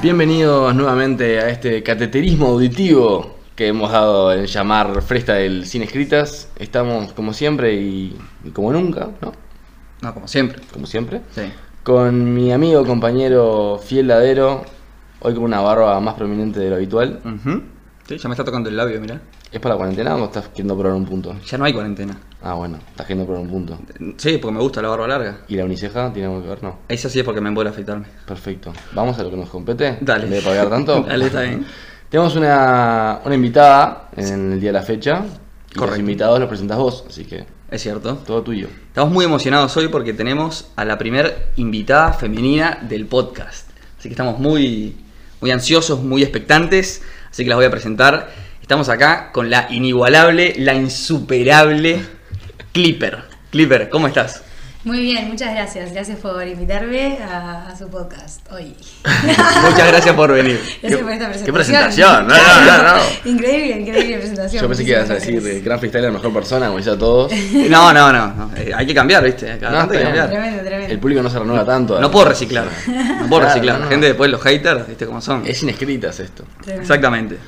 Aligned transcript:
Bienvenidos 0.00 0.76
nuevamente 0.76 1.40
a 1.40 1.48
este 1.48 1.82
cateterismo 1.82 2.46
auditivo 2.46 3.36
que 3.56 3.66
hemos 3.66 3.90
dado 3.90 4.32
en 4.32 4.46
llamar 4.46 5.02
Fresta 5.02 5.34
del 5.34 5.66
Sin 5.66 5.82
Escritas. 5.82 6.48
Estamos 6.56 7.12
como 7.14 7.32
siempre 7.32 7.74
y, 7.74 8.16
y 8.44 8.50
como 8.50 8.72
nunca, 8.72 9.08
¿no? 9.20 9.32
No, 10.00 10.14
como 10.14 10.28
siempre. 10.28 10.62
Como 10.72 10.86
siempre. 10.86 11.22
Sí. 11.32 11.42
Con 11.82 12.32
mi 12.32 12.52
amigo, 12.52 12.86
compañero 12.86 13.80
fiel 13.84 14.06
ladero, 14.06 14.64
hoy 15.18 15.34
con 15.34 15.42
una 15.42 15.60
barba 15.60 15.98
más 15.98 16.14
prominente 16.14 16.60
de 16.60 16.70
lo 16.70 16.76
habitual. 16.76 17.20
Ujú. 17.24 17.62
Sí, 18.06 18.18
ya 18.18 18.28
me 18.28 18.34
está 18.34 18.44
tocando 18.44 18.68
el 18.68 18.76
labio, 18.76 19.00
mirá. 19.00 19.20
¿Es 19.50 19.60
para 19.60 19.74
la 19.74 19.78
cuarentena 19.78 20.14
o 20.16 20.24
estás 20.26 20.48
queriendo 20.48 20.76
probar 20.76 20.96
un 20.96 21.06
punto? 21.06 21.34
Ya 21.46 21.56
no 21.56 21.64
hay 21.64 21.72
cuarentena. 21.72 22.18
Ah, 22.42 22.54
bueno, 22.54 22.78
estás 22.90 23.06
queriendo 23.06 23.24
probar 23.24 23.42
un 23.42 23.50
punto. 23.50 23.78
Sí, 24.18 24.36
porque 24.38 24.54
me 24.54 24.60
gusta 24.60 24.82
la 24.82 24.88
barba 24.88 25.08
larga. 25.08 25.38
¿Y 25.48 25.56
la 25.56 25.64
uniceja 25.64 26.12
tiene 26.12 26.28
algo 26.28 26.42
que 26.42 26.48
ver? 26.50 26.62
No. 26.62 26.80
Esa 26.88 27.08
sí 27.08 27.18
es 27.18 27.24
porque 27.24 27.40
me 27.40 27.48
embola 27.48 27.70
afeitarme. 27.70 28.06
Perfecto. 28.26 28.72
¿Vamos 28.92 29.18
a 29.18 29.22
lo 29.22 29.30
que 29.30 29.36
nos 29.36 29.48
compete? 29.48 29.96
Dale. 30.02 30.24
¿En 30.24 30.30
vez 30.30 30.44
de 30.44 30.50
pagar 30.50 30.68
tanto? 30.68 31.00
Dale, 31.08 31.26
está 31.26 31.42
bien. 31.42 31.64
Tenemos 32.10 32.36
una, 32.36 33.20
una 33.24 33.34
invitada 33.34 34.10
en 34.16 34.52
el 34.52 34.60
día 34.60 34.68
de 34.70 34.78
la 34.78 34.82
fecha. 34.82 35.24
Y 35.74 35.78
los 35.78 35.98
invitados 35.98 36.40
los 36.40 36.48
presentas 36.48 36.78
vos, 36.78 37.04
así 37.08 37.24
que 37.24 37.44
Es 37.70 37.82
cierto. 37.82 38.16
todo 38.26 38.42
tuyo. 38.42 38.68
Estamos 38.88 39.12
muy 39.12 39.24
emocionados 39.24 39.76
hoy 39.76 39.88
porque 39.88 40.12
tenemos 40.14 40.70
a 40.76 40.84
la 40.84 40.96
primer 40.98 41.50
invitada 41.56 42.12
femenina 42.14 42.78
del 42.88 43.06
podcast. 43.06 43.68
Así 43.98 44.08
que 44.08 44.14
estamos 44.14 44.38
muy, 44.38 44.96
muy 45.40 45.50
ansiosos, 45.50 46.02
muy 46.02 46.22
expectantes. 46.22 47.02
Así 47.30 47.44
que 47.44 47.50
las 47.50 47.56
voy 47.56 47.66
a 47.66 47.70
presentar. 47.70 48.30
Estamos 48.68 48.90
acá 48.90 49.30
con 49.32 49.48
la 49.48 49.66
inigualable, 49.70 50.52
la 50.58 50.74
insuperable 50.74 52.00
Clipper. 52.72 53.20
Clipper, 53.50 53.88
¿cómo 53.88 54.08
estás? 54.08 54.42
Muy 54.84 55.00
bien, 55.00 55.26
muchas 55.28 55.54
gracias. 55.54 55.90
Gracias 55.94 56.18
por 56.18 56.46
invitarme 56.46 57.16
a, 57.16 57.68
a 57.68 57.76
su 57.78 57.88
podcast 57.88 58.40
hoy. 58.52 58.74
Muchas 59.64 59.88
gracias 59.88 60.14
por 60.14 60.32
venir. 60.34 60.60
Gracias 60.82 61.00
por 61.02 61.10
esta 61.12 61.28
presentación. 61.30 61.46
qué 61.46 61.52
presentación, 61.54 62.28
no, 62.28 62.34
no, 62.36 62.76
no, 62.82 62.96
no. 62.96 63.02
Increíble, 63.24 63.80
increíble 63.80 64.18
presentación. 64.18 64.62
Yo 64.62 64.68
pensé 64.68 64.84
que 64.84 64.90
ibas 64.90 65.08
a 65.10 65.14
decir 65.14 65.40
gracias. 65.40 65.64
gran 65.64 65.78
freestyler, 65.80 66.12
mejor 66.12 66.32
persona, 66.34 66.66
como 66.66 66.76
dice 66.78 66.90
a 66.90 66.98
todos. 66.98 67.32
No, 67.70 67.92
no, 67.94 68.12
no. 68.12 68.26
no. 68.34 68.50
Eh, 68.54 68.70
Hay 68.74 68.86
que 68.86 68.94
cambiar, 68.94 69.24
¿viste? 69.24 69.46
Cada 69.58 69.72
No, 69.72 69.78
tanto 69.78 69.92
hay 69.94 69.98
que 70.00 70.04
cambiar. 70.04 70.28
Tremendo, 70.28 70.62
tremendo. 70.62 70.92
El 70.92 70.98
público 71.00 71.22
no 71.22 71.30
se 71.30 71.38
renueva 71.38 71.64
tanto. 71.64 71.98
No 72.00 72.10
puedo 72.10 72.26
reciclar. 72.28 72.66
No 72.86 73.28
puedo 73.28 73.40
Claro, 73.40 73.44
reciclar. 73.46 73.78
no, 73.78 73.84
La 73.86 73.90
gente 73.90 74.06
después, 74.08 74.30
los 74.30 74.42
haters, 74.42 74.86
¿viste 74.86 75.06
cómo 75.06 75.22
son? 75.22 75.46
Es 75.46 75.58
sin 75.58 75.70
escritas 75.70 76.20
esto. 76.20 76.44
Tremendo. 76.60 76.82
Exactamente. 76.82 77.38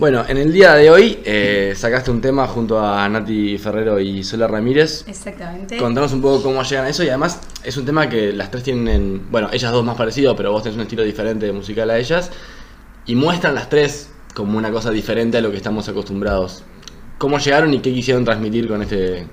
Bueno, 0.00 0.24
en 0.26 0.38
el 0.38 0.50
día 0.50 0.76
de 0.76 0.88
hoy 0.88 1.18
eh, 1.26 1.74
sacaste 1.76 2.10
un 2.10 2.22
tema 2.22 2.46
junto 2.46 2.80
a 2.80 3.06
Nati 3.06 3.58
Ferrero 3.58 4.00
y 4.00 4.24
Sola 4.24 4.46
Ramírez. 4.46 5.04
Exactamente. 5.06 5.76
Contanos 5.76 6.14
un 6.14 6.22
poco 6.22 6.42
cómo 6.42 6.62
llegan 6.62 6.86
a 6.86 6.88
eso 6.88 7.04
y 7.04 7.08
además 7.08 7.38
es 7.62 7.76
un 7.76 7.84
tema 7.84 8.08
que 8.08 8.32
las 8.32 8.50
tres 8.50 8.64
tienen, 8.64 9.30
bueno, 9.30 9.50
ellas 9.52 9.70
dos 9.70 9.84
más 9.84 9.98
parecido, 9.98 10.34
pero 10.34 10.52
vos 10.52 10.62
tenés 10.62 10.76
un 10.76 10.84
estilo 10.84 11.02
diferente 11.02 11.52
musical 11.52 11.90
a 11.90 11.98
ellas 11.98 12.30
y 13.04 13.14
muestran 13.14 13.54
las 13.54 13.68
tres 13.68 14.10
como 14.34 14.56
una 14.56 14.70
cosa 14.70 14.90
diferente 14.90 15.36
a 15.36 15.42
lo 15.42 15.50
que 15.50 15.58
estamos 15.58 15.86
acostumbrados. 15.86 16.62
¿Cómo 17.18 17.38
llegaron 17.38 17.74
y 17.74 17.80
qué 17.80 17.92
quisieron 17.92 18.24
transmitir 18.24 18.68
con 18.68 18.80
este, 18.80 19.26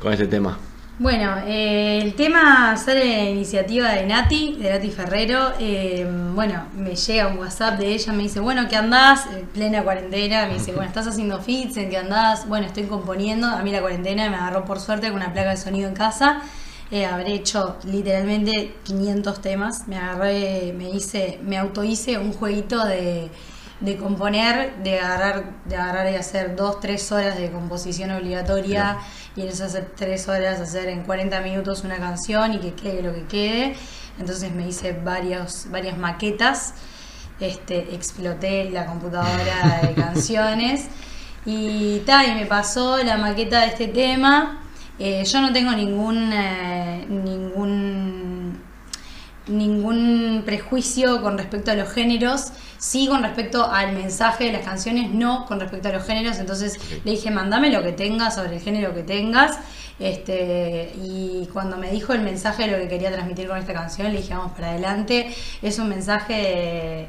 con 0.00 0.12
este 0.12 0.28
tema? 0.28 0.56
Bueno, 1.02 1.34
eh, 1.48 1.98
el 2.00 2.14
tema 2.14 2.76
sale 2.76 3.04
de 3.04 3.30
iniciativa 3.30 3.88
de 3.88 4.06
Nati, 4.06 4.54
de 4.60 4.70
Nati 4.70 4.88
Ferrero. 4.88 5.52
Eh, 5.58 6.06
bueno, 6.32 6.68
me 6.76 6.94
llega 6.94 7.26
un 7.26 7.38
WhatsApp 7.38 7.76
de 7.80 7.88
ella, 7.88 8.12
me 8.12 8.22
dice, 8.22 8.38
bueno, 8.38 8.68
¿qué 8.68 8.76
andás? 8.76 9.26
En 9.26 9.46
plena 9.46 9.82
cuarentena, 9.82 10.46
me 10.46 10.54
dice, 10.54 10.70
bueno, 10.70 10.86
¿estás 10.86 11.08
haciendo 11.08 11.40
fits? 11.40 11.76
¿En 11.76 11.90
qué 11.90 11.96
andás? 11.96 12.46
Bueno, 12.48 12.68
estoy 12.68 12.84
componiendo. 12.84 13.48
A 13.48 13.64
mí 13.64 13.72
la 13.72 13.80
cuarentena 13.80 14.30
me 14.30 14.36
agarró 14.36 14.64
por 14.64 14.78
suerte 14.78 15.08
con 15.08 15.16
una 15.16 15.32
placa 15.32 15.50
de 15.50 15.56
sonido 15.56 15.88
en 15.88 15.94
casa. 15.96 16.42
Eh, 16.92 17.04
habré 17.04 17.34
hecho 17.34 17.78
literalmente 17.82 18.76
500 18.84 19.42
temas. 19.42 19.88
Me 19.88 19.96
agarré, 19.96 20.72
me 20.72 20.88
hice, 20.88 21.40
me 21.42 21.58
autohice 21.58 22.16
un 22.16 22.32
jueguito 22.32 22.84
de, 22.84 23.28
de 23.82 23.96
componer, 23.96 24.76
de 24.82 25.00
agarrar, 25.00 25.44
de 25.64 25.76
agarrar 25.76 26.12
y 26.12 26.16
hacer 26.16 26.54
dos, 26.54 26.78
tres 26.80 27.10
horas 27.10 27.36
de 27.36 27.50
composición 27.50 28.12
obligatoria 28.12 28.98
y 29.34 29.42
en 29.42 29.48
esas 29.48 29.76
tres 29.96 30.28
horas 30.28 30.60
hacer 30.60 30.88
en 30.88 31.02
40 31.02 31.40
minutos 31.40 31.82
una 31.82 31.96
canción 31.96 32.54
y 32.54 32.58
que 32.58 32.74
quede 32.74 33.02
lo 33.02 33.12
que 33.12 33.24
quede. 33.24 33.76
Entonces 34.20 34.52
me 34.52 34.68
hice 34.68 34.92
varios, 34.92 35.66
varias 35.70 35.98
maquetas, 35.98 36.74
este, 37.40 37.94
exploté 37.94 38.70
la 38.70 38.86
computadora 38.86 39.80
de 39.82 39.94
canciones 40.00 40.86
y 41.44 41.98
tal, 42.00 42.28
y 42.28 42.34
me 42.34 42.46
pasó 42.46 43.02
la 43.02 43.16
maqueta 43.16 43.62
de 43.62 43.66
este 43.66 43.88
tema. 43.88 44.62
Eh, 44.98 45.24
yo 45.24 45.40
no 45.40 45.52
tengo 45.52 45.72
ningún, 45.72 46.32
eh, 46.32 47.04
ningún 47.08 48.51
ningún 49.48 50.42
prejuicio 50.44 51.20
con 51.20 51.36
respecto 51.36 51.70
a 51.72 51.74
los 51.74 51.90
géneros, 51.90 52.52
sí 52.78 53.08
con 53.08 53.22
respecto 53.22 53.70
al 53.70 53.92
mensaje 53.92 54.44
de 54.44 54.52
las 54.52 54.64
canciones, 54.64 55.10
no 55.10 55.46
con 55.46 55.60
respecto 55.60 55.88
a 55.88 55.92
los 55.92 56.04
géneros. 56.04 56.38
Entonces 56.38 56.78
le 57.04 57.12
dije, 57.12 57.30
mandame 57.30 57.70
lo 57.70 57.82
que 57.82 57.92
tengas 57.92 58.34
sobre 58.36 58.56
el 58.56 58.62
género 58.62 58.94
que 58.94 59.02
tengas. 59.02 59.58
Este, 59.98 60.92
y 60.96 61.48
cuando 61.52 61.76
me 61.76 61.90
dijo 61.90 62.12
el 62.12 62.22
mensaje 62.22 62.66
de 62.66 62.72
lo 62.72 62.78
que 62.78 62.88
quería 62.88 63.12
transmitir 63.12 63.48
con 63.48 63.58
esta 63.58 63.72
canción, 63.72 64.12
le 64.12 64.18
dije, 64.18 64.34
vamos 64.34 64.52
para 64.52 64.70
adelante. 64.70 65.34
Es 65.60 65.78
un 65.78 65.88
mensaje 65.88 66.32
de, 66.32 67.08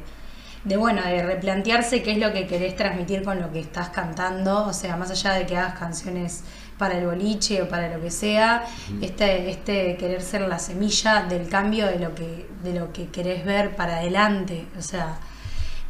de, 0.64 0.76
bueno, 0.76 1.02
de 1.02 1.22
replantearse 1.22 2.02
qué 2.02 2.12
es 2.12 2.18
lo 2.18 2.32
que 2.32 2.46
querés 2.46 2.76
transmitir 2.76 3.22
con 3.22 3.40
lo 3.40 3.50
que 3.52 3.60
estás 3.60 3.88
cantando. 3.90 4.66
O 4.66 4.72
sea, 4.72 4.96
más 4.96 5.10
allá 5.10 5.32
de 5.32 5.46
que 5.46 5.56
hagas 5.56 5.78
canciones 5.78 6.44
para 6.78 6.98
el 6.98 7.06
boliche 7.06 7.62
o 7.62 7.68
para 7.68 7.94
lo 7.94 8.02
que 8.02 8.10
sea, 8.10 8.64
este, 9.00 9.50
este 9.50 9.96
querer 9.96 10.22
ser 10.22 10.42
la 10.42 10.58
semilla 10.58 11.22
del 11.22 11.48
cambio 11.48 11.86
de 11.86 11.98
lo 11.98 12.14
que, 12.14 12.48
de 12.62 12.78
lo 12.78 12.92
que 12.92 13.08
querés 13.08 13.44
ver 13.44 13.76
para 13.76 13.96
adelante. 13.98 14.66
O 14.78 14.82
sea, 14.82 15.18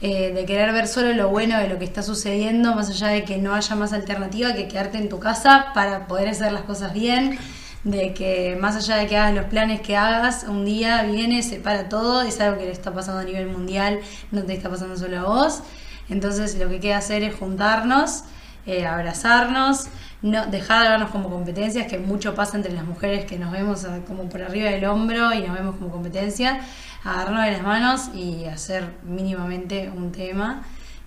eh, 0.00 0.32
de 0.34 0.44
querer 0.44 0.72
ver 0.72 0.86
solo 0.86 1.14
lo 1.14 1.30
bueno 1.30 1.58
de 1.58 1.68
lo 1.68 1.78
que 1.78 1.84
está 1.86 2.02
sucediendo, 2.02 2.74
más 2.74 2.90
allá 2.90 3.08
de 3.08 3.24
que 3.24 3.38
no 3.38 3.54
haya 3.54 3.74
más 3.74 3.92
alternativa 3.92 4.52
que 4.52 4.68
quedarte 4.68 4.98
en 4.98 5.08
tu 5.08 5.18
casa 5.18 5.68
para 5.72 6.06
poder 6.06 6.28
hacer 6.28 6.52
las 6.52 6.62
cosas 6.62 6.92
bien, 6.92 7.38
de 7.84 8.12
que 8.12 8.58
más 8.60 8.76
allá 8.76 8.96
de 8.96 9.06
que 9.06 9.16
hagas 9.16 9.34
los 9.34 9.46
planes 9.46 9.80
que 9.80 9.96
hagas, 9.96 10.44
un 10.48 10.64
día 10.64 11.02
viene, 11.04 11.42
se 11.42 11.56
para 11.56 11.88
todo, 11.88 12.22
es 12.22 12.40
algo 12.40 12.58
que 12.58 12.64
le 12.64 12.72
está 12.72 12.92
pasando 12.92 13.20
a 13.20 13.24
nivel 13.24 13.46
mundial, 13.46 14.00
no 14.30 14.42
te 14.42 14.52
está 14.54 14.68
pasando 14.68 14.96
solo 14.96 15.20
a 15.20 15.22
vos. 15.22 15.62
Entonces 16.08 16.58
lo 16.58 16.68
que 16.68 16.80
queda 16.80 16.98
hacer 16.98 17.22
es 17.22 17.34
juntarnos, 17.34 18.24
eh, 18.66 18.86
abrazarnos, 18.86 19.86
no 20.24 20.46
dejar 20.46 20.84
de 20.84 20.88
vernos 20.88 21.10
como 21.10 21.28
competencias, 21.28 21.86
que 21.86 21.98
mucho 21.98 22.34
pasa 22.34 22.56
entre 22.56 22.72
las 22.72 22.84
mujeres 22.84 23.26
que 23.26 23.38
nos 23.38 23.52
vemos 23.52 23.84
ah, 23.84 24.00
como 24.06 24.26
por 24.30 24.40
arriba 24.40 24.70
del 24.70 24.86
hombro 24.86 25.34
y 25.34 25.42
nos 25.42 25.54
vemos 25.54 25.76
como 25.76 25.90
competencia, 25.90 26.62
agarrarnos 27.04 27.44
de 27.44 27.52
las 27.52 27.62
manos 27.62 28.08
y 28.14 28.46
hacer 28.46 28.88
mínimamente 29.04 29.92
un 29.94 30.12
tema. 30.12 30.64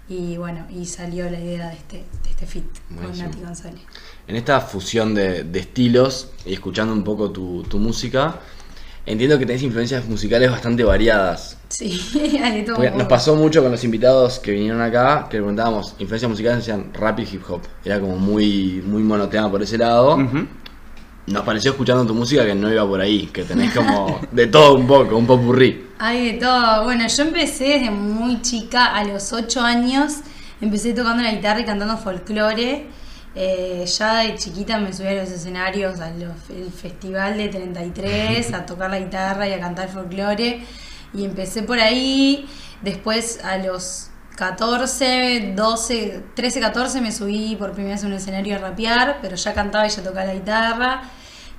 Y 0.08 0.38
bueno, 0.38 0.68
y 0.70 0.86
salió 0.86 1.30
la 1.32 1.40
idea 1.40 1.70
de 1.70 1.76
este, 1.76 1.98
de 2.24 2.30
este 2.30 2.46
fit 2.46 2.66
con. 2.96 3.18
Nati 3.18 3.42
González. 3.42 3.82
En 4.28 4.36
esta 4.36 4.62
fusión 4.62 5.16
de, 5.16 5.44
de 5.44 5.60
estilos 5.60 6.32
y 6.46 6.54
escuchando 6.54 6.94
un 6.94 7.04
poco 7.04 7.32
tu, 7.32 7.64
tu 7.64 7.80
música, 7.80 8.40
entiendo 9.08 9.40
que 9.40 9.48
tenés 9.48 9.64
influencias 9.64 10.06
musicales 10.06 10.52
bastante 10.52 10.84
variadas. 10.84 11.57
Sí, 11.70 12.00
hay 12.42 12.58
de 12.58 12.64
todo. 12.64 12.76
Porque 12.78 12.92
nos 12.92 13.08
pasó 13.08 13.36
mucho 13.36 13.62
con 13.62 13.72
los 13.72 13.84
invitados 13.84 14.40
que 14.40 14.52
vinieron 14.52 14.82
acá, 14.82 15.28
que 15.30 15.38
le 15.38 15.44
preguntábamos, 15.44 15.96
influencias 16.00 16.30
musicales 16.30 16.60
decían 16.60 16.92
rap 16.94 17.20
y 17.20 17.24
hip 17.24 17.44
hop. 17.50 17.62
Era 17.84 18.00
como 18.00 18.18
muy, 18.18 18.82
muy 18.86 19.04
monotema 19.04 19.52
por 19.52 19.62
ese 19.62 19.78
lado. 19.78 20.18
Nos 21.28 21.44
pareció 21.44 21.72
escuchando 21.72 22.06
tu 22.06 22.14
música 22.14 22.46
que 22.46 22.56
no 22.56 22.72
iba 22.72 22.88
por 22.88 23.02
ahí, 23.02 23.28
que 23.28 23.44
tenés 23.44 23.74
como 23.74 24.22
de 24.32 24.48
todo 24.48 24.76
un 24.76 24.88
poco, 24.88 25.18
un 25.18 25.28
popurrí. 25.28 25.88
Hay 26.00 26.34
de 26.34 26.40
todo. 26.40 26.86
Bueno, 26.86 27.06
yo 27.06 27.24
empecé 27.24 27.66
desde 27.66 27.92
muy 27.92 28.42
chica, 28.42 28.96
a 28.96 29.04
los 29.04 29.34
8 29.34 29.62
años, 29.62 30.14
empecé 30.62 30.94
tocando 30.94 31.22
la 31.22 31.34
guitarra 31.34 31.60
y 31.60 31.66
cantando 31.66 31.98
folclore. 31.98 32.88
Eh, 33.36 33.86
ya 33.86 34.20
de 34.20 34.36
chiquita 34.36 34.80
me 34.80 34.94
subí 34.94 35.10
a 35.10 35.14
los 35.14 35.30
escenarios, 35.30 36.00
al 36.00 36.34
festival 36.72 37.38
de 37.38 37.50
33, 37.50 38.54
a 38.54 38.66
tocar 38.66 38.90
la 38.90 39.00
guitarra 39.00 39.48
y 39.50 39.54
a 39.54 39.60
cantar 39.60 39.90
folclore. 39.90 40.62
Y 41.14 41.26
empecé 41.26 41.64
por 41.64 41.80
ahí. 41.80 42.48
Después 42.82 43.44
a 43.44 43.58
los 43.58 44.10
14, 44.38 45.54
12, 45.56 46.24
13, 46.36 46.60
14 46.60 47.02
me 47.02 47.12
subí 47.12 47.56
por 47.56 47.72
primera 47.72 47.96
vez 47.96 48.04
a 48.04 48.08
un 48.08 48.14
escenario 48.14 48.56
a 48.56 48.60
rapear, 48.60 49.18
pero 49.22 49.36
ya 49.36 49.54
cantaba 49.54 49.88
y 49.88 49.90
ya 49.90 50.04
tocaba 50.04 50.26
la 50.26 50.34
guitarra. 50.36 51.02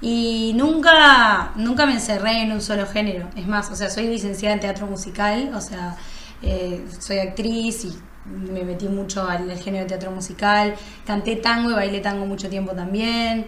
Y 0.00 0.52
nunca, 0.54 1.52
nunca 1.56 1.86
me 1.86 1.94
encerré 1.94 2.42
en 2.42 2.52
un 2.52 2.60
solo 2.60 2.86
género. 2.86 3.28
Es 3.36 3.48
más, 3.48 3.68
o 3.70 3.76
sea, 3.76 3.90
soy 3.90 4.06
licenciada 4.06 4.54
en 4.54 4.60
teatro 4.60 4.86
musical, 4.86 5.50
o 5.54 5.60
sea, 5.60 5.96
eh, 6.40 6.84
soy 7.00 7.18
actriz 7.18 7.84
y 7.84 7.98
me 8.26 8.62
metí 8.62 8.86
mucho 8.86 9.28
al, 9.28 9.50
al 9.50 9.58
género 9.58 9.84
de 9.84 9.88
teatro 9.88 10.12
musical. 10.12 10.74
Canté 11.04 11.36
tango 11.36 11.70
y 11.70 11.74
bailé 11.74 11.98
tango 11.98 12.26
mucho 12.26 12.48
tiempo 12.48 12.72
también. 12.72 13.46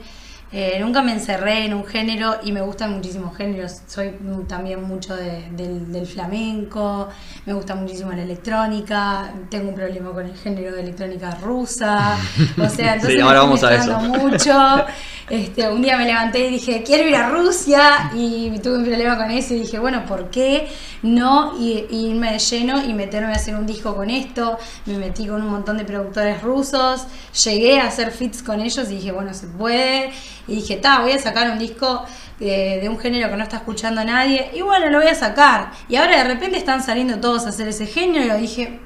Eh, 0.52 0.78
nunca 0.80 1.00
me 1.00 1.12
encerré 1.12 1.64
en 1.64 1.74
un 1.74 1.84
género 1.86 2.38
y 2.42 2.50
me 2.50 2.60
gustan 2.60 2.92
muchísimos 2.96 3.36
géneros. 3.36 3.82
Soy 3.86 4.12
también 4.48 4.82
mucho 4.82 5.14
de- 5.14 5.48
del, 5.52 5.92
del 5.92 6.06
flamenco, 6.08 7.08
me 7.46 7.52
gusta 7.52 7.76
muchísimo 7.76 8.10
la 8.10 8.22
electrónica, 8.22 9.32
tengo 9.48 9.68
un 9.68 9.76
problema 9.76 10.10
con 10.10 10.26
el 10.26 10.36
género 10.36 10.74
de 10.74 10.80
electrónica 10.82 11.36
rusa. 11.36 12.16
O 12.60 12.68
sea, 12.68 12.94
entonces 12.94 13.10
Sí, 13.12 13.16
me 13.16 13.22
ahora 13.22 13.44
estoy 13.44 13.46
vamos 13.46 13.62
a 13.62 13.70
mezclando 13.70 14.18
mucho. 14.18 14.84
Este, 15.30 15.68
un 15.68 15.80
día 15.80 15.96
me 15.96 16.06
levanté 16.06 16.48
y 16.48 16.50
dije, 16.50 16.82
quiero 16.82 17.08
ir 17.08 17.14
a 17.14 17.28
Rusia 17.28 18.10
y 18.16 18.50
tuve 18.58 18.78
un 18.78 18.84
problema 18.84 19.16
con 19.16 19.30
eso 19.30 19.54
y 19.54 19.60
dije, 19.60 19.78
bueno, 19.78 20.04
¿por 20.04 20.28
qué 20.30 20.68
no 21.04 21.56
y- 21.60 21.86
irme 22.08 22.32
de 22.32 22.40
lleno 22.40 22.84
y 22.84 22.92
meterme 22.94 23.28
a 23.32 23.36
hacer 23.36 23.54
un 23.54 23.64
disco 23.64 23.94
con 23.94 24.10
esto? 24.10 24.58
Me 24.86 24.98
metí 24.98 25.28
con 25.28 25.40
un 25.42 25.48
montón 25.48 25.78
de 25.78 25.84
productores 25.84 26.42
rusos, 26.42 27.06
llegué 27.44 27.78
a 27.78 27.86
hacer 27.86 28.10
fits 28.10 28.42
con 28.42 28.60
ellos 28.60 28.90
y 28.90 28.96
dije, 28.96 29.12
bueno, 29.12 29.32
se 29.32 29.46
puede. 29.46 30.10
Y 30.48 30.56
dije, 30.56 30.76
ta, 30.76 31.00
voy 31.00 31.12
a 31.12 31.18
sacar 31.18 31.50
un 31.50 31.58
disco 31.58 32.04
de, 32.38 32.78
de 32.80 32.88
un 32.88 32.98
género 32.98 33.30
que 33.30 33.36
no 33.36 33.42
está 33.42 33.58
escuchando 33.58 34.02
nadie 34.04 34.50
y 34.54 34.62
bueno, 34.62 34.88
lo 34.88 34.98
voy 34.98 35.08
a 35.08 35.14
sacar. 35.14 35.72
Y 35.88 35.96
ahora 35.96 36.16
de 36.16 36.24
repente 36.24 36.56
están 36.56 36.82
saliendo 36.82 37.20
todos 37.20 37.46
a 37.46 37.50
hacer 37.50 37.68
ese 37.68 37.86
género 37.86 38.36
y 38.38 38.42
dije, 38.42 38.80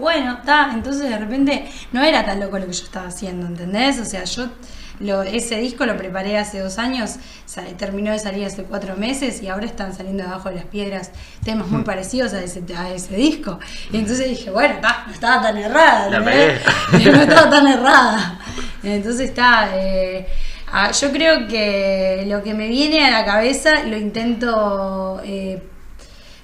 bueno, 0.00 0.38
está, 0.40 0.70
entonces 0.72 1.08
de 1.08 1.18
repente 1.18 1.70
no 1.92 2.02
era 2.02 2.24
tan 2.24 2.40
loco 2.40 2.58
lo 2.58 2.66
que 2.66 2.72
yo 2.72 2.84
estaba 2.84 3.08
haciendo, 3.08 3.46
¿entendés? 3.46 3.98
O 3.98 4.04
sea, 4.04 4.24
yo 4.24 4.48
lo, 4.98 5.22
ese 5.22 5.56
disco 5.56 5.86
lo 5.86 5.96
preparé 5.96 6.38
hace 6.38 6.58
dos 6.60 6.78
años, 6.78 7.16
terminó 7.78 8.12
de 8.12 8.18
salir 8.18 8.44
hace 8.46 8.64
cuatro 8.64 8.96
meses 8.96 9.42
y 9.42 9.48
ahora 9.48 9.66
están 9.66 9.94
saliendo 9.94 10.22
debajo 10.24 10.48
de 10.48 10.56
las 10.56 10.64
piedras 10.64 11.10
temas 11.44 11.68
muy 11.68 11.82
parecidos 11.82 12.32
a 12.34 12.42
ese, 12.42 12.62
a 12.76 12.90
ese 12.90 13.14
disco. 13.16 13.58
Y 13.92 13.98
entonces 13.98 14.28
dije, 14.28 14.50
bueno, 14.50 14.74
está, 14.74 15.04
no 15.06 15.12
estaba 15.12 15.42
tan 15.42 15.56
errada, 15.56 16.06
¿entendés? 16.06 16.62
no 17.12 17.20
estaba 17.20 17.50
tan 17.50 17.66
errada. 17.72 18.40
Entonces 18.82 19.28
está... 19.30 19.70
eh, 19.74 20.26
ah, 20.72 20.90
yo 20.92 21.10
creo 21.12 21.46
que 21.48 22.24
lo 22.26 22.42
que 22.42 22.54
me 22.54 22.68
viene 22.68 23.04
a 23.06 23.10
la 23.10 23.24
cabeza 23.24 23.84
lo 23.84 23.96
intento 23.96 25.20
eh, 25.24 25.62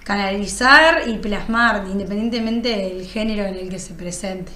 canalizar 0.05 1.03
y 1.09 1.19
plasmar, 1.19 1.85
independientemente 1.91 2.69
del 2.71 3.07
género 3.07 3.45
en 3.45 3.55
el 3.57 3.69
que 3.69 3.79
se 3.79 3.95
presente. 3.95 4.53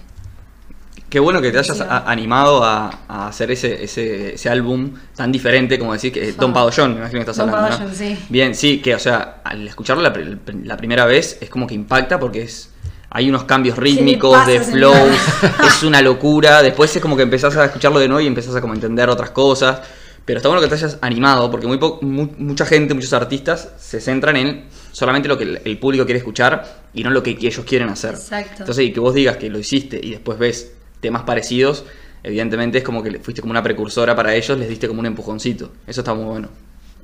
Qué 1.08 1.18
bueno 1.18 1.40
que 1.42 1.50
te 1.50 1.58
hayas 1.58 1.76
Sí. 1.76 1.82
a- 1.88 2.04
animado 2.08 2.62
a, 2.62 3.00
a 3.08 3.26
hacer 3.28 3.50
ese, 3.50 3.82
ese, 3.82 4.34
ese 4.34 4.48
álbum 4.48 4.92
tan 5.16 5.32
diferente 5.32 5.76
como 5.76 5.92
decir 5.92 6.12
que 6.12 6.32
Don 6.32 6.52
Padollón, 6.52 6.92
me 6.94 7.00
imagino 7.00 7.18
que 7.24 7.30
estás 7.30 7.36
Don 7.38 7.48
hablando. 7.48 7.70
¿no? 7.70 7.76
Padollón, 7.78 7.96
sí. 7.96 8.16
Bien, 8.28 8.54
sí, 8.54 8.78
que 8.80 8.94
o 8.94 8.98
sea, 9.00 9.40
al 9.42 9.66
escucharlo 9.66 10.02
la 10.04 10.76
primera 10.76 11.06
vez 11.06 11.38
es 11.40 11.50
como 11.50 11.66
que 11.66 11.74
impacta 11.74 12.20
porque 12.20 12.42
es 12.42 12.69
hay 13.10 13.28
unos 13.28 13.44
cambios 13.44 13.76
rítmicos, 13.76 14.32
pasa, 14.38 14.50
de 14.50 14.60
flows, 14.60 15.18
es 15.66 15.82
una 15.82 16.00
locura. 16.00 16.62
Después 16.62 16.94
es 16.94 17.02
como 17.02 17.16
que 17.16 17.22
empezás 17.24 17.56
a 17.56 17.64
escucharlo 17.66 17.98
de 17.98 18.08
nuevo 18.08 18.20
y 18.20 18.26
empezás 18.26 18.54
a 18.54 18.60
como 18.60 18.74
entender 18.74 19.08
otras 19.08 19.30
cosas. 19.30 19.80
Pero 20.24 20.38
está 20.38 20.48
bueno 20.48 20.62
que 20.62 20.68
te 20.68 20.74
hayas 20.74 20.98
animado 21.00 21.50
porque 21.50 21.66
muy 21.66 21.78
po- 21.78 21.98
mu- 22.02 22.28
mucha 22.38 22.64
gente, 22.64 22.94
muchos 22.94 23.12
artistas 23.14 23.70
se 23.78 24.00
centran 24.00 24.36
en 24.36 24.64
solamente 24.92 25.28
lo 25.28 25.36
que 25.36 25.44
el, 25.44 25.60
el 25.64 25.78
público 25.78 26.04
quiere 26.04 26.18
escuchar 26.18 26.82
y 26.94 27.02
no 27.02 27.10
lo 27.10 27.22
que 27.22 27.30
ellos 27.30 27.64
quieren 27.66 27.88
hacer. 27.88 28.14
Exacto. 28.14 28.56
Entonces, 28.60 28.84
y 28.84 28.92
que 28.92 29.00
vos 29.00 29.14
digas 29.14 29.38
que 29.38 29.48
lo 29.50 29.58
hiciste 29.58 29.98
y 30.00 30.10
después 30.10 30.38
ves 30.38 30.72
temas 31.00 31.22
parecidos, 31.22 31.84
evidentemente 32.22 32.78
es 32.78 32.84
como 32.84 33.02
que 33.02 33.18
fuiste 33.18 33.40
como 33.40 33.50
una 33.50 33.62
precursora 33.62 34.14
para 34.14 34.34
ellos, 34.34 34.56
les 34.58 34.68
diste 34.68 34.86
como 34.86 35.00
un 35.00 35.06
empujoncito. 35.06 35.72
Eso 35.86 36.02
está 36.02 36.14
muy 36.14 36.26
bueno. 36.26 36.48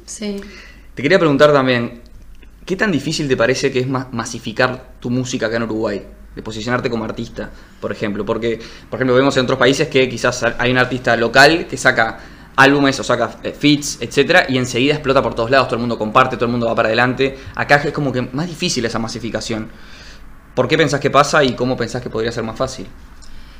Sí. 0.04 0.36
Te 0.94 1.02
quería 1.02 1.18
preguntar 1.18 1.52
también, 1.52 2.02
¿qué 2.66 2.76
tan 2.76 2.92
difícil 2.92 3.28
te 3.28 3.36
parece 3.36 3.72
que 3.72 3.80
es 3.80 3.88
ma- 3.88 4.08
masificar 4.12 4.92
tu 5.00 5.08
música 5.10 5.46
acá 5.46 5.56
en 5.56 5.62
Uruguay? 5.64 6.06
De 6.34 6.42
posicionarte 6.42 6.90
como 6.90 7.04
artista, 7.04 7.50
por 7.80 7.92
ejemplo. 7.92 8.26
Porque, 8.26 8.58
por 8.90 8.98
ejemplo, 8.98 9.16
vemos 9.16 9.36
en 9.38 9.44
otros 9.44 9.58
países 9.58 9.88
que 9.88 10.08
quizás 10.08 10.42
hay 10.58 10.70
un 10.70 10.78
artista 10.78 11.16
local 11.16 11.66
que 11.66 11.78
saca 11.78 12.18
álbumes 12.56 13.00
o 13.00 13.04
saca 13.04 13.38
eh, 13.42 13.52
feats, 13.52 13.98
etcétera, 14.00 14.46
y 14.48 14.58
enseguida 14.58 14.94
explota 14.94 15.22
por 15.22 15.34
todos 15.34 15.50
lados, 15.50 15.68
todo 15.68 15.76
el 15.76 15.80
mundo 15.80 15.98
comparte, 15.98 16.36
todo 16.36 16.46
el 16.46 16.52
mundo 16.52 16.66
va 16.66 16.74
para 16.74 16.88
adelante. 16.88 17.38
Acá 17.54 17.76
es 17.76 17.92
como 17.92 18.12
que 18.12 18.22
más 18.22 18.46
difícil 18.46 18.84
esa 18.84 18.98
masificación. 18.98 19.68
¿Por 20.54 20.68
qué 20.68 20.76
pensás 20.76 21.00
que 21.00 21.10
pasa 21.10 21.44
y 21.44 21.54
cómo 21.54 21.76
pensás 21.76 22.02
que 22.02 22.10
podría 22.10 22.32
ser 22.32 22.44
más 22.44 22.56
fácil? 22.56 22.86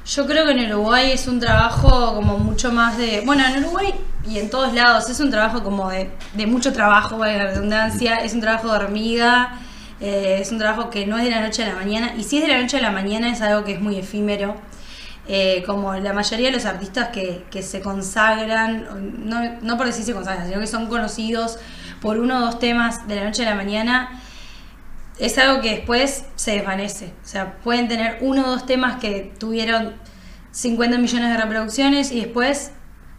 Yo 0.07 0.25
creo 0.25 0.45
que 0.45 0.53
en 0.53 0.73
Uruguay 0.73 1.11
es 1.11 1.27
un 1.27 1.41
trabajo 1.41 2.15
como 2.15 2.39
mucho 2.39 2.71
más 2.71 2.97
de. 2.97 3.23
Bueno, 3.27 3.45
en 3.45 3.65
Uruguay 3.65 3.93
y 4.25 4.39
en 4.39 4.51
todos 4.51 4.73
lados 4.73 5.11
es 5.11 5.19
un 5.19 5.33
trabajo 5.33 5.65
como 5.65 5.91
de, 5.91 6.13
de 6.35 6.47
mucho 6.47 6.73
trabajo, 6.73 7.19
valga 7.19 7.39
la 7.39 7.51
redundancia. 7.51 8.19
Es 8.19 8.33
un 8.33 8.41
trabajo 8.41 8.69
de 8.69 8.77
hormiga, 8.77 9.59
eh, 10.01 10.39
es 10.41 10.53
un 10.53 10.59
trabajo 10.59 10.91
que 10.91 11.07
no 11.07 11.19
es 11.19 11.25
de 11.25 11.31
la 11.31 11.41
noche 11.41 11.65
a 11.65 11.69
la 11.69 11.75
mañana. 11.75 12.15
Y 12.17 12.23
si 12.23 12.37
es 12.37 12.43
de 12.43 12.49
la 12.49 12.63
noche 12.63 12.77
a 12.77 12.83
la 12.83 12.93
mañana 12.93 13.33
es 13.33 13.41
algo 13.41 13.65
que 13.65 13.73
es 13.73 13.81
muy 13.81 13.97
efímero. 13.97 14.55
Eh, 15.27 15.65
como 15.67 15.93
la 15.95 16.13
mayoría 16.13 16.47
de 16.47 16.53
los 16.53 16.67
artistas 16.67 17.09
que, 17.09 17.45
que 17.51 17.65
se 17.65 17.81
consagran, 17.81 18.87
no, 19.29 19.41
no 19.61 19.77
por 19.77 19.87
decir 19.87 20.05
se 20.05 20.13
consagran, 20.13 20.47
sino 20.47 20.61
que 20.61 20.69
son 20.69 20.87
conocidos 20.87 21.59
por 22.01 22.19
uno 22.19 22.37
o 22.37 22.41
dos 22.43 22.61
temas 22.61 23.09
de 23.09 23.17
la 23.17 23.25
noche 23.25 23.45
a 23.45 23.51
la 23.51 23.57
mañana, 23.57 24.23
es 25.19 25.39
algo 25.39 25.61
que 25.63 25.71
después 25.71 26.25
se 26.37 26.53
desvanece. 26.53 27.07
O 27.25 27.27
sea, 27.27 27.57
pueden 27.59 27.89
tener 27.89 28.19
uno 28.21 28.47
o 28.47 28.51
dos 28.51 28.67
temas 28.67 29.01
que 29.01 29.33
tuvieron 29.39 29.95
50 30.51 30.99
millones 30.99 31.31
de 31.31 31.37
reproducciones 31.37 32.13
y 32.13 32.21
después, 32.21 32.73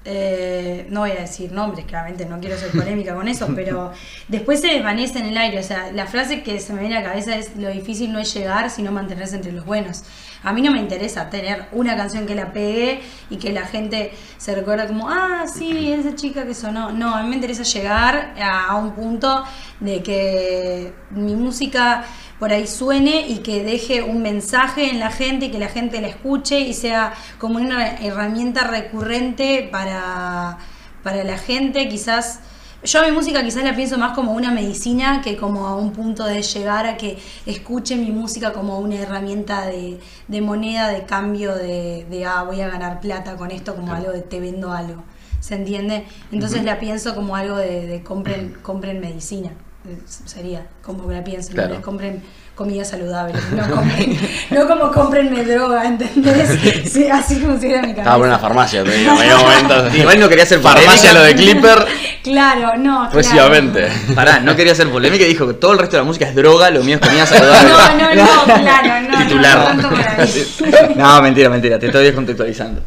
eh, 0.05 0.87
no 0.89 1.01
voy 1.01 1.11
a 1.11 1.21
decir 1.21 1.51
nombres, 1.51 1.85
claramente 1.85 2.25
no 2.25 2.39
quiero 2.39 2.57
ser 2.57 2.71
polémica 2.71 3.15
con 3.15 3.27
eso, 3.27 3.47
pero 3.55 3.91
después 4.27 4.61
se 4.61 4.67
desvanece 4.67 5.19
en 5.19 5.25
el 5.25 5.37
aire. 5.37 5.59
O 5.59 5.63
sea, 5.63 5.91
la 5.91 6.05
frase 6.05 6.43
que 6.43 6.59
se 6.59 6.73
me 6.73 6.81
viene 6.81 6.97
a 6.97 7.01
la 7.01 7.09
cabeza 7.09 7.35
es 7.35 7.55
lo 7.55 7.69
difícil 7.69 8.11
no 8.11 8.19
es 8.19 8.33
llegar, 8.33 8.69
sino 8.69 8.91
mantenerse 8.91 9.35
entre 9.35 9.51
los 9.51 9.65
buenos. 9.65 10.03
A 10.43 10.53
mí 10.53 10.61
no 10.61 10.71
me 10.71 10.79
interesa 10.79 11.29
tener 11.29 11.67
una 11.71 11.95
canción 11.97 12.25
que 12.25 12.35
la 12.35 12.53
pegue 12.53 13.01
y 13.29 13.37
que 13.37 13.51
la 13.51 13.65
gente 13.65 14.11
se 14.37 14.55
recuerda 14.55 14.87
como, 14.87 15.09
ah, 15.09 15.45
sí, 15.47 15.91
esa 15.91 16.15
chica 16.15 16.45
que 16.45 16.53
sonó. 16.53 16.91
No, 16.91 17.15
a 17.15 17.23
mí 17.23 17.29
me 17.29 17.35
interesa 17.35 17.63
llegar 17.63 18.35
a, 18.41 18.75
un 18.75 18.91
punto 18.91 19.43
de 19.79 20.03
que 20.03 20.93
mi 21.11 21.35
música 21.35 22.05
por 22.39 22.51
ahí 22.51 22.67
suene 22.67 23.27
y 23.27 23.39
que 23.39 23.63
deje 23.63 24.03
un 24.03 24.21
mensaje 24.21 24.91
en 24.91 24.99
la 24.99 25.09
gente 25.09 25.47
y 25.47 25.51
que 25.51 25.59
la 25.59 25.69
gente 25.69 25.99
la 26.01 26.07
escuche 26.07 26.59
y 26.59 26.73
sea 26.73 27.13
como 27.39 27.57
una 27.57 27.97
herramienta 27.97 28.63
recurrente 28.65 29.67
para, 29.71 30.59
para 31.03 31.23
la 31.23 31.37
gente. 31.37 31.89
Quizás 31.89 32.41
yo 32.83 33.01
a 33.01 33.05
mi 33.05 33.11
música 33.11 33.43
quizás 33.43 33.63
la 33.63 33.75
pienso 33.75 33.97
más 33.97 34.13
como 34.13 34.33
una 34.33 34.51
medicina 34.51 35.21
que 35.21 35.35
como 35.35 35.67
a 35.67 35.75
un 35.75 35.91
punto 35.91 36.25
de 36.25 36.41
llegar 36.41 36.85
a 36.85 36.97
que 36.97 37.17
escuche 37.45 37.95
mi 37.95 38.11
música 38.11 38.53
como 38.53 38.79
una 38.79 38.95
herramienta 38.95 39.65
de, 39.65 39.99
de 40.27 40.41
moneda, 40.41 40.89
de 40.89 41.05
cambio, 41.05 41.55
de, 41.55 42.05
de, 42.09 42.25
ah, 42.25 42.43
voy 42.43 42.61
a 42.61 42.69
ganar 42.69 42.99
plata 42.99 43.35
con 43.35 43.51
esto, 43.51 43.75
como 43.75 43.93
algo 43.93 44.11
de 44.11 44.21
te 44.21 44.39
vendo 44.39 44.71
algo. 44.71 45.03
¿Se 45.39 45.55
entiende? 45.55 46.05
Entonces 46.31 46.63
la 46.63 46.79
pienso 46.79 47.15
como 47.15 47.35
algo 47.35 47.57
de, 47.57 47.85
de 47.87 48.03
compren, 48.03 48.57
compren 48.61 48.99
medicina. 48.99 49.51
Eh, 49.89 49.97
Sería 50.25 50.65
como 50.81 51.07
que 51.07 51.15
la. 51.15 51.55
Claro. 51.55 51.73
Les 51.75 51.83
compren 51.83 52.21
comida 52.55 52.83
saludable, 52.83 53.33
no, 53.55 53.69
compren, 53.75 54.17
no 54.49 54.67
como 54.67 54.91
comprenme 54.91 55.43
droga, 55.45 55.85
¿entendés? 55.85 56.59
Sí, 56.91 57.07
así 57.07 57.35
funciona 57.35 57.75
mi 57.83 57.89
cabeza. 57.89 57.99
Estaba 58.01 58.17
por 58.17 58.25
una 58.27 58.39
farmacia, 58.39 58.83
te 58.83 58.91
digo, 58.97 59.11
en 59.21 59.29
momento. 59.37 59.95
Igual 59.95 60.19
no 60.19 60.27
quería 60.27 60.45
ser 60.45 60.59
Farmacia 60.59 61.13
lo 61.13 61.21
de 61.21 61.35
Clipper, 61.35 61.85
Claro, 62.23 62.75
no. 62.77 62.95
claro. 63.01 63.11
próximamente. 63.11 63.87
Pará, 64.15 64.39
no 64.39 64.55
quería 64.55 64.73
hacer 64.73 64.89
polémica 64.89 65.23
y 65.23 65.27
dijo 65.27 65.45
que 65.47 65.53
todo 65.53 65.73
el 65.73 65.77
resto 65.79 65.97
de 65.97 66.01
la 66.01 66.05
música 66.07 66.27
es 66.27 66.33
droga, 66.35 66.71
lo 66.71 66.83
mío 66.83 66.95
es 66.99 67.07
comida 67.07 67.25
saludable. 67.27 67.69
No, 67.69 68.15
no, 68.15 68.15
no, 68.15 68.43
claro, 68.63 69.07
no, 69.11 69.17
Titular. 69.19 69.75
no, 69.75 69.91
no. 69.91 70.95
No, 70.95 71.21
mentira, 71.21 71.49
mentira, 71.49 71.77
te 71.77 71.85
estoy 71.85 72.05
descontextualizando. 72.05 72.81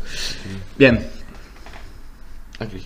Bien. 0.77 1.20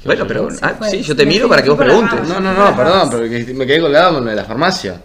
Bueno, 0.04 0.24
pero 0.26 0.48
ah, 0.62 0.74
sí, 0.88 1.02
yo 1.02 1.16
te 1.16 1.26
miro 1.26 1.48
para 1.48 1.62
que 1.62 1.70
vos 1.70 1.78
preguntes. 1.78 2.28
No, 2.28 2.40
no, 2.40 2.52
no, 2.54 2.76
perdón, 2.76 3.08
pero 3.10 3.22
que 3.28 3.52
me 3.54 3.66
quedé 3.66 3.80
colgado 3.80 4.14
con 4.14 4.24
lo 4.24 4.30
de 4.30 4.36
la 4.36 4.44
farmacia. 4.44 5.02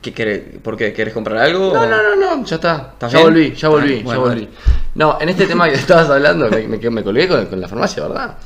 ¿Qué 0.00 0.12
querés? 0.12 0.42
¿Por 0.62 0.76
qué? 0.76 0.92
¿Querés 0.92 1.12
comprar 1.14 1.38
algo? 1.38 1.72
No, 1.72 1.82
o- 1.82 1.86
no, 1.86 1.96
no, 2.02 2.36
no, 2.36 2.44
ya 2.44 2.56
está. 2.56 2.90
¿Estás 2.92 3.12
Ya 3.12 3.18
bien? 3.18 3.30
volví, 3.32 3.54
ya 3.54 3.68
volví, 3.68 3.94
Ah, 3.94 3.98
ya 3.98 4.04
bueno, 4.04 4.20
volví. 4.22 4.48
No, 4.94 5.18
en 5.20 5.28
este 5.30 5.46
tema 5.46 5.68
que 5.68 5.74
estabas 5.76 6.08
hablando, 6.10 6.48
me, 6.50 6.66
me, 6.68 6.90
me 6.90 7.02
colgué 7.04 7.26
con, 7.28 7.46
con 7.46 7.60
la 7.60 7.68
farmacia, 7.68 8.02
¿verdad? 8.06 8.36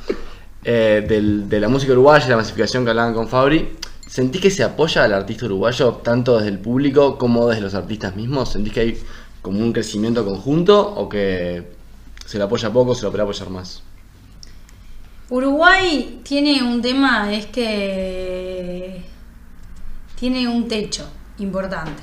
Eh, 0.65 1.05
del- 1.09 1.49
de 1.49 1.61
la 1.61 1.69
música 1.69 1.93
uruguaya, 1.93 2.29
la 2.29 2.37
masificación 2.37 2.85
que 2.85 2.91
hablaban 2.91 3.15
con 3.15 3.29
Fabri. 3.29 3.77
¿Sentís 4.07 4.41
que 4.41 4.51
se 4.51 4.63
apoya 4.65 5.05
al 5.05 5.13
artista 5.15 5.47
uruguayo 5.47 5.93
tanto 6.03 6.37
desde 6.37 6.51
el 6.51 6.59
público 6.59 7.17
como 7.17 7.49
desde 7.49 7.63
los 7.63 7.75
artistas 7.75 8.15
mismos? 8.17 8.51
¿Sentís 8.53 8.73
que 8.73 8.81
hay 8.81 9.03
como 9.43 9.59
un 9.61 9.73
crecimiento 9.73 10.25
conjunto 10.25 10.81
o 10.81 11.09
que 11.09 11.63
se 12.27 12.39
le 12.39 12.45
apoya 12.45 12.71
poco, 12.71 12.95
se 12.95 13.05
lo 13.05 13.11
puede 13.11 13.23
apoyar 13.23 13.51
más? 13.51 13.83
Uruguay 15.31 16.21
tiene 16.25 16.63
un 16.63 16.83
tema, 16.83 17.33
es 17.33 17.47
que 17.47 19.05
tiene 20.17 20.49
un 20.49 20.67
techo 20.69 21.09
importante. 21.39 22.03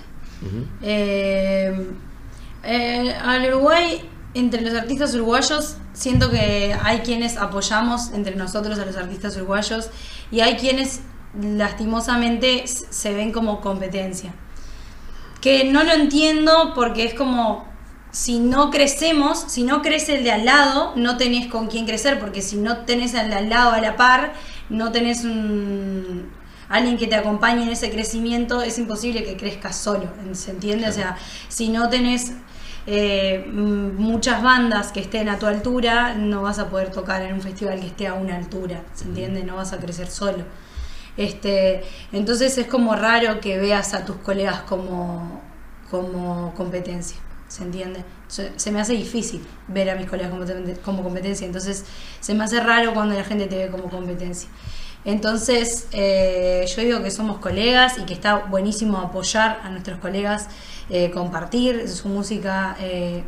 Eh, 0.82 1.92
eh, 2.64 3.14
al 3.22 3.48
Uruguay, 3.50 4.02
entre 4.34 4.62
los 4.62 4.74
artistas 4.74 5.14
uruguayos, 5.14 5.76
siento 5.94 6.30
que 6.32 6.76
hay 6.82 7.00
quienes 7.00 7.38
apoyamos 7.38 8.12
entre 8.14 8.36
nosotros 8.36 8.80
a 8.80 8.86
los 8.86 8.96
artistas 8.96 9.36
uruguayos 9.36 9.90
y 10.32 10.40
hay 10.40 10.56
quienes 10.56 11.02
lastimosamente 11.40 12.66
se 12.68 13.14
ven 13.14 13.34
como 13.34 13.60
competencia. 13.60 14.34
Que 15.42 15.66
no 15.66 15.84
lo 15.84 15.92
entiendo 15.92 16.72
porque 16.74 17.04
es 17.04 17.14
como 17.14 17.66
si 18.18 18.40
no 18.40 18.72
crecemos, 18.72 19.46
si 19.48 19.62
no 19.62 19.84
crece 19.84 20.18
el 20.18 20.24
de 20.24 20.32
al 20.32 20.44
lado, 20.44 20.92
no 20.96 21.18
tenés 21.18 21.46
con 21.46 21.68
quién 21.68 21.86
crecer, 21.86 22.20
porque 22.20 22.42
si 22.42 22.56
no 22.56 22.78
tenés 22.78 23.14
al 23.14 23.30
de 23.30 23.36
al 23.36 23.48
lado 23.48 23.74
a 23.74 23.80
la 23.80 23.96
par, 23.96 24.34
no 24.70 24.92
tenés 24.92 25.24
un, 25.24 26.32
alguien 26.68 26.98
que 26.98 27.06
te 27.06 27.14
acompañe 27.14 27.62
en 27.62 27.70
ese 27.70 27.92
crecimiento, 27.92 28.64
es 28.64 28.80
imposible 28.80 29.24
que 29.24 29.38
crezcas 29.38 29.78
solo, 29.78 30.10
¿se 30.32 30.50
entiende? 30.50 30.90
O 30.90 30.92
sea, 30.92 31.16
si 31.48 31.70
no 31.70 31.90
tenés 31.90 32.34
eh, 32.88 33.46
muchas 33.46 34.42
bandas 34.42 34.92
que 34.92 35.00
estén 35.00 35.30
a 35.30 35.38
tu 35.38 35.46
altura, 35.46 36.16
no 36.16 36.42
vas 36.42 36.58
a 36.58 36.72
poder 36.72 36.90
tocar 36.90 37.22
en 37.22 37.36
un 37.36 37.42
festival 37.42 37.80
que 37.80 37.86
esté 37.86 38.08
a 38.08 38.16
una 38.16 38.36
altura, 38.36 38.82
¿se 38.96 39.06
entiende? 39.06 39.44
No 39.44 39.58
vas 39.58 39.74
a 39.74 39.78
crecer 39.78 40.08
solo. 40.08 40.44
Este, 41.18 41.84
entonces 42.12 42.58
es 42.58 42.66
como 42.66 42.96
raro 42.96 43.40
que 43.42 43.60
veas 43.60 43.94
a 43.94 44.06
tus 44.06 44.16
colegas 44.16 44.62
como, 44.62 45.40
como 45.92 46.56
competencia, 46.56 47.18
¿se 47.58 47.64
entiende? 47.64 48.04
Se, 48.28 48.72
me 48.72 48.80
hace 48.80 48.94
difícil 48.94 49.42
ver 49.68 49.90
a 49.90 49.96
mis 49.96 50.08
colegas 50.08 50.32
como, 50.32 50.46
como 50.84 51.04
competencia, 51.04 51.48
entonces 51.48 51.86
se 52.20 52.34
me 52.36 52.44
hace 52.44 52.60
raro 52.60 52.94
cuando 52.94 53.16
la 53.16 53.24
gente 53.24 53.48
te 53.48 53.58
ve 53.58 53.72
como 53.72 53.90
competencia. 53.90 54.50
Entonces, 55.06 55.88
eh, 55.92 56.66
yo 56.76 56.82
digo 56.84 57.02
que 57.02 57.10
somos 57.10 57.40
colegas 57.40 57.98
y 57.98 58.02
que 58.04 58.14
está 58.14 58.36
buenísimo 58.36 58.98
apoyar 58.98 59.62
a 59.64 59.70
nuestros 59.70 60.00
colegas, 60.00 60.48
eh, 60.90 61.10
compartir 61.12 61.88
su 61.90 62.10
música. 62.10 62.76
eh, 62.80 63.24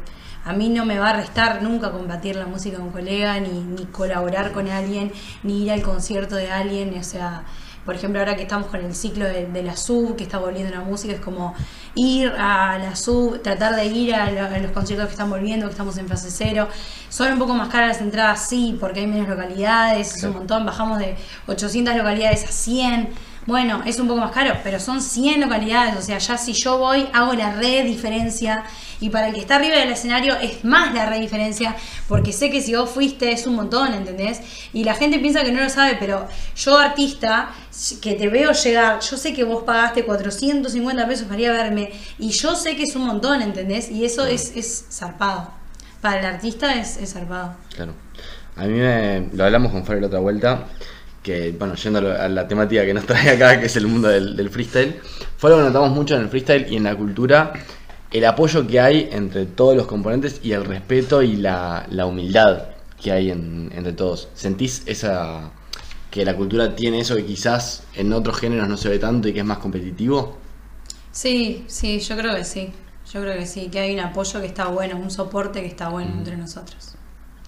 a 0.46 0.54
mí 0.54 0.70
no 0.70 0.86
me 0.86 0.98
va 1.00 1.10
a 1.10 1.14
restar 1.14 1.62
nunca 1.62 1.92
compartir 1.92 2.36
la 2.38 2.48
música 2.48 2.78
de 2.78 2.84
un 2.84 2.92
colega, 2.92 3.40
ni, 3.40 3.50
ni 3.50 3.86
colaborar 3.86 4.52
con 4.54 4.70
alguien, 4.70 5.12
ni 5.44 5.64
ir 5.66 5.72
al 5.72 5.82
concierto 5.82 6.36
de 6.36 6.50
alguien. 6.50 6.98
O 6.98 7.04
sea, 7.04 7.44
por 7.86 7.96
ejemplo, 7.96 8.20
ahora 8.20 8.36
que 8.36 8.44
estamos 8.44 8.68
con 8.68 8.80
el 8.84 8.94
ciclo 8.96 9.26
de, 9.26 9.48
de 9.48 9.64
la 9.64 9.76
sub, 9.76 10.16
que 10.16 10.24
está 10.24 10.38
volviendo 10.38 10.72
la 10.74 10.82
música, 10.82 11.14
es 11.14 11.20
como 11.22 11.54
ir 11.96 12.32
a 12.38 12.78
la 12.78 12.96
sub, 12.96 13.42
tratar 13.42 13.76
de 13.76 13.86
ir 13.88 14.14
a, 14.14 14.30
lo- 14.32 14.46
a 14.46 14.58
los 14.60 14.72
conciertos 14.72 15.08
que 15.08 15.14
están 15.14 15.30
volviendo, 15.30 15.66
que 15.66 15.72
estamos 15.72 15.98
en 15.98 16.08
fase 16.08 16.30
cero. 16.32 16.68
Son 17.10 17.32
un 17.34 17.40
poco 17.40 17.54
más 17.54 17.70
caras 17.70 17.90
las 17.98 18.02
entradas, 18.02 18.48
sí, 18.48 18.78
porque 18.80 19.00
hay 19.02 19.08
menos 19.08 19.28
localidades, 19.28 20.16
es 20.16 20.24
un 20.24 20.34
montón, 20.34 20.66
bajamos 20.66 21.00
de 21.00 21.16
800 21.48 21.96
localidades 21.96 22.44
a 22.46 22.52
100. 22.52 23.10
Bueno, 23.46 23.82
es 23.86 24.00
un 24.00 24.08
poco 24.08 24.20
más 24.20 24.32
caro, 24.32 24.54
pero 24.64 24.80
son 24.80 25.02
100 25.02 25.42
localidades, 25.42 25.96
o 25.98 26.02
sea, 26.02 26.20
ya 26.20 26.38
si 26.38 26.54
yo 26.54 26.78
voy, 26.78 27.08
hago 27.14 27.34
la 27.34 27.54
re 27.54 27.84
diferencia. 27.84 28.64
Y 29.02 29.10
para 29.10 29.28
el 29.28 29.34
que 29.34 29.40
está 29.40 29.56
arriba 29.56 29.78
del 29.78 29.92
escenario 29.92 30.36
es 30.36 30.64
más 30.66 30.94
la 30.94 31.06
re 31.06 31.20
diferencia, 31.20 31.76
porque 32.08 32.34
sé 32.34 32.50
que 32.50 32.62
si 32.62 32.76
vos 32.76 32.90
fuiste 32.90 33.32
es 33.32 33.48
un 33.48 33.56
montón, 33.56 33.94
¿entendés? 33.94 34.42
Y 34.74 34.84
la 34.84 34.94
gente 34.94 35.20
piensa 35.20 35.44
que 35.44 35.52
no 35.52 35.62
lo 35.62 35.70
sabe, 35.70 35.98
pero 36.00 36.28
yo 36.56 36.78
artista, 36.78 37.50
que 38.02 38.16
te 38.16 38.28
veo 38.28 38.52
llegar, 38.52 39.00
yo 39.00 39.18
sé 39.18 39.34
que 39.34 39.44
vos 39.44 39.64
pagaste 39.64 40.04
450 40.04 41.08
pesos 41.08 41.28
para 41.28 41.40
ir 41.40 41.50
a 41.50 41.54
verme, 41.54 41.92
y 42.18 42.30
yo 42.30 42.56
sé 42.56 42.76
que 42.76 42.84
es 42.84 42.96
un 42.96 43.06
montón, 43.06 43.42
¿entendés? 43.42 43.90
Y 43.90 44.04
eso 44.04 44.26
es, 44.26 44.56
es 44.56 44.86
zarpado. 44.92 45.52
Para 46.02 46.20
el 46.20 46.26
artista 46.26 46.74
es, 46.76 46.98
es 46.98 47.14
zarpado. 47.14 47.56
Claro. 47.76 47.94
A 48.56 48.66
mí 48.66 48.74
me, 48.74 49.30
lo 49.34 49.46
hablamos 49.46 49.72
con 49.72 49.86
Fer 49.86 50.02
la 50.02 50.08
otra 50.08 50.20
vuelta, 50.20 50.66
que 51.24 51.56
bueno, 51.58 51.76
yendo 51.76 52.00
a 52.00 52.28
la 52.28 52.48
temática 52.48 52.86
que 52.86 52.94
nos 52.94 53.06
trae 53.06 53.30
acá, 53.30 53.60
que 53.60 53.68
es 53.68 53.76
el 53.78 53.88
mundo 53.88 54.10
del, 54.10 54.36
del 54.36 54.50
freestyle, 54.50 55.00
fue 55.38 55.50
algo 55.50 55.62
que 55.62 55.68
notamos 55.70 55.92
mucho 55.92 56.16
en 56.16 56.24
el 56.24 56.30
freestyle 56.30 56.68
y 56.70 56.76
en 56.76 56.84
la 56.84 56.96
cultura, 56.96 57.54
el 58.12 58.26
apoyo 58.26 58.68
que 58.68 58.80
hay 58.80 59.10
entre 59.12 59.46
todos 59.46 59.76
los 59.76 59.88
componentes 59.88 60.40
y 60.44 60.52
el 60.54 60.66
respeto 60.66 61.22
y 61.22 61.36
la, 61.38 61.86
la 61.92 62.06
humildad 62.06 62.64
que 63.02 63.12
hay 63.12 63.32
en- 63.32 63.72
entre 63.76 63.94
todos. 63.94 64.30
¿Sentís 64.34 64.84
esa 64.88 65.52
que 66.12 66.26
la 66.26 66.36
cultura 66.36 66.76
tiene 66.76 67.00
eso 67.02 67.16
que 67.16 67.26
quizás 67.26 67.84
en 67.96 68.12
otros 68.14 68.38
géneros 68.40 68.68
no 68.68 68.78
se 68.78 68.90
ve 68.90 69.00
tanto 69.00 69.28
y 69.28 69.34
que 69.34 69.40
es 69.40 69.46
más 69.46 69.60
competitivo? 69.60 70.38
Sí, 71.12 71.66
sí, 71.68 72.00
yo 72.00 72.16
creo 72.18 72.36
que 72.36 72.44
sí. 72.44 72.74
Yo 73.12 73.22
creo 73.22 73.38
que 73.38 73.46
sí, 73.46 73.70
que 73.72 73.80
hay 73.80 73.94
un 73.94 74.00
apoyo 74.02 74.40
que 74.42 74.46
está 74.48 74.68
bueno, 74.68 74.98
un 74.98 75.10
soporte 75.12 75.62
que 75.62 75.68
está 75.68 75.90
bueno 75.90 76.14
entre 76.14 76.38
nosotros. 76.38 76.96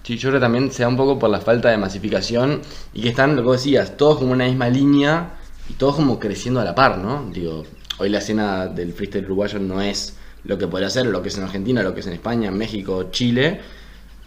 Sí, 0.02 0.16
yo 0.18 0.30
creo 0.30 0.40
que 0.40 0.44
también 0.44 0.70
se 0.72 0.82
da 0.82 0.88
un 0.88 0.96
poco 0.96 1.18
por 1.18 1.30
la 1.30 1.40
falta 1.40 1.70
de 1.70 1.76
masificación 1.78 2.60
y 2.92 3.02
que 3.02 3.08
están, 3.10 3.36
lo 3.36 3.44
que 3.44 3.52
decías, 3.52 3.96
todos 3.96 4.18
como 4.18 4.32
una 4.32 4.46
misma 4.46 4.68
línea 4.68 5.30
y 5.68 5.74
todos 5.74 5.94
como 5.96 6.18
creciendo 6.18 6.60
a 6.60 6.64
la 6.64 6.74
par, 6.74 6.98
¿no? 6.98 7.30
Digo, 7.32 7.64
hoy 7.98 8.08
la 8.08 8.18
escena 8.18 8.66
del 8.66 8.92
freestyle 8.92 9.24
uruguayo 9.26 9.60
no 9.60 9.80
es 9.80 10.16
lo 10.44 10.58
que 10.58 10.66
podría 10.66 10.90
ser, 10.90 11.06
lo 11.06 11.22
que 11.22 11.28
es 11.28 11.38
en 11.38 11.44
Argentina, 11.44 11.82
lo 11.82 11.94
que 11.94 12.00
es 12.00 12.06
en 12.06 12.14
España, 12.14 12.48
en 12.48 12.58
México, 12.58 13.10
Chile, 13.10 13.60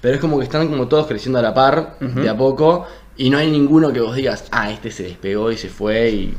pero 0.01 0.15
es 0.15 0.21
como 0.21 0.37
que 0.37 0.43
están 0.43 0.67
como 0.67 0.87
todos 0.87 1.07
creciendo 1.07 1.39
a 1.39 1.41
la 1.41 1.53
par, 1.53 1.97
de 1.99 2.29
a 2.29 2.37
poco, 2.37 2.85
y 3.17 3.29
no 3.29 3.37
hay 3.37 3.49
ninguno 3.49 3.91
que 3.91 4.01
vos 4.01 4.15
digas, 4.15 4.45
ah, 4.51 4.69
este 4.71 4.91
se 4.91 5.03
despegó 5.03 5.51
y 5.51 5.57
se 5.57 5.69
fue 5.69 6.09
y 6.09 6.33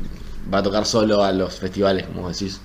va 0.53 0.59
a 0.59 0.63
tocar 0.63 0.85
solo 0.85 1.23
a 1.23 1.31
los 1.31 1.59
festivales, 1.59 2.05
como 2.07 2.21
vos 2.21 2.39
decís. 2.39 2.61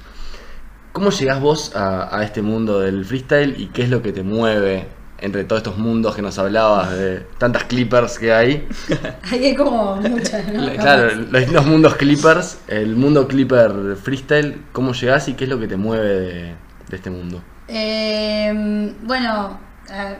¿Cómo 0.92 1.10
llegás 1.10 1.40
vos 1.40 1.74
a, 1.74 2.16
a 2.16 2.22
este 2.22 2.42
mundo 2.42 2.80
del 2.80 3.04
freestyle 3.04 3.58
y 3.58 3.68
qué 3.68 3.82
es 3.82 3.88
lo 3.88 4.02
que 4.02 4.12
te 4.12 4.22
mueve 4.22 4.86
entre 5.18 5.44
todos 5.44 5.60
estos 5.60 5.78
mundos 5.78 6.14
que 6.14 6.20
nos 6.20 6.38
hablabas 6.38 6.90
de 6.90 7.20
tantas 7.38 7.64
clippers 7.64 8.18
que 8.18 8.32
hay? 8.32 8.68
Hay 9.30 9.54
como 9.54 9.96
muchas, 9.96 10.52
¿no? 10.52 10.70
claro, 10.74 11.14
los 11.14 11.32
distintos 11.32 11.66
mundos 11.66 11.94
clippers, 11.94 12.58
el 12.68 12.94
mundo 12.94 13.26
clipper 13.26 13.96
freestyle, 13.96 14.60
¿cómo 14.72 14.92
llegás 14.92 15.28
y 15.28 15.34
qué 15.34 15.44
es 15.44 15.50
lo 15.50 15.58
que 15.58 15.68
te 15.68 15.76
mueve 15.76 16.20
de, 16.20 16.54
de 16.92 16.96
este 16.98 17.10
mundo? 17.10 17.42
Eh, 17.68 18.94
bueno, 19.02 19.58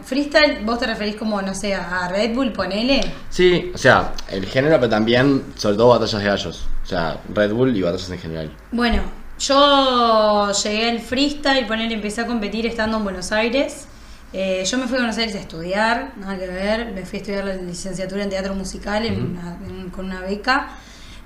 freestyle, 0.03 0.65
vos 0.65 0.79
te 0.79 0.87
referís 0.87 1.17
como, 1.17 1.41
no 1.43 1.55
sé, 1.55 1.75
a 1.75 2.09
Red 2.09 2.35
Bull, 2.35 2.53
ponele. 2.53 3.01
Sí, 3.31 3.71
o 3.75 3.79
sea, 3.79 4.13
el 4.31 4.47
género, 4.47 4.77
pero 4.77 4.89
también, 4.91 5.45
sobre 5.57 5.77
todo, 5.77 5.89
batallas 5.89 6.21
de 6.21 6.27
gallos. 6.29 6.69
O 6.83 6.87
sea, 6.87 7.21
Red 7.33 7.53
Bull 7.53 7.77
y 7.77 7.83
batallas 7.83 8.11
en 8.11 8.19
general. 8.19 8.57
Bueno, 8.73 9.03
yo 9.39 10.51
llegué 10.53 10.91
al 10.91 11.01
freestyle, 11.01 11.67
ponele, 11.67 11.95
empecé 11.95 12.23
a 12.23 12.27
competir 12.27 12.67
estando 12.67 12.97
en 12.99 13.05
Buenos 13.05 13.33
Aires. 13.33 13.87
Eh, 14.33 14.65
yo 14.65 14.79
me 14.79 14.85
fui 14.87 14.97
a 14.97 15.01
Buenos 15.01 15.19
Aires 15.19 15.35
a 15.37 15.41
estudiar, 15.41 16.13
nada 16.19 16.39
que 16.39 16.47
ver. 16.47 16.93
Me 16.93 17.05
fui 17.05 17.19
a 17.19 17.23
estudiar 17.23 17.45
la 17.45 17.55
licenciatura 17.55 18.23
en 18.23 18.31
teatro 18.31 18.55
musical 18.55 19.05
en 19.05 19.23
una- 19.33 19.59
en- 19.69 19.91
con 19.91 20.07
una 20.07 20.21
beca. 20.23 20.71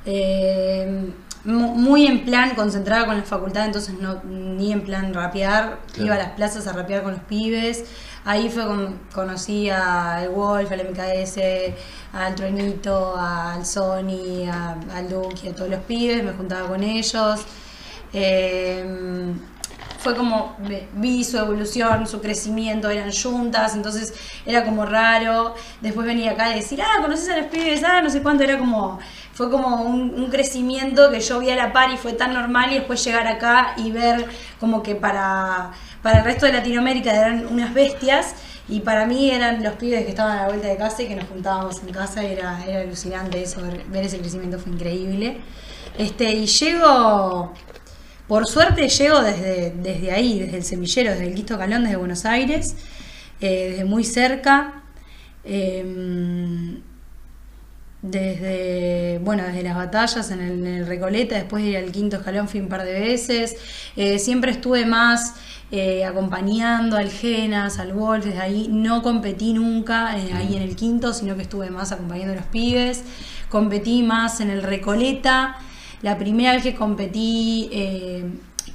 Eh, 0.04 0.86
mu- 0.88 1.12
muy 1.46 2.06
en 2.06 2.24
plan 2.24 2.54
concentrada 2.54 3.06
con 3.06 3.16
la 3.16 3.22
facultad, 3.22 3.64
entonces 3.66 3.94
no 4.00 4.20
ni 4.24 4.72
en 4.72 4.82
plan 4.82 5.14
rapear. 5.14 5.78
Claro. 5.92 6.04
Iba 6.06 6.14
a 6.16 6.18
las 6.18 6.30
plazas 6.30 6.66
a 6.66 6.72
rapear 6.72 7.02
con 7.02 7.12
los 7.12 7.22
pibes. 7.22 7.84
Ahí 8.24 8.50
fue 8.50 8.66
con, 8.66 8.98
conocí 9.14 9.70
al 9.70 10.28
Wolf, 10.30 10.70
al 10.72 10.80
MKS, 10.90 11.38
al 12.12 12.34
Truenito, 12.34 13.16
al 13.16 13.64
Sony, 13.64 14.48
a- 14.50 14.76
al 14.94 15.08
Duque, 15.08 15.50
a 15.50 15.54
todos 15.54 15.70
los 15.70 15.80
pibes. 15.80 16.24
Me 16.24 16.32
juntaba 16.32 16.66
con 16.68 16.82
ellos. 16.82 17.40
Eh, 18.12 19.32
fue 19.98 20.14
como 20.16 20.56
vi 20.94 21.24
su 21.24 21.36
evolución, 21.38 22.06
su 22.06 22.20
crecimiento, 22.20 22.88
eran 22.90 23.10
juntas, 23.12 23.74
entonces 23.74 24.14
era 24.44 24.64
como 24.64 24.84
raro. 24.86 25.54
Después 25.80 26.06
venía 26.06 26.32
acá 26.32 26.52
y 26.52 26.56
decir, 26.56 26.80
ah, 26.82 27.02
conoces 27.02 27.28
a 27.28 27.36
los 27.38 27.46
pibes, 27.46 27.82
ah, 27.84 28.00
no 28.02 28.10
sé 28.10 28.22
cuánto, 28.22 28.44
era 28.44 28.58
como, 28.58 28.98
fue 29.36 29.50
como 29.50 29.82
un, 29.82 30.30
crecimiento 30.30 31.10
que 31.10 31.20
yo 31.20 31.40
vi 31.40 31.50
a 31.50 31.56
la 31.56 31.70
par 31.70 31.90
y 31.90 31.98
fue 31.98 32.14
tan 32.14 32.32
normal 32.32 32.72
y 32.72 32.76
después 32.76 33.04
llegar 33.04 33.26
acá 33.26 33.74
y 33.76 33.90
ver 33.90 34.24
como 34.58 34.82
que 34.82 34.94
para, 34.94 35.72
para 36.02 36.20
el 36.20 36.24
resto 36.24 36.46
de 36.46 36.54
Latinoamérica 36.54 37.14
eran 37.14 37.46
unas 37.46 37.74
bestias 37.74 38.34
y 38.66 38.80
para 38.80 39.04
mí 39.04 39.30
eran 39.30 39.62
los 39.62 39.74
pibes 39.74 40.04
que 40.04 40.10
estaban 40.10 40.38
a 40.38 40.42
la 40.42 40.48
vuelta 40.48 40.68
de 40.68 40.78
casa 40.78 41.02
y 41.02 41.08
que 41.08 41.16
nos 41.16 41.28
juntábamos 41.28 41.82
en 41.82 41.92
casa, 41.92 42.24
era, 42.24 42.64
era 42.66 42.80
alucinante 42.80 43.42
eso, 43.42 43.60
ver, 43.60 43.84
ver 43.84 44.04
ese 44.04 44.18
crecimiento 44.18 44.58
fue 44.58 44.72
increíble. 44.72 45.36
Este, 45.98 46.32
y 46.32 46.46
llego, 46.46 47.52
por 48.26 48.46
suerte 48.46 48.88
llego 48.88 49.20
desde, 49.20 49.70
desde 49.70 50.12
ahí, 50.12 50.40
desde 50.40 50.56
el 50.56 50.64
semillero, 50.64 51.10
desde 51.10 51.26
el 51.26 51.34
Quito 51.34 51.58
Calón, 51.58 51.82
desde 51.82 51.96
Buenos 51.96 52.24
Aires, 52.24 52.74
eh, 53.42 53.68
desde 53.72 53.84
muy 53.84 54.02
cerca. 54.02 54.82
em, 55.44 56.80
desde, 58.10 59.18
bueno, 59.22 59.44
desde 59.44 59.62
las 59.62 59.76
batallas 59.76 60.30
en 60.30 60.40
el, 60.40 60.66
en 60.66 60.66
el 60.66 60.86
Recoleta, 60.86 61.34
después 61.34 61.62
de 61.62 61.70
ir 61.70 61.76
al 61.76 61.92
quinto 61.92 62.16
escalón 62.16 62.48
fui 62.48 62.60
un 62.60 62.68
par 62.68 62.84
de 62.84 62.92
veces. 62.92 63.56
Eh, 63.96 64.18
siempre 64.18 64.50
estuve 64.50 64.86
más 64.86 65.34
eh, 65.70 66.04
acompañando 66.04 66.96
al 66.96 67.10
Genas, 67.10 67.78
al 67.78 67.92
Wolf, 67.92 68.24
desde 68.24 68.40
ahí 68.40 68.68
no 68.70 69.02
competí 69.02 69.52
nunca 69.52 70.16
eh, 70.18 70.32
ahí 70.32 70.56
en 70.56 70.62
el 70.62 70.76
quinto, 70.76 71.12
sino 71.12 71.36
que 71.36 71.42
estuve 71.42 71.70
más 71.70 71.92
acompañando 71.92 72.32
a 72.32 72.36
los 72.36 72.46
pibes. 72.46 73.02
Competí 73.48 74.02
más 74.02 74.40
en 74.40 74.50
el 74.50 74.62
Recoleta. 74.62 75.56
La 76.02 76.18
primera 76.18 76.52
vez 76.52 76.62
que 76.62 76.74
competí, 76.74 77.70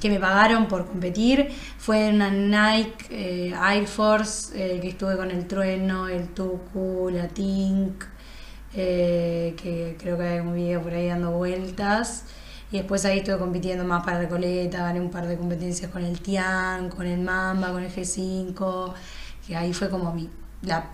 que 0.02 0.10
me 0.10 0.18
pagaron 0.18 0.66
por 0.66 0.88
competir, 0.88 1.48
fue 1.78 2.08
en 2.08 2.16
una 2.16 2.30
Nike 2.30 3.06
eh, 3.10 3.54
Air 3.54 3.86
Force, 3.86 4.52
eh, 4.54 4.80
que 4.80 4.88
estuve 4.88 5.16
con 5.16 5.30
el 5.30 5.46
Trueno, 5.46 6.08
el 6.08 6.28
Tucu, 6.30 7.08
la 7.08 7.28
Tink, 7.28 8.04
eh, 8.74 9.54
que 9.62 9.96
creo 10.00 10.16
que 10.16 10.24
hay 10.24 10.40
un 10.40 10.54
video 10.54 10.82
por 10.82 10.94
ahí 10.94 11.08
dando 11.08 11.30
vueltas. 11.32 12.24
Y 12.70 12.78
después 12.78 13.04
ahí 13.04 13.18
estuve 13.18 13.38
compitiendo 13.38 13.84
más 13.84 14.02
para 14.02 14.18
Recoleta, 14.18 14.78
gané 14.78 14.98
un 14.98 15.10
par 15.10 15.26
de 15.26 15.36
competencias 15.36 15.90
con 15.90 16.02
el 16.02 16.20
Tian, 16.20 16.88
con 16.88 17.06
el 17.06 17.20
Mamba, 17.20 17.70
con 17.70 17.82
el 17.82 17.94
G5, 17.94 18.94
que 19.46 19.56
ahí 19.56 19.74
fue 19.74 19.90
como 19.90 20.12
mi, 20.14 20.30
la 20.62 20.84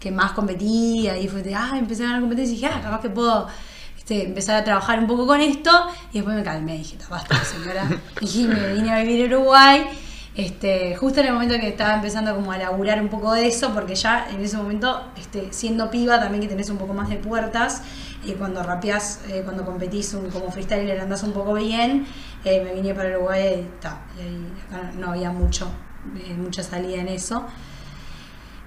que 0.00 0.10
más 0.10 0.32
competí, 0.32 1.08
ahí 1.08 1.28
fue 1.28 1.42
de, 1.42 1.54
ah, 1.54 1.72
empecé 1.78 2.02
a 2.02 2.06
ganar 2.06 2.20
competencias 2.20 2.58
y 2.58 2.60
dije, 2.60 2.74
ah, 2.74 2.80
capaz 2.82 3.00
que 3.00 3.10
puedo 3.10 3.46
este, 3.96 4.26
empezar 4.26 4.56
a 4.56 4.64
trabajar 4.64 4.98
un 4.98 5.06
poco 5.06 5.26
con 5.26 5.40
esto, 5.40 5.70
y 6.12 6.18
después 6.18 6.36
me 6.36 6.42
calmé, 6.42 6.76
dije, 6.78 6.96
"Ta, 6.96 7.06
basta 7.08 7.42
señora, 7.42 7.88
y 8.20 8.44
me 8.44 8.74
vine 8.74 8.92
a 8.92 9.02
vivir 9.02 9.32
a 9.32 9.38
Uruguay, 9.38 9.86
este, 10.36 10.96
justo 10.96 11.20
en 11.20 11.26
el 11.28 11.32
momento 11.34 11.54
que 11.60 11.68
estaba 11.68 11.94
empezando 11.94 12.34
como 12.34 12.50
a 12.52 12.58
laburar 12.58 13.00
un 13.00 13.08
poco 13.08 13.32
de 13.32 13.46
eso, 13.46 13.72
porque 13.72 13.94
ya 13.94 14.26
en 14.30 14.40
ese 14.42 14.56
momento, 14.56 15.04
este, 15.16 15.52
siendo 15.52 15.90
piba 15.90 16.18
también 16.20 16.42
que 16.42 16.48
tenés 16.48 16.70
un 16.70 16.78
poco 16.78 16.92
más 16.92 17.08
de 17.08 17.16
puertas, 17.16 17.82
y 18.24 18.32
cuando 18.32 18.62
rapeás, 18.62 19.20
eh, 19.28 19.42
cuando 19.44 19.64
competís 19.64 20.14
un- 20.14 20.30
como 20.30 20.50
freestyler 20.50 20.98
andás 21.00 21.22
un 21.22 21.32
poco 21.32 21.54
bien, 21.54 22.06
eh, 22.44 22.62
me 22.64 22.74
vine 22.74 22.94
para 22.94 23.10
Uruguay 23.10 23.66
y, 23.66 23.80
ta, 23.80 24.00
y 24.18 24.74
acá 24.74 24.90
no 24.98 25.10
había 25.10 25.30
mucho, 25.30 25.68
eh, 26.16 26.34
mucha 26.34 26.62
salida 26.62 27.00
en 27.02 27.08
eso. 27.08 27.44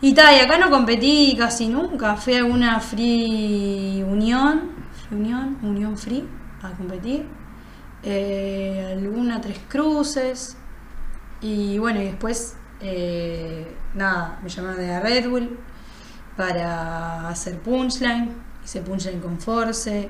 Y 0.01 0.13
tal, 0.13 0.35
y 0.35 0.39
acá 0.39 0.57
no 0.59 0.69
competí 0.69 1.35
casi 1.37 1.67
nunca. 1.67 2.15
Fui 2.17 2.33
a 2.35 2.37
alguna 2.37 2.79
Free 2.79 4.03
Unión, 4.07 4.71
Free 5.07 5.17
Unión, 5.17 5.57
Unión 5.63 5.97
Free, 5.97 6.23
a 6.61 6.69
competir. 6.71 7.25
Alguna 8.05 9.41
Tres 9.41 9.59
Cruces. 9.67 10.57
Y 11.41 11.77
bueno, 11.77 12.01
y 12.01 12.05
después, 12.05 12.55
eh, 12.81 13.75
nada, 13.93 14.39
me 14.41 14.49
llamaron 14.49 14.77
de 14.77 14.87
la 14.87 14.99
Red 14.99 15.29
Bull 15.29 15.57
para 16.35 17.29
hacer 17.29 17.59
punchline. 17.59 18.31
Hice 18.63 18.81
punchline 18.81 19.19
con 19.19 19.39
Force. 19.39 20.09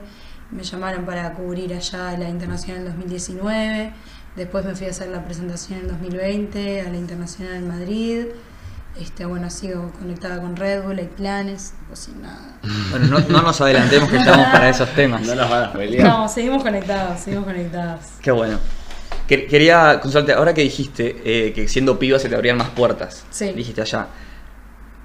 Me 0.51 0.63
llamaron 0.63 1.05
para 1.05 1.33
cubrir 1.33 1.73
allá 1.73 2.17
la 2.17 2.29
Internacional 2.29 2.85
2019. 2.85 3.93
Después 4.35 4.65
me 4.65 4.75
fui 4.75 4.87
a 4.87 4.91
hacer 4.91 5.09
la 5.09 5.25
presentación 5.25 5.79
en 5.79 5.87
2020 5.89 6.81
a 6.81 6.89
la 6.89 6.97
Internacional 6.97 7.55
en 7.55 7.67
Madrid. 7.67 8.25
Este, 8.99 9.25
bueno, 9.25 9.49
sigo 9.49 9.91
conectada 9.99 10.41
con 10.41 10.55
Red 10.55 10.83
Bull, 10.83 10.97
hay 10.97 11.07
planes, 11.07 11.73
sin 11.93 12.21
nada. 12.21 12.57
Bueno, 12.89 13.07
no, 13.07 13.19
no 13.19 13.41
nos 13.41 13.61
adelantemos 13.61 14.09
que 14.09 14.17
estamos 14.17 14.47
para 14.47 14.69
esos 14.69 14.89
temas. 14.93 15.21
No 15.21 15.35
nos 15.35 15.49
van 15.49 15.63
a 15.65 15.73
pelear. 15.73 16.07
No, 16.07 16.27
seguimos 16.27 16.63
conectados, 16.63 17.19
seguimos 17.19 17.45
conectados. 17.45 18.01
Qué 18.21 18.31
bueno. 18.31 18.57
Que- 19.27 19.45
Quería 19.45 19.99
consultarte, 20.01 20.33
ahora 20.33 20.53
que 20.53 20.61
dijiste 20.61 21.15
eh, 21.25 21.53
que 21.53 21.67
siendo 21.67 21.99
piba 21.99 22.17
se 22.19 22.29
te 22.29 22.35
abrían 22.35 22.57
más 22.57 22.69
puertas, 22.69 23.25
Sí. 23.29 23.51
dijiste 23.53 23.81
allá, 23.81 24.07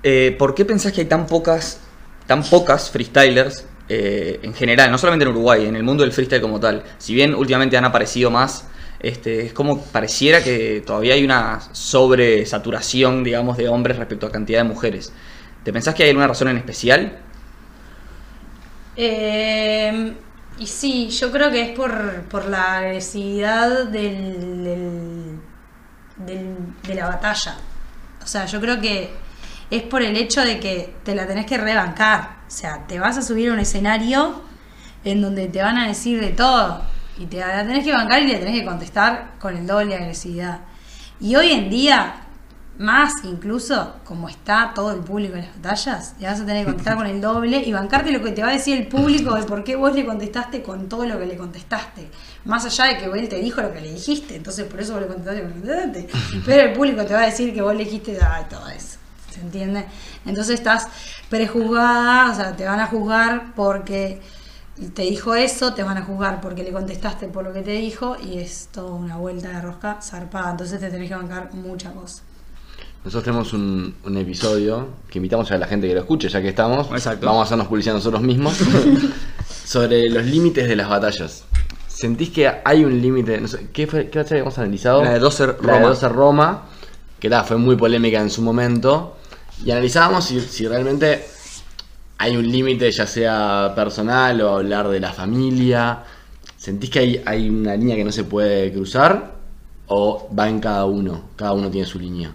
eh, 0.02 0.34
¿por 0.38 0.54
qué 0.54 0.64
pensás 0.64 0.92
que 0.92 1.00
hay 1.02 1.06
tan 1.08 1.26
pocas, 1.26 1.80
tan 2.26 2.42
pocas 2.44 2.90
freestylers 2.90 3.66
eh, 3.88 4.38
en 4.42 4.54
general, 4.54 4.90
no 4.90 4.98
solamente 4.98 5.24
en 5.24 5.30
Uruguay, 5.32 5.66
en 5.66 5.76
el 5.76 5.82
mundo 5.82 6.02
del 6.04 6.12
freestyle 6.12 6.40
como 6.40 6.60
tal? 6.60 6.84
Si 6.98 7.14
bien 7.14 7.34
últimamente 7.34 7.76
han 7.76 7.84
aparecido 7.84 8.30
más, 8.30 8.66
este, 9.00 9.44
es 9.46 9.52
como 9.52 9.82
pareciera 9.86 10.42
que 10.42 10.82
todavía 10.86 11.14
hay 11.14 11.24
una 11.24 11.60
sobresaturación, 11.72 13.24
digamos, 13.24 13.56
de 13.56 13.68
hombres 13.68 13.96
respecto 13.96 14.26
a 14.26 14.30
cantidad 14.30 14.60
de 14.60 14.64
mujeres. 14.68 15.12
¿Te 15.64 15.72
pensás 15.72 15.94
que 15.96 16.04
hay 16.04 16.10
alguna 16.10 16.28
razón 16.28 16.48
en 16.48 16.56
especial? 16.58 17.18
Eh, 18.96 20.12
y 20.58 20.66
sí, 20.66 21.08
yo 21.10 21.30
creo 21.32 21.50
que 21.50 21.70
es 21.70 21.76
por, 21.76 22.22
por 22.24 22.46
la 22.46 22.78
agresividad 22.78 23.86
del, 23.86 24.64
del- 26.16 26.56
de 26.86 26.94
la 26.94 27.08
batalla. 27.08 27.56
O 28.22 28.26
sea, 28.26 28.46
yo 28.46 28.60
creo 28.60 28.80
que 28.80 29.10
es 29.70 29.82
por 29.82 30.02
el 30.02 30.16
hecho 30.16 30.42
de 30.42 30.60
que 30.60 30.94
te 31.02 31.14
la 31.14 31.26
tenés 31.26 31.46
que 31.46 31.58
rebancar. 31.58 32.36
O 32.46 32.50
sea, 32.50 32.86
te 32.86 32.98
vas 33.00 33.16
a 33.18 33.22
subir 33.22 33.50
a 33.50 33.54
un 33.54 33.58
escenario 33.58 34.42
en 35.04 35.20
donde 35.20 35.48
te 35.48 35.62
van 35.62 35.78
a 35.78 35.88
decir 35.88 36.20
de 36.20 36.28
todo. 36.28 36.82
Y 37.18 37.26
te 37.26 37.38
la 37.40 37.62
tenés 37.66 37.84
que 37.84 37.92
bancar 37.92 38.22
y 38.22 38.26
le 38.28 38.38
tenés 38.38 38.60
que 38.60 38.64
contestar 38.64 39.32
con 39.38 39.56
el 39.56 39.66
doble 39.66 39.94
agresividad. 39.96 40.60
Y 41.20 41.34
hoy 41.36 41.50
en 41.52 41.70
día, 41.70 42.14
más 42.78 43.24
incluso 43.24 43.96
como 44.04 44.28
está 44.28 44.72
todo 44.74 44.92
el 44.92 45.00
público 45.00 45.34
en 45.34 45.42
las 45.42 45.56
batallas, 45.56 46.14
le 46.18 46.26
vas 46.26 46.40
a 46.40 46.46
tener 46.46 46.64
que 46.64 46.72
contestar 46.72 46.96
con 46.96 47.06
el 47.06 47.20
doble 47.20 47.58
y 47.58 47.72
bancarte 47.72 48.10
lo 48.10 48.22
que 48.22 48.32
te 48.32 48.42
va 48.42 48.48
a 48.48 48.52
decir 48.52 48.76
el 48.76 48.88
público 48.88 49.34
de 49.34 49.44
por 49.44 49.62
qué 49.62 49.76
vos 49.76 49.94
le 49.94 50.04
contestaste 50.04 50.62
con 50.62 50.88
todo 50.88 51.04
lo 51.04 51.18
que 51.18 51.26
le 51.26 51.36
contestaste. 51.36 52.08
Más 52.44 52.64
allá 52.64 52.86
de 52.86 52.98
que 52.98 53.04
él 53.04 53.28
te 53.28 53.36
dijo 53.36 53.60
lo 53.62 53.72
que 53.72 53.80
le 53.80 53.92
dijiste, 53.92 54.36
entonces 54.36 54.66
por 54.66 54.80
eso 54.80 54.94
vos 54.94 55.02
le 55.02 55.08
contestaste 55.08 55.42
con 55.42 55.52
el 55.52 55.62
doble. 55.62 56.08
Pero 56.44 56.62
el 56.62 56.72
público 56.72 57.04
te 57.04 57.14
va 57.14 57.20
a 57.20 57.26
decir 57.26 57.54
que 57.54 57.62
vos 57.62 57.74
le 57.74 57.84
dijiste 57.84 58.18
ay, 58.20 58.46
todo 58.48 58.68
eso. 58.68 58.98
¿Se 59.30 59.40
entiende? 59.40 59.86
Entonces 60.26 60.56
estás 60.56 60.88
prejuzgada, 61.30 62.30
o 62.30 62.34
sea, 62.34 62.56
te 62.56 62.64
van 62.66 62.80
a 62.80 62.86
juzgar 62.86 63.54
porque 63.54 64.20
te 64.94 65.02
dijo 65.02 65.34
eso, 65.34 65.74
te 65.74 65.82
van 65.82 65.98
a 65.98 66.02
juzgar 66.02 66.40
porque 66.40 66.62
le 66.62 66.72
contestaste 66.72 67.28
por 67.28 67.44
lo 67.44 67.52
que 67.52 67.62
te 67.62 67.72
dijo 67.72 68.16
y 68.20 68.38
es 68.38 68.68
toda 68.72 68.92
una 68.92 69.16
vuelta 69.16 69.48
de 69.48 69.60
rosca 69.60 70.00
zarpada. 70.02 70.50
Entonces 70.50 70.80
te 70.80 70.90
tenés 70.90 71.08
que 71.08 71.14
bancar 71.14 71.54
mucha 71.54 71.92
cosa. 71.92 72.22
Nosotros 73.04 73.24
tenemos 73.24 73.52
un, 73.52 73.94
un 74.04 74.16
episodio 74.16 74.88
que 75.10 75.18
invitamos 75.18 75.50
a 75.50 75.58
la 75.58 75.66
gente 75.66 75.88
que 75.88 75.94
lo 75.94 76.00
escuche, 76.00 76.28
ya 76.28 76.40
que 76.40 76.48
estamos. 76.48 76.88
Exacto. 76.92 77.26
Vamos 77.26 77.40
a 77.40 77.44
hacernos 77.44 77.66
publicidad 77.66 77.94
nosotros 77.94 78.22
mismos. 78.22 78.56
sobre 79.64 80.08
los 80.08 80.24
límites 80.24 80.68
de 80.68 80.76
las 80.76 80.88
batallas. 80.88 81.44
¿Sentís 81.88 82.30
que 82.30 82.50
hay 82.64 82.84
un 82.84 83.00
límite? 83.00 83.40
No 83.40 83.48
sé, 83.48 83.68
¿Qué, 83.72 83.86
fue, 83.86 84.08
¿Qué 84.08 84.18
batalla 84.18 84.36
habíamos 84.36 84.58
analizado? 84.58 85.04
La 85.04 85.14
de 85.14 85.18
12 85.18 85.46
La 85.46 85.52
de 85.52 85.58
Roma. 85.62 85.88
12 85.88 86.08
Roma, 86.08 86.62
que 87.18 87.30
ta, 87.30 87.44
fue 87.44 87.56
muy 87.56 87.76
polémica 87.76 88.20
en 88.20 88.30
su 88.30 88.42
momento. 88.42 89.16
Y 89.64 89.70
analizábamos 89.70 90.24
si, 90.24 90.40
si 90.40 90.66
realmente 90.66 91.24
hay 92.18 92.36
un 92.36 92.50
límite, 92.50 92.90
ya 92.90 93.06
sea 93.06 93.72
personal 93.74 94.40
o 94.42 94.56
hablar 94.56 94.88
de 94.88 95.00
la 95.00 95.12
familia. 95.12 96.04
¿Sentís 96.56 96.90
que 96.90 96.98
hay, 96.98 97.22
hay 97.24 97.48
una 97.48 97.76
línea 97.76 97.96
que 97.96 98.04
no 98.04 98.12
se 98.12 98.24
puede 98.24 98.72
cruzar? 98.72 99.36
¿O 99.86 100.28
va 100.36 100.48
en 100.48 100.60
cada 100.60 100.84
uno? 100.84 101.30
Cada 101.36 101.52
uno 101.52 101.70
tiene 101.70 101.86
su 101.86 101.98
línea. 101.98 102.34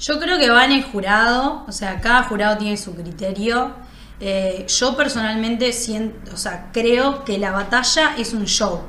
Yo 0.00 0.18
creo 0.18 0.38
que 0.38 0.48
va 0.48 0.64
en 0.64 0.72
el 0.72 0.82
jurado, 0.82 1.62
o 1.68 1.72
sea, 1.72 2.00
cada 2.00 2.22
jurado 2.22 2.56
tiene 2.56 2.78
su 2.78 2.94
criterio. 2.94 3.74
Eh, 4.18 4.64
yo 4.66 4.96
personalmente 4.96 5.74
siento, 5.74 6.32
o 6.32 6.38
sea, 6.38 6.70
creo 6.72 7.22
que 7.24 7.36
la 7.38 7.50
batalla 7.52 8.14
es 8.16 8.32
un 8.32 8.46
show, 8.46 8.80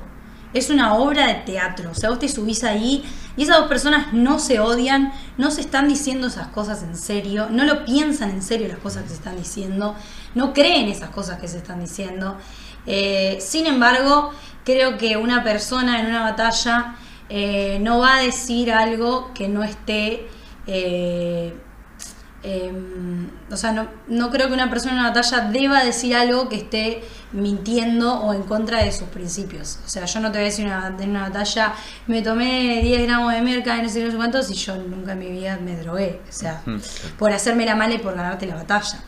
es 0.54 0.70
una 0.70 0.94
obra 0.94 1.28
de 1.28 1.34
teatro. 1.36 1.92
O 1.92 1.96
sea, 1.96 2.12
vos 2.12 2.20
te 2.20 2.30
subís 2.30 2.64
ahí 2.64 3.04
y 3.36 3.44
esas 3.44 3.58
dos 3.58 3.68
personas 3.68 4.14
no 4.14 4.40
se 4.40 4.62
odian, 4.62 5.12
no 5.38 5.52
se 5.52 5.60
están 5.60 5.90
diciendo 5.90 6.28
esas 6.28 6.48
cosas 6.48 6.82
en 6.82 6.96
serio, 6.96 7.48
no 7.50 7.66
lo 7.66 7.84
piensan 7.84 8.30
en 8.30 8.42
serio 8.42 8.70
las 8.70 8.80
cosas 8.80 9.04
que 9.04 9.10
se 9.10 9.16
están 9.16 9.36
diciendo, 9.36 9.96
no 10.34 10.54
creen 10.54 10.88
esas 10.88 11.10
cosas 11.10 11.42
que 11.42 11.50
se 11.50 11.58
están 11.58 11.82
diciendo. 11.82 12.38
Eh, 12.86 13.38
sin 13.42 13.68
embargo, 13.68 14.32
creo 14.64 14.98
que 14.98 15.18
una 15.18 15.44
persona 15.44 16.00
en 16.00 16.06
una 16.06 16.22
batalla 16.22 16.96
eh, 17.28 17.80
no 17.82 18.00
va 18.00 18.16
a 18.16 18.22
decir 18.22 18.72
algo 18.72 19.34
que 19.34 19.50
no 19.50 19.64
esté 19.64 20.30
eh, 20.68 21.54
em, 22.44 23.30
o 23.52 23.58
sea, 23.58 23.72
no, 23.72 23.88
no 24.08 24.30
creo 24.32 24.48
que 24.48 24.54
una 24.54 24.70
persona 24.70 24.94
en 24.94 25.00
una 25.00 25.10
batalla 25.10 25.50
deba 25.50 25.84
decir 25.84 26.16
algo 26.16 26.50
que 26.50 26.56
esté 26.56 27.04
mintiendo 27.32 28.20
o 28.20 28.34
en 28.34 28.44
contra 28.44 28.84
de 28.84 28.92
sus 28.92 29.08
principios. 29.10 29.80
O 29.86 29.90
sea, 29.90 30.06
yo 30.06 30.20
no 30.20 30.32
te 30.32 30.40
voy 30.40 30.48
a 30.48 30.50
decir 30.50 30.66
una, 30.66 30.96
en 31.00 31.10
una 31.10 31.30
batalla, 31.30 31.74
me 32.08 32.22
tomé 32.22 32.82
10 32.82 33.04
gramos 33.04 33.34
de 33.34 33.42
merca 33.42 33.78
y 33.78 33.82
no 33.82 33.90
sé 33.90 34.04
no 34.04 34.12
sé 34.12 34.18
cuántos, 34.18 34.50
y 34.52 34.56
yo 34.56 34.76
nunca 34.78 35.14
en 35.14 35.20
mi 35.20 35.32
vida 35.32 35.58
me 35.62 35.78
drogué. 35.78 36.22
O 36.28 36.32
sea, 36.32 36.62
por 37.18 37.32
hacerme 37.32 37.66
la 37.66 37.76
mala 37.76 37.96
y 37.96 38.00
por 38.00 38.16
ganarte 38.16 38.46
la 38.46 38.56
batalla. 38.56 39.04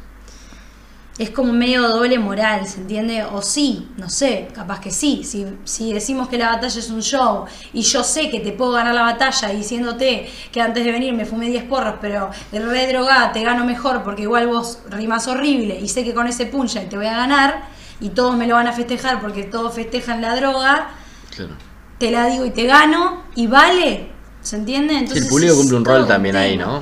Es 1.19 1.30
como 1.30 1.54
medio 1.54 1.88
doble 1.88 2.17
moral, 2.17 2.67
¿se 2.67 2.80
entiende? 2.82 3.23
O 3.23 3.43
sí, 3.43 3.88
no 3.97 4.10
sé, 4.10 4.47
capaz 4.52 4.80
que 4.80 4.89
sí. 4.89 5.23
Si, 5.23 5.45
si 5.63 5.93
decimos 5.93 6.28
que 6.28 6.39
la 6.39 6.47
batalla 6.49 6.80
es 6.80 6.89
un 6.89 7.04
show 7.04 7.45
y 7.71 7.84
yo 7.84 8.04
sé 8.04 8.32
que 8.32 8.39
te 8.39 8.52
puedo 8.52 8.71
ganar 8.71 8.95
la 8.95 9.04
batalla 9.04 9.49
diciéndote 9.49 10.28
que 10.52 10.60
antes 10.60 10.84
de 10.84 10.91
venir 10.91 11.13
me 11.13 11.26
fumé 11.26 11.49
10 11.49 11.65
porros, 11.65 11.95
pero 12.02 12.32
el 12.52 12.67
re 12.67 12.88
drogada 12.88 13.32
te 13.32 13.43
gano 13.43 13.63
mejor 13.63 14.02
porque 14.02 14.23
igual 14.23 14.47
vos 14.47 14.80
rimas 14.89 15.28
horrible 15.28 15.80
y 15.80 15.88
sé 15.88 16.04
que 16.04 16.15
con 16.15 16.26
ese 16.26 16.47
punchline 16.47 16.89
te 16.89 16.97
voy 16.97 17.06
a 17.06 17.15
ganar 17.15 17.65
y 18.02 18.10
todos 18.10 18.36
me 18.36 18.47
lo 18.47 18.56
van 18.56 18.65
a 18.67 18.73
festejar 18.73 19.21
porque 19.21 19.43
todos 19.43 19.76
festejan 19.76 20.19
la 20.19 20.36
droga, 20.36 20.89
Claro. 21.36 21.52
te 21.99 22.10
la 22.10 22.26
digo 22.26 22.43
y 22.45 22.49
te 22.49 22.63
gano 22.65 23.21
y 23.36 23.45
vale, 23.45 24.10
¿se 24.41 24.56
entiende? 24.56 24.93
Sí, 24.95 24.99
Entonces 25.02 25.23
el 25.26 25.30
público 25.30 25.56
cumple 25.58 25.78
un 25.78 25.86
rol 25.86 26.08
también 26.08 26.36
ahí. 26.36 26.58
¿no? 26.58 26.82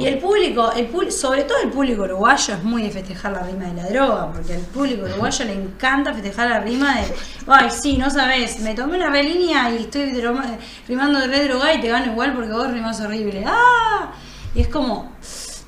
Y 0.00 0.06
el 0.06 0.18
público, 0.18 0.72
el 0.72 1.12
sobre 1.12 1.44
todo 1.44 1.58
el 1.62 1.70
público 1.70 2.02
uruguayo 2.02 2.54
es 2.54 2.62
muy 2.64 2.82
de 2.82 2.90
festejar 2.90 3.32
la 3.32 3.42
rima 3.42 3.66
de 3.66 3.74
la 3.74 3.88
droga, 3.88 4.32
porque 4.32 4.54
al 4.54 4.60
público 4.60 5.04
uruguayo 5.04 5.44
le 5.44 5.54
encanta 5.54 6.12
festejar 6.12 6.50
la 6.50 6.60
rima 6.60 6.96
de, 6.96 7.06
ay, 7.46 7.68
sí, 7.70 7.96
no 7.96 8.10
sabes, 8.10 8.60
me 8.60 8.74
tomé 8.74 8.96
una 8.96 9.10
relínea 9.10 9.70
y 9.70 9.76
estoy 9.76 10.12
rimando 10.86 11.20
de 11.20 11.26
re 11.26 11.44
droga 11.44 11.74
y 11.74 11.80
te 11.80 11.88
gano 11.88 12.12
igual 12.12 12.34
porque 12.34 12.52
vos 12.52 12.70
rimas 12.72 13.00
horrible. 13.00 13.44
¡Ah! 13.46 14.12
Y 14.54 14.62
es 14.62 14.68
como 14.68 15.12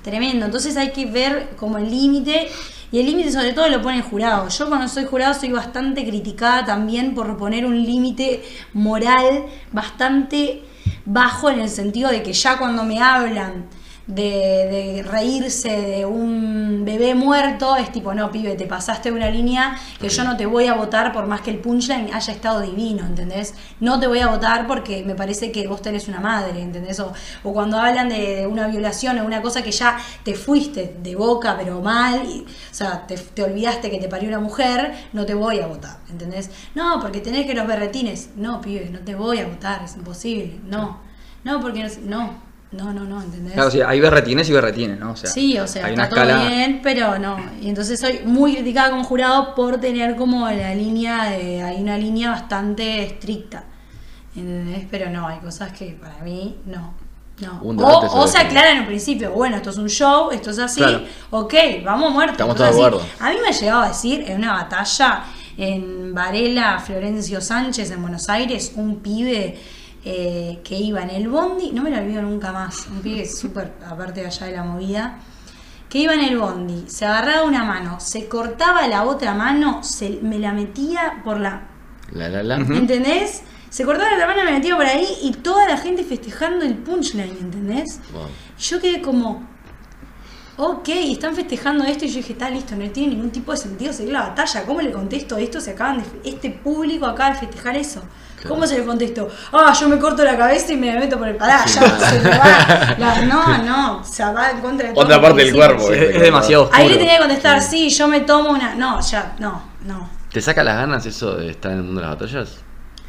tremendo. 0.03 0.46
Entonces 0.46 0.77
hay 0.77 0.90
que 0.90 1.07
ver 1.07 1.51
como 1.57 1.79
el 1.79 1.90
límite. 1.90 2.49
Y 2.92 2.99
el 2.99 3.07
límite 3.07 3.31
sobre 3.31 3.53
todo 3.53 3.68
lo 3.68 3.81
pone 3.83 3.99
el 3.99 4.03
jurado. 4.03 4.49
Yo 4.49 4.68
cuando 4.68 4.88
soy 4.88 5.05
jurado 5.05 5.33
soy 5.33 5.53
bastante 5.53 6.05
criticada 6.05 6.64
también 6.64 7.14
por 7.14 7.37
poner 7.37 7.64
un 7.64 7.85
límite 7.85 8.42
moral 8.73 9.44
bastante 9.70 10.64
bajo 11.05 11.51
en 11.51 11.61
el 11.61 11.68
sentido 11.68 12.11
de 12.11 12.25
que 12.25 12.33
ya 12.33 12.59
cuando 12.59 12.83
me 12.83 13.01
hablan 13.01 13.66
de, 14.06 14.22
de 14.24 15.02
reírse 15.06 15.70
de 15.70 16.04
un 16.06 16.82
bebé 16.84 17.14
muerto, 17.14 17.76
es 17.76 17.92
tipo, 17.92 18.12
no, 18.14 18.30
pibe, 18.32 18.54
te 18.56 18.66
pasaste 18.66 19.12
una 19.12 19.30
línea 19.30 19.76
que 20.00 20.08
yo 20.08 20.24
no 20.24 20.36
te 20.36 20.46
voy 20.46 20.66
a 20.66 20.74
votar 20.74 21.12
por 21.12 21.26
más 21.26 21.42
que 21.42 21.50
el 21.50 21.58
punchline 21.58 22.12
haya 22.12 22.32
estado 22.32 22.60
divino, 22.60 23.04
¿entendés? 23.06 23.54
No 23.78 24.00
te 24.00 24.06
voy 24.06 24.18
a 24.20 24.26
votar 24.28 24.66
porque 24.66 25.04
me 25.04 25.14
parece 25.14 25.52
que 25.52 25.66
vos 25.68 25.80
tenés 25.82 26.08
una 26.08 26.20
madre, 26.20 26.60
¿entendés? 26.60 26.98
O, 27.00 27.12
o 27.44 27.52
cuando 27.52 27.78
hablan 27.78 28.08
de, 28.08 28.36
de 28.36 28.46
una 28.46 28.66
violación 28.68 29.18
o 29.18 29.24
una 29.24 29.42
cosa 29.42 29.62
que 29.62 29.70
ya 29.72 29.96
te 30.24 30.34
fuiste 30.34 30.96
de 31.02 31.14
boca, 31.16 31.56
pero 31.58 31.80
mal, 31.80 32.24
y- 32.26 32.40
o 32.42 32.74
sea, 32.74 33.06
te, 33.06 33.16
te 33.16 33.42
olvidaste 33.42 33.90
que 33.90 33.98
te 33.98 34.08
parió 34.08 34.28
una 34.28 34.40
mujer, 34.40 34.92
no 35.12 35.24
te 35.26 35.34
voy 35.34 35.60
a 35.60 35.66
votar, 35.66 35.98
¿entendés? 36.10 36.50
No, 36.74 36.98
porque 37.00 37.20
tenés 37.20 37.46
que 37.46 37.54
los 37.54 37.66
berretines, 37.66 38.30
no, 38.36 38.60
pibe, 38.60 38.88
no 38.90 39.00
te 39.00 39.14
voy 39.14 39.38
a 39.38 39.46
votar, 39.46 39.82
es 39.84 39.96
imposible, 39.96 40.58
no. 40.64 40.98
No, 41.44 41.60
porque 41.60 41.82
no, 41.82 41.88
no, 42.04 42.49
no, 42.72 42.92
no, 43.04 43.20
¿entendés? 43.20 43.54
Claro, 43.54 43.70
sí, 43.70 43.80
hay 43.80 44.00
berretines 44.00 44.48
y 44.48 44.52
berretines, 44.52 44.98
¿no? 44.98 45.12
O 45.12 45.16
sea, 45.16 45.28
sí, 45.30 45.59
o 45.59 45.66
sea, 45.66 45.87
hay 45.87 45.92
está 45.94 46.02
una 46.04 46.09
todo 46.09 46.20
escala. 46.22 46.48
bien, 46.48 46.80
pero 46.83 47.18
no. 47.18 47.37
Y 47.61 47.68
entonces 47.68 47.98
soy 47.98 48.20
muy 48.24 48.54
criticada 48.54 48.90
como 48.90 49.02
jurado 49.04 49.54
por 49.56 49.78
tener 49.78 50.14
como 50.16 50.48
la 50.48 50.74
línea 50.74 51.30
de. 51.30 51.62
Hay 51.62 51.83
una 51.83 51.98
línea 51.98 52.30
bastante 52.30 53.02
estricta. 53.02 53.64
¿Entendés? 54.37 54.87
Pero 54.90 55.11
no, 55.11 55.26
hay 55.26 55.38
cosas 55.40 55.72
que 55.72 55.98
para 56.00 56.18
mí 56.22 56.56
no. 56.66 56.94
No. 57.40 57.59
O, 57.62 58.20
o 58.20 58.26
se 58.28 58.37
aclara 58.38 58.70
en 58.72 58.80
un 58.80 58.87
principio, 58.87 59.33
bueno, 59.33 59.56
esto 59.56 59.70
es 59.70 59.78
un 59.78 59.88
show, 59.88 60.30
esto 60.30 60.50
es 60.50 60.59
así, 60.59 60.78
Claro. 60.78 61.00
ok, 61.30 61.54
vamos 61.83 62.12
muertos. 62.12 62.33
Estamos 62.35 62.54
todos 62.54 62.70
de 62.70 62.76
acuerdo. 62.76 63.02
A 63.18 63.30
mí 63.30 63.37
me 63.42 63.48
ha 63.48 63.52
llegado 63.52 63.80
a 63.80 63.88
decir 63.88 64.24
en 64.28 64.37
una 64.38 64.52
batalla 64.52 65.24
en 65.56 66.14
Varela, 66.14 66.78
Florencio 66.78 67.40
Sánchez, 67.40 67.90
en 67.92 68.02
Buenos 68.02 68.28
Aires, 68.28 68.72
un 68.76 68.96
pibe 69.00 69.59
eh, 70.04 70.60
que 70.64 70.76
iba 70.76 71.02
en 71.02 71.10
el 71.10 71.28
bondi, 71.28 71.72
no 71.72 71.82
me 71.82 71.90
lo 71.90 71.98
olvido 71.98 72.22
nunca 72.22 72.52
más, 72.52 72.86
un 72.86 73.00
pibe 73.00 73.26
súper, 73.26 73.72
aparte 73.86 74.20
de 74.20 74.26
allá 74.26 74.46
de 74.46 74.52
la 74.52 74.64
movida, 74.64 75.18
que 75.88 75.98
iba 75.98 76.14
en 76.14 76.20
el 76.20 76.38
bondi, 76.38 76.84
se 76.88 77.04
agarraba 77.04 77.44
una 77.44 77.64
mano, 77.64 78.00
se 78.00 78.28
cortaba 78.28 78.86
la 78.86 79.04
otra 79.04 79.34
mano, 79.34 79.82
se, 79.82 80.20
me 80.22 80.38
la 80.38 80.52
metía 80.52 81.20
por 81.24 81.38
la 81.38 81.68
La, 82.12 82.28
la, 82.28 82.42
la. 82.42 82.56
¿Entendés? 82.56 83.42
Se 83.68 83.84
cortaba 83.84 84.16
la 84.16 84.26
mano, 84.26 84.44
me 84.44 84.52
metía 84.52 84.74
por 84.74 84.86
ahí 84.86 85.06
y 85.22 85.32
toda 85.32 85.68
la 85.68 85.76
gente 85.76 86.02
festejando 86.02 86.64
el 86.64 86.76
punchline, 86.76 87.36
¿entendés? 87.40 88.00
Wow. 88.12 88.26
Yo 88.58 88.80
quedé 88.80 89.00
como, 89.00 89.46
ok, 90.56 90.88
están 90.88 91.34
festejando 91.34 91.84
esto 91.84 92.04
y 92.04 92.08
yo 92.08 92.16
dije, 92.16 92.32
está 92.32 92.50
listo, 92.50 92.74
no 92.74 92.88
tiene 92.90 93.14
ningún 93.14 93.30
tipo 93.30 93.52
de 93.52 93.58
sentido 93.58 93.92
seguir 93.92 94.12
la 94.12 94.28
batalla. 94.28 94.64
¿Cómo 94.64 94.80
le 94.80 94.90
contesto 94.90 95.36
esto? 95.36 95.60
Se 95.60 95.70
acaban 95.70 95.98
de, 95.98 96.30
este 96.30 96.50
público 96.50 97.06
acaba 97.06 97.30
de 97.30 97.40
festejar 97.40 97.76
eso. 97.76 98.02
Claro. 98.40 98.55
¿Cómo 98.55 98.66
se 98.66 98.79
le 98.79 98.85
contesto? 98.87 99.29
Ah, 99.53 99.72
yo 99.79 99.88
me 99.88 99.98
corto 99.98 100.24
la 100.24 100.37
cabeza 100.37 100.72
y 100.72 100.76
me 100.76 100.92
la 100.92 100.98
meto 101.00 101.18
por 101.18 101.29
el 101.29 101.37
pará, 101.37 101.62
Sí, 101.66 101.79
ya 101.79 101.88
no. 101.88 102.00
se 102.00 102.29
va. 102.31 102.94
La- 102.98 103.20
no, 103.26 103.59
no, 103.64 104.05
se 104.05 104.24
va 104.24 104.50
en 104.50 104.61
contra 104.61 104.88
de 104.88 104.94
todo. 104.94 105.05
Otra 105.05 105.20
parte 105.20 105.44
del 105.44 105.55
cuerpo. 105.55 105.90
Es, 105.92 106.14
es 106.16 106.22
demasiado 106.22 106.62
oscuro. 106.64 106.81
Ahí 106.83 106.88
le 106.88 106.96
tenía 106.96 107.14
que 107.14 107.20
contestar, 107.20 107.61
sí, 107.61 107.90
yo 107.90 108.09
me 108.09 108.20
tomo 108.20 108.50
una. 108.50 108.74
No, 108.74 108.98
ya, 109.03 109.35
no, 109.38 109.62
no. 109.85 110.09
¿Te 110.33 110.40
saca 110.40 110.62
las 110.64 110.76
ganas 110.76 111.05
eso 111.05 111.35
de 111.37 111.50
estar 111.50 111.72
en 111.72 111.79
el 111.79 111.85
mundo 111.85 112.00
de 112.00 112.07
las 112.07 112.18
batallas? 112.18 112.59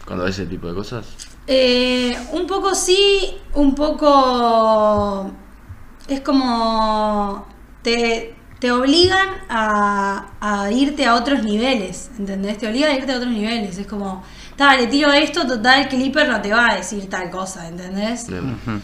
Cuando 0.05 0.25
ves 0.25 0.37
ese 0.37 0.47
tipo 0.47 0.67
de 0.67 0.73
cosas. 0.73 1.05
Eh, 1.47 2.17
un 2.33 2.45
poco 2.45 2.75
sí, 2.75 3.37
un 3.53 3.73
poco 3.75 5.31
es 6.07 6.19
como 6.21 7.47
te, 7.83 8.35
te 8.59 8.71
obligan 8.71 9.29
a, 9.49 10.25
a 10.41 10.71
irte 10.71 11.05
a 11.05 11.15
otros 11.15 11.43
niveles, 11.43 12.11
¿entendés? 12.17 12.57
Te 12.57 12.67
obligan 12.67 12.91
a 12.91 12.95
irte 12.95 13.11
a 13.13 13.17
otros 13.17 13.31
niveles, 13.31 13.77
es 13.77 13.87
como, 13.87 14.23
dale, 14.57 14.87
tiro 14.87 15.11
esto, 15.11 15.47
total, 15.47 15.87
Clipper 15.89 16.27
no 16.29 16.41
te 16.41 16.51
va 16.53 16.71
a 16.71 16.75
decir 16.75 17.09
tal 17.09 17.29
cosa, 17.29 17.67
¿entendés? 17.67 18.27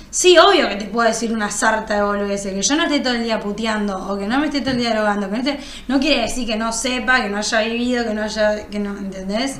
Sí, 0.09 0.37
obvio 0.37 0.67
que 0.69 0.75
te 0.75 0.85
puedo 0.85 1.07
decir 1.07 1.31
una 1.31 1.51
sarta 1.51 1.95
de 1.95 2.01
boludeces, 2.03 2.53
que 2.53 2.61
yo 2.61 2.75
no 2.75 2.83
esté 2.83 2.99
todo 2.99 3.13
el 3.13 3.23
día 3.23 3.39
puteando 3.39 3.97
o 4.09 4.17
que 4.17 4.27
no 4.27 4.39
me 4.39 4.47
esté 4.47 4.61
todo 4.61 4.71
el 4.71 4.77
día 4.77 4.93
drogando, 4.93 5.29
que 5.29 5.37
no, 5.37 5.43
esté- 5.43 5.59
no 5.87 5.99
quiere 5.99 6.21
decir 6.23 6.47
que 6.47 6.55
no 6.55 6.71
sepa, 6.73 7.21
que 7.21 7.29
no 7.29 7.37
haya 7.37 7.61
vivido, 7.61 8.03
que 8.05 8.13
no 8.13 8.23
haya, 8.23 8.67
que 8.67 8.79
no, 8.79 8.97
¿entendés? 8.97 9.59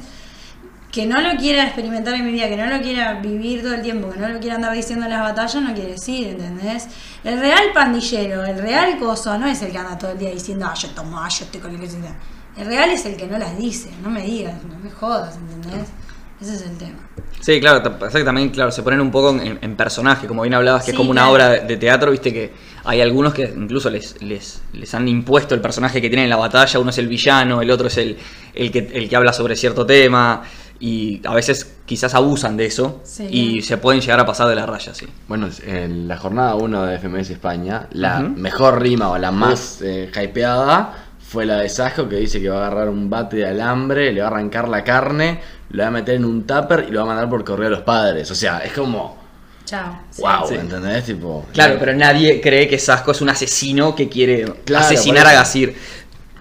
Que 0.92 1.06
no 1.06 1.22
lo 1.22 1.38
quiera 1.38 1.66
experimentar 1.66 2.16
en 2.16 2.26
mi 2.26 2.32
vida, 2.32 2.48
que 2.48 2.58
no 2.58 2.66
lo 2.66 2.82
quiera 2.82 3.14
vivir 3.16 3.62
todo 3.62 3.76
el 3.76 3.82
tiempo, 3.84 4.10
que 4.10 4.20
no 4.20 4.30
lo 4.30 4.40
quiera 4.40 4.56
andar 4.56 4.74
diciendo 4.74 5.06
en 5.06 5.12
las 5.12 5.22
batallas, 5.22 5.62
no 5.62 5.74
quiere 5.74 5.92
decir, 5.92 6.28
¿entendés? 6.30 6.88
El 7.24 7.40
real 7.40 7.66
pandillero, 7.74 8.44
el 8.46 8.58
real 8.58 8.98
coso, 8.98 9.38
no 9.38 9.46
es 9.48 9.62
el 9.62 9.72
que 9.72 9.78
anda 9.78 9.98
todo 9.98 10.12
el 10.12 10.18
día 10.18 10.32
diciendo, 10.32 10.66
ah, 10.68 10.74
yo 10.74 10.88
tomo, 10.92 11.20
ah, 11.20 11.28
yo 11.30 11.46
estoy 11.46 11.60
con 11.62 11.76
el 11.76 11.80
que 11.82 11.90
sea. 11.90 12.16
El 12.58 12.66
real 12.68 12.90
es 12.90 13.06
el 13.06 13.16
que 13.16 13.28
no 13.28 13.38
las 13.38 13.58
dice, 13.58 13.90
no 14.04 14.10
me 14.10 14.22
digas, 14.24 14.56
no 14.64 14.78
me 14.80 14.90
jodas, 14.90 15.36
¿entendés? 15.38 15.90
Ese 16.42 16.54
es 16.56 16.62
el 16.64 16.78
tema. 16.78 16.98
Sí, 17.40 17.60
claro, 17.60 17.82
te- 17.82 17.90
pasa 17.92 18.18
que 18.20 18.24
también, 18.24 18.50
claro, 18.50 18.72
se 18.72 18.84
ponen 18.84 19.02
un 19.02 19.10
poco 19.12 19.30
en, 19.32 19.58
en 19.62 19.76
personaje, 19.76 20.28
como 20.28 20.44
bien 20.44 20.54
hablabas, 20.54 20.84
que 20.86 20.92
es 20.92 20.98
como 20.98 21.10
una 21.12 21.22
claro. 21.22 21.34
obra 21.34 21.50
de, 21.66 21.78
teatro, 21.78 22.12
viste 22.12 22.32
que 22.34 22.52
hay 22.84 23.02
algunos 23.02 23.34
que 23.34 23.52
incluso 23.56 23.90
les, 23.90 24.22
les, 24.22 24.62
les 24.74 24.94
han 24.94 25.08
impuesto 25.08 25.56
el 25.56 25.62
personaje 25.62 26.00
que 26.02 26.10
tienen 26.10 26.26
en 26.26 26.30
la 26.30 26.36
batalla, 26.38 26.80
uno 26.80 26.90
es 26.92 26.98
el 27.00 27.08
villano, 27.08 27.62
el 27.62 27.72
otro 27.72 27.88
es 27.88 27.98
el, 27.98 28.18
el, 28.54 28.72
que, 28.72 28.80
el 28.94 29.10
que 29.10 29.16
habla 29.16 29.34
sobre 29.34 29.56
cierto 29.56 29.86
tema, 29.86 30.44
y 30.80 31.22
a 31.26 31.34
veces 31.34 31.76
quizás 31.88 32.14
abusan 32.14 32.56
de 32.56 32.68
eso 32.68 33.02
Sí, 33.04 33.26
y 33.32 33.52
claro. 33.54 33.68
se 33.68 33.78
pueden 33.78 34.02
llegar 34.02 34.20
a 34.20 34.26
pasar 34.28 34.48
de 34.48 34.56
la 34.56 34.68
raya, 34.68 34.94
sí. 34.94 35.08
Bueno, 35.28 35.50
en 35.66 36.08
la 36.08 36.18
jornada 36.18 36.54
1 36.54 36.84
de 36.86 37.00
FMS 37.00 37.32
España, 37.32 37.88
la 37.94 38.20
mejor 38.20 38.80
rima 38.80 39.10
o 39.10 39.18
la 39.18 39.32
más 39.32 39.80
eh, 39.82 40.12
hypeada 40.16 41.07
fue 41.30 41.46
la 41.46 41.58
de 41.58 41.70
Sajo 41.70 42.08
que 42.08 42.16
dice 42.18 42.42
que 42.42 42.50
va 42.50 42.64
a 42.64 42.68
agarrar 42.68 42.90
un 42.90 43.10
bate 43.10 43.38
de 43.38 43.48
alambre, 43.48 44.12
le 44.14 44.22
va 44.22 44.28
a 44.28 44.32
arrancar 44.32 44.68
la 44.70 44.84
carne, 44.84 45.40
lo 45.72 45.84
va 45.84 45.88
a 45.90 45.92
meter 45.92 46.16
en 46.16 46.26
un 46.26 46.48
tupper 46.48 46.86
y 46.88 46.92
lo 46.92 47.00
va 47.00 47.04
a 47.04 47.08
mandar 47.08 47.30
por 47.30 47.44
correo 47.44 47.68
a 47.68 47.72
los 47.72 47.82
padres. 47.82 48.30
O 48.32 48.36
sea, 48.36 48.60
es 48.60 48.72
como, 48.74 49.18
Chao. 49.66 50.00
Wow, 50.20 50.48
Sí. 50.48 50.56
¿entendés? 50.56 51.04
Tipo, 51.04 51.46
Claro, 51.52 51.76
pero 51.78 51.94
nadie 51.94 52.40
cree 52.40 52.70
que 52.70 52.80
Sasco 52.80 53.12
es 53.12 53.20
un 53.20 53.30
asesino 53.30 53.94
que 53.94 54.08
quiere 54.08 54.46
Claro, 54.64 54.86
asesinar 54.86 55.28
a. 55.28 55.34
Gasir. 55.34 55.76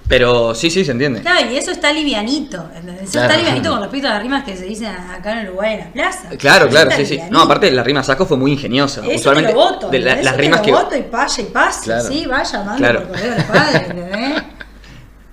Pero 0.08 0.54
sí, 0.54 0.70
sí, 0.70 0.84
se 0.84 0.92
entiende. 0.92 1.20
Claro, 1.22 1.50
y 1.50 1.56
eso 1.56 1.72
está 1.72 1.92
livianito, 1.92 2.64
¿entendés? 2.76 3.02
Eso 3.02 3.12
Claro. 3.14 3.26
está 3.26 3.36
livianito 3.38 3.70
con 3.72 3.80
respecto 3.80 4.06
a 4.06 4.10
las 4.12 4.22
rimas 4.22 4.44
que 4.44 4.56
se 4.56 4.64
dicen 4.66 4.86
acá 4.86 5.40
en 5.40 5.48
Uruguay 5.48 5.72
en 5.74 5.80
la 5.80 5.92
plaza. 5.92 6.28
Claro, 6.38 6.68
claro, 6.68 6.92
sí, 6.92 7.04
sí. 7.04 7.20
No, 7.28 7.40
aparte 7.40 7.68
la 7.72 7.82
rima 7.82 8.04
Sasco 8.04 8.24
fue 8.24 8.36
muy 8.36 8.52
ingeniosa. 8.52 9.00
Eso 9.04 9.16
Usualmente 9.16 9.50
te 9.52 9.58
lo 9.58 9.64
voto, 9.64 9.88
de 9.90 9.98
la- 9.98 10.14
las 10.22 10.36
te 10.36 10.42
rimas 10.42 10.60
lo 10.60 10.64
que 10.64 10.70
voto 10.72 10.94
y 10.94 10.98
y 11.00 11.02
pase, 11.02 11.46
Claro. 11.82 12.04
sí, 12.06 12.24
vaya, 12.26 12.58
mando 12.62 12.76
Claro. 12.76 13.00
por 13.00 13.08
correo 13.16 13.32
a 13.32 13.36
los 13.36 13.44
padres, 13.46 13.82
¿entendés? 13.90 14.42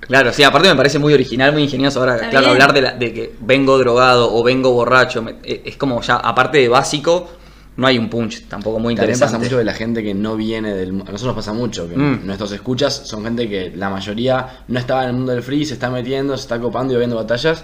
Claro, 0.07 0.31
sí, 0.33 0.43
aparte 0.43 0.67
me 0.69 0.75
parece 0.75 0.99
muy 0.99 1.13
original, 1.13 1.51
muy 1.53 1.63
ingenioso. 1.63 1.99
Ahora, 1.99 2.15
Está 2.15 2.29
claro, 2.29 2.45
bien. 2.47 2.51
hablar 2.53 2.73
de, 2.73 2.81
la- 2.81 2.93
de 2.93 3.13
que 3.13 3.33
vengo 3.41 3.77
drogado 3.77 4.33
o 4.33 4.43
vengo 4.43 4.71
borracho, 4.71 5.21
me- 5.21 5.35
eh, 5.43 5.61
es 5.65 5.77
como 5.77 6.01
ya, 6.01 6.15
aparte 6.17 6.57
de 6.59 6.67
básico, 6.69 7.29
no 7.75 7.87
hay 7.87 7.97
un 7.97 8.07
punch 8.09 8.47
tampoco 8.47 8.77
muy 8.79 8.93
También 8.95 9.15
interesante. 9.15 9.33
pasa 9.37 9.43
mucho 9.43 9.57
de 9.57 9.63
la 9.63 9.73
gente 9.73 10.03
que 10.03 10.13
no 10.13 10.35
viene 10.35 10.73
del 10.75 10.89
A 10.89 10.93
nosotros 10.93 11.23
nos 11.23 11.35
pasa 11.35 11.53
mucho, 11.53 11.89
que 11.89 11.95
Mm. 11.97 12.25
nuestros 12.25 12.51
escuchas 12.51 12.93
son 13.07 13.23
gente 13.23 13.49
que 13.49 13.71
la 13.75 13.89
mayoría 13.89 14.63
no 14.67 14.77
estaba 14.79 15.03
en 15.03 15.09
el 15.09 15.15
mundo 15.15 15.31
del 15.31 15.41
free, 15.41 15.65
se 15.65 15.73
está 15.73 15.89
metiendo, 15.89 16.37
se 16.37 16.43
está 16.43 16.59
copando 16.59 16.93
y 16.93 16.97
viendo 16.97 17.15
batallas. 17.15 17.63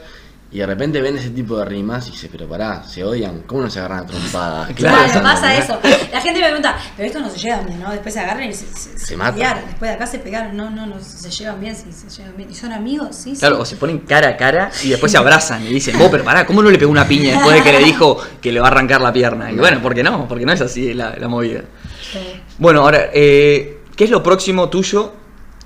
Y 0.52 0.58
de 0.58 0.66
repente 0.66 1.00
ven 1.00 1.16
ese 1.16 1.30
tipo 1.30 1.60
de 1.60 1.66
rimas 1.66 2.08
y 2.08 2.12
dice, 2.12 2.28
pero 2.32 2.48
pará, 2.48 2.84
se 2.84 3.04
odian, 3.04 3.42
¿cómo 3.42 3.62
no 3.62 3.70
se 3.70 3.78
agarran 3.78 4.00
a 4.00 4.06
trompada? 4.08 4.68
¿Qué 4.70 4.74
Claro, 4.74 4.98
pasa, 5.04 5.22
pasa 5.22 5.56
entendés? 5.56 5.94
eso. 5.94 6.10
La 6.12 6.22
gente 6.22 6.40
me 6.40 6.46
pregunta, 6.48 6.76
pero 6.98 7.06
estos 7.08 7.22
no 7.22 7.30
se 7.30 7.38
llevan 7.38 7.66
bien, 7.68 7.80
¿no? 7.80 7.92
Después 7.92 8.12
se 8.16 8.20
agarran 8.20 8.50
y 8.50 8.54
se, 8.56 8.66
se, 8.66 8.98
Se 8.98 9.16
matan. 9.16 9.34
pelearon. 9.36 9.66
Después 9.68 9.92
de 9.92 9.96
acá 9.96 10.08
se 10.08 10.18
pegaron. 10.18 10.58
No, 10.58 10.72
no, 10.72 10.88
no, 10.88 11.00
se 11.00 11.30
llevan 11.30 11.60
bien, 11.60 11.76
sí, 11.76 11.92
se 11.92 12.10
llevan 12.10 12.36
bien. 12.36 12.50
¿Y 12.50 12.56
son 12.56 12.72
amigos? 12.74 13.16
Sí, 13.16 13.36
sí. 13.36 13.40
Claro, 13.42 13.60
o 13.60 13.66
se 13.66 13.76
ponen 13.76 14.00
cara 14.00 14.30
a 14.30 14.38
cara 14.38 14.72
y 14.84 14.90
después 14.90 15.12
se 15.12 15.20
abrazan 15.20 15.64
y 15.64 15.68
dicen, 15.68 16.00
vos, 16.00 16.08
pero 16.10 16.24
pará, 16.24 16.48
¿cómo 16.48 16.64
no 16.64 16.72
le 16.72 16.80
pegó 16.80 16.90
una 16.92 17.08
piña 17.08 17.34
después 17.34 17.56
de 17.56 17.62
que 17.62 17.72
le 17.72 17.84
dijo 17.86 18.18
que 18.42 18.52
le 18.52 18.60
va 18.60 18.70
a 18.70 18.72
arrancar 18.72 19.02
la 19.02 19.14
pierna? 19.14 19.52
Y 19.52 19.56
bueno, 19.56 19.80
¿por 19.84 19.94
qué 19.94 20.02
no? 20.02 20.28
Porque 20.28 20.48
no 20.48 20.52
es 20.52 20.62
así 20.62 20.96
la, 20.96 21.16
la 21.16 21.28
movida. 21.28 21.62
Sí. 22.12 22.18
Bueno, 22.58 22.82
ahora, 22.82 23.10
eh, 23.14 23.82
¿qué 23.96 24.06
es 24.06 24.10
lo 24.10 24.24
próximo 24.24 24.68
tuyo 24.68 25.14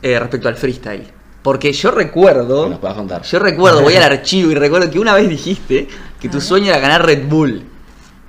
eh, 0.02 0.20
respecto 0.20 0.50
al 0.50 0.56
freestyle? 0.58 1.08
Porque 1.44 1.74
yo 1.74 1.92
recuerdo, 1.92 2.64
Que 2.66 2.70
nos 2.72 2.80
puedas 2.80 2.96
contar. 2.98 3.22
yo 3.24 3.40
recuerdo, 3.40 3.82
voy 3.82 3.96
al 3.96 4.04
archivo 4.12 4.52
y 4.52 4.56
recuerdo 4.56 4.90
que 4.90 4.98
una 5.00 5.14
vez 5.14 5.30
dijiste 5.30 5.88
que 6.20 6.30
tu 6.30 6.38
A 6.38 6.42
sueño 6.42 6.70
era 6.72 6.80
ganar 6.80 7.06
Red 7.06 7.28
Bull. 7.28 7.64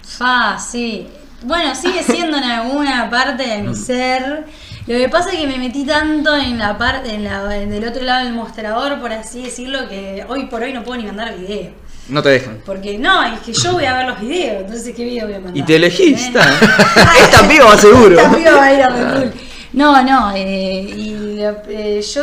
Fa, 0.02 0.58
sí. 0.58 1.06
Bueno, 1.42 1.74
sigue 1.74 2.02
siendo 2.02 2.36
en 2.38 2.44
alguna 2.44 3.08
parte 3.10 3.46
de 3.46 3.62
Mm. 3.62 3.68
mi 3.68 3.74
ser. 3.76 4.44
Lo 4.86 4.96
que 4.98 5.08
pasa 5.08 5.30
es 5.30 5.36
que 5.38 5.46
me 5.46 5.56
metí 5.58 5.84
tanto 5.84 6.34
en 6.36 6.58
la 6.58 6.76
parte, 6.76 7.14
en 7.14 7.24
la, 7.24 7.56
en 7.56 7.70
del 7.70 7.86
otro 7.86 8.02
lado 8.02 8.24
del 8.24 8.34
mostrador, 8.34 9.00
por 9.00 9.12
así 9.12 9.42
decirlo, 9.44 9.88
que 9.88 10.24
hoy 10.28 10.46
por 10.46 10.62
hoy 10.62 10.72
no 10.72 10.82
puedo 10.82 11.00
ni 11.00 11.06
mandar 11.06 11.34
video. 11.38 11.70
No 12.08 12.22
te 12.22 12.28
dejan. 12.30 12.58
Porque 12.66 12.98
no, 12.98 13.22
es 13.24 13.40
que 13.40 13.52
yo 13.54 13.72
voy 13.72 13.84
a 13.86 13.96
ver 13.96 14.06
los 14.08 14.20
videos, 14.20 14.62
entonces 14.62 14.94
¿qué 14.94 15.04
video 15.04 15.24
voy 15.26 15.36
a 15.36 15.38
mandar? 15.40 15.56
Y 15.56 15.62
te 15.62 15.76
elegís, 15.76 16.26
¿Entendés? 16.26 16.52
está. 16.52 17.18
Esta 17.24 17.48
piba 17.48 17.64
va 17.66 17.78
seguro. 17.78 18.16
Esta 18.18 18.36
piba 18.36 18.50
va 18.56 18.64
a 18.64 18.74
ir 18.74 18.82
a 18.82 18.88
Red 18.90 19.20
Bull. 19.20 19.32
No, 19.74 20.02
no, 20.04 20.32
eh, 20.36 20.82
y 20.96 21.40
eh, 21.40 22.00
yo 22.00 22.22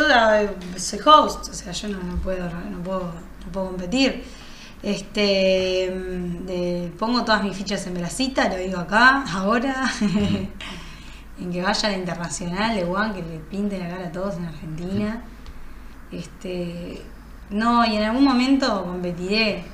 soy 0.78 0.98
host, 1.04 1.48
o 1.50 1.52
sea, 1.54 1.72
yo 1.72 1.88
no, 1.88 1.98
no 2.02 2.16
puedo, 2.16 2.44
no 2.48 2.82
puedo, 2.82 3.12
no 3.44 3.52
puedo 3.52 3.66
competir. 3.68 4.24
Este, 4.82 5.90
mm, 5.94 6.46
de- 6.46 6.92
pongo 6.98 7.24
todas 7.24 7.44
mis 7.44 7.56
fichas 7.56 7.86
en 7.86 7.94
Brasita, 7.94 8.48
lo 8.48 8.56
digo 8.56 8.78
acá, 8.80 9.24
ahora, 9.32 9.90
en 11.40 11.52
que 11.52 11.62
vaya 11.62 11.88
la 11.90 11.96
internacional 11.96 12.74
de 12.76 12.84
Juan, 12.84 13.12
que 13.14 13.22
le 13.22 13.38
pinten 13.38 13.80
la 13.80 13.88
cara 13.88 14.06
a 14.08 14.12
todos 14.12 14.36
en 14.36 14.46
Argentina. 14.46 15.22
Este, 16.12 17.02
no, 17.50 17.84
y 17.86 17.96
en 17.96 18.04
algún 18.04 18.24
momento 18.24 18.84
competiré. 18.84 19.64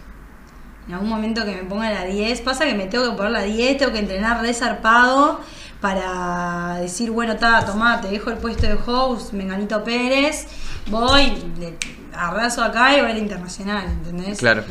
En 0.87 0.95
algún 0.95 1.11
momento 1.11 1.45
que 1.45 1.55
me 1.55 1.64
ponga 1.64 1.91
la 1.91 2.05
10, 2.05 2.41
pasa 2.41 2.64
que 2.64 2.75
me 2.75 2.87
tengo 2.87 3.11
que 3.11 3.17
poner 3.17 3.33
la 3.33 3.43
10, 3.43 3.77
tengo 3.77 3.93
que 3.93 3.99
entrenar 3.99 4.41
resarpado 4.41 5.41
para 5.81 6.79
decir, 6.81 7.11
bueno, 7.11 7.37
ta, 7.37 7.64
tomá, 7.64 8.01
te 8.01 8.09
dejo 8.09 8.31
el 8.31 8.38
puesto 8.38 8.67
de 8.67 8.77
host, 8.87 9.33
Menganito 9.33 9.85
Pérez, 9.85 10.47
voy, 10.91 11.33
le 11.59 11.77
arraso 12.12 12.62
acá 12.62 12.97
y 12.97 13.01
voy 13.01 13.11
a 13.11 13.14
la 13.14 13.21
internacional, 13.21 13.85
¿entendés? 13.87 14.38
Claro. 14.38 14.64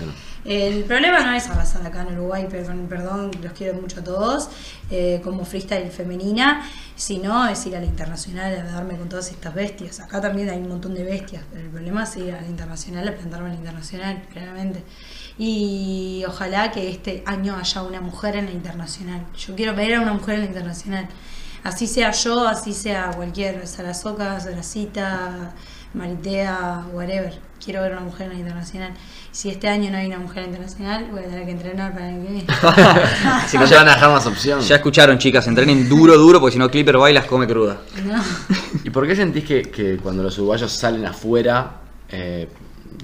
El 0.47 0.85
problema 0.85 1.25
no 1.25 1.33
es 1.33 1.49
arrasar 1.49 1.85
acá 1.85 2.03
en 2.03 2.17
Uruguay, 2.17 2.47
perdón, 2.49 2.87
perdón 2.87 3.31
los 3.43 3.51
quiero 3.51 3.73
mucho 3.81 3.99
a 3.99 4.03
todos, 4.03 4.49
eh, 4.89 5.19
como 5.21 5.43
freestyle 5.43 5.91
femenina, 5.91 6.65
sino 6.95 7.47
es 7.49 7.65
ir 7.65 7.75
a 7.75 7.81
la 7.81 7.85
internacional 7.85 8.55
a 8.55 8.63
darme 8.63 8.95
con 8.95 9.09
todas 9.09 9.29
estas 9.29 9.53
bestias. 9.53 9.99
Acá 9.99 10.21
también 10.21 10.49
hay 10.49 10.59
un 10.59 10.69
montón 10.69 10.93
de 10.93 11.03
bestias, 11.03 11.43
pero 11.51 11.65
el 11.65 11.69
problema 11.69 12.03
es 12.03 12.15
ir 12.15 12.33
a 12.33 12.39
la 12.39 12.47
internacional, 12.47 13.05
a 13.09 13.11
plantarme 13.13 13.47
en 13.47 13.53
la 13.55 13.59
internacional, 13.59 14.23
claramente. 14.31 14.83
Y 15.39 16.23
ojalá 16.27 16.71
que 16.71 16.89
este 16.89 17.23
año 17.25 17.55
haya 17.55 17.83
una 17.83 18.01
mujer 18.01 18.35
en 18.35 18.45
la 18.45 18.51
internacional. 18.51 19.21
Yo 19.37 19.55
quiero 19.55 19.75
ver 19.75 19.95
a 19.95 20.01
una 20.01 20.13
mujer 20.13 20.35
en 20.35 20.41
la 20.41 20.47
internacional. 20.47 21.07
Así 21.63 21.85
sea 21.85 22.11
yo, 22.11 22.47
así 22.47 22.73
sea 22.73 23.11
cualquier 23.15 23.67
Sarasoca, 23.67 24.39
Saracita, 24.39 25.53
Maritea, 25.93 26.85
whatever. 26.93 27.39
Quiero 27.63 27.81
ver 27.81 27.91
una 27.91 28.01
mujer 28.01 28.27
en 28.27 28.33
la 28.33 28.39
internacional. 28.39 28.93
Si 29.31 29.49
este 29.49 29.67
año 29.67 29.91
no 29.91 29.97
hay 29.97 30.07
una 30.07 30.19
mujer 30.19 30.45
internacional, 30.45 31.07
voy 31.11 31.19
a 31.19 31.27
tener 31.27 31.45
que 31.45 31.51
entrenar 31.51 31.93
para 31.93 32.09
el 32.09 32.15
que 32.15 32.31
viene. 32.31 32.45
Así 33.25 33.57
que 33.57 33.67
ya 33.67 33.77
van 33.77 33.89
a 33.89 33.93
dejar 33.93 34.09
más 34.09 34.25
opción. 34.25 34.61
Ya 34.61 34.77
escucharon, 34.77 35.17
chicas, 35.19 35.45
entrenen 35.47 35.87
duro, 35.87 36.17
duro, 36.17 36.39
porque 36.39 36.53
si 36.53 36.59
no 36.59 36.71
Clipper 36.71 36.99
va 36.99 37.11
y 37.11 37.13
las 37.13 37.25
come 37.25 37.45
cruda. 37.45 37.77
No. 38.03 38.23
¿Y 38.83 38.89
por 38.89 39.05
qué 39.05 39.15
sentís 39.15 39.43
que, 39.43 39.63
que 39.63 39.97
cuando 39.97 40.23
los 40.23 40.37
uruguayos 40.37 40.71
salen 40.71 41.05
afuera, 41.05 41.71
eh, 42.09 42.47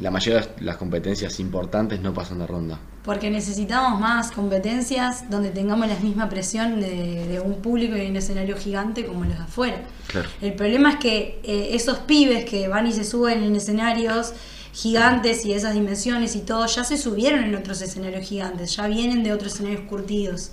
la 0.01 0.11
mayoría 0.11 0.41
de 0.41 0.61
las 0.61 0.77
competencias 0.77 1.39
importantes 1.39 1.99
no 1.99 2.13
pasan 2.13 2.39
de 2.39 2.47
ronda? 2.47 2.79
Porque 3.03 3.29
necesitamos 3.29 3.99
más 3.99 4.31
competencias 4.31 5.29
donde 5.29 5.49
tengamos 5.49 5.87
la 5.87 5.95
misma 5.97 6.29
presión 6.29 6.79
de, 6.79 7.27
de 7.27 7.39
un 7.39 7.55
público 7.61 7.95
y 7.97 8.07
un 8.07 8.15
escenario 8.15 8.57
gigante 8.57 9.05
como 9.05 9.25
los 9.25 9.37
de 9.37 9.43
afuera. 9.43 9.83
Claro. 10.07 10.29
El 10.41 10.53
problema 10.53 10.91
es 10.93 10.95
que 10.97 11.41
eh, 11.43 11.69
esos 11.71 11.99
pibes 11.99 12.45
que 12.45 12.67
van 12.67 12.87
y 12.87 12.93
se 12.93 13.03
suben 13.03 13.43
en 13.43 13.55
escenarios 13.55 14.33
gigantes 14.73 15.45
y 15.45 15.49
de 15.49 15.55
esas 15.55 15.75
dimensiones 15.75 16.35
y 16.35 16.39
todo, 16.39 16.65
ya 16.65 16.83
se 16.83 16.97
subieron 16.97 17.43
en 17.43 17.55
otros 17.55 17.81
escenarios 17.81 18.25
gigantes, 18.25 18.75
ya 18.75 18.87
vienen 18.87 19.23
de 19.23 19.31
otros 19.31 19.53
escenarios 19.53 19.83
curtidos. 19.87 20.51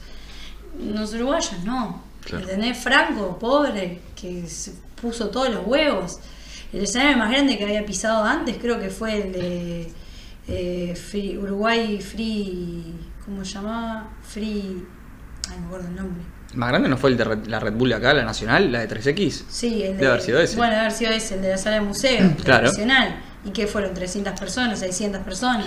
Los 0.78 1.14
uruguayos 1.14 1.64
no. 1.64 2.02
Claro. 2.24 2.44
¿Entendés? 2.44 2.76
Franco, 2.76 3.38
pobre, 3.38 4.00
que 4.14 4.46
se 4.46 4.72
puso 5.00 5.30
todos 5.30 5.48
los 5.48 5.66
huevos. 5.66 6.18
El 6.72 6.84
escenario 6.84 7.16
más 7.18 7.30
grande 7.30 7.58
que 7.58 7.64
había 7.64 7.84
pisado 7.84 8.24
antes 8.24 8.56
creo 8.60 8.78
que 8.78 8.90
fue 8.90 9.22
el 9.22 9.32
de 9.32 9.92
eh, 10.48 10.94
Free- 10.96 11.36
Uruguay 11.38 12.00
Free. 12.00 12.94
¿Cómo 13.24 13.44
se 13.44 13.54
llamaba? 13.54 14.08
Free. 14.22 14.84
Ay, 15.50 15.56
no 15.56 15.60
me 15.60 15.66
acuerdo 15.66 15.88
el 15.88 15.96
nombre. 15.96 16.22
¿Más 16.54 16.68
grande 16.68 16.88
no 16.88 16.96
fue 16.96 17.10
el 17.10 17.16
de 17.16 17.24
Red- 17.24 17.46
la 17.46 17.60
Red 17.60 17.74
Bull 17.74 17.88
de 17.90 17.94
acá, 17.96 18.12
la 18.14 18.24
nacional, 18.24 18.72
la 18.72 18.80
de 18.80 18.88
3X? 18.88 19.44
Sí, 19.48 19.82
el 19.84 19.96
de, 19.98 20.06
haber 20.06 20.20
sido 20.20 20.40
ese. 20.40 20.56
Bueno, 20.56 20.70
debe 20.72 20.80
haber 20.86 20.92
sido 20.92 21.10
ese, 21.12 21.34
el 21.36 21.42
de 21.42 21.50
la 21.50 21.58
sala 21.58 21.76
de 21.76 21.82
museo, 21.82 22.32
Claro. 22.44 22.66
nacional. 22.68 23.20
¿Y 23.44 23.50
qué 23.50 23.66
fueron? 23.66 23.94
300 23.94 24.38
personas, 24.38 24.78
600 24.80 25.22
personas. 25.22 25.66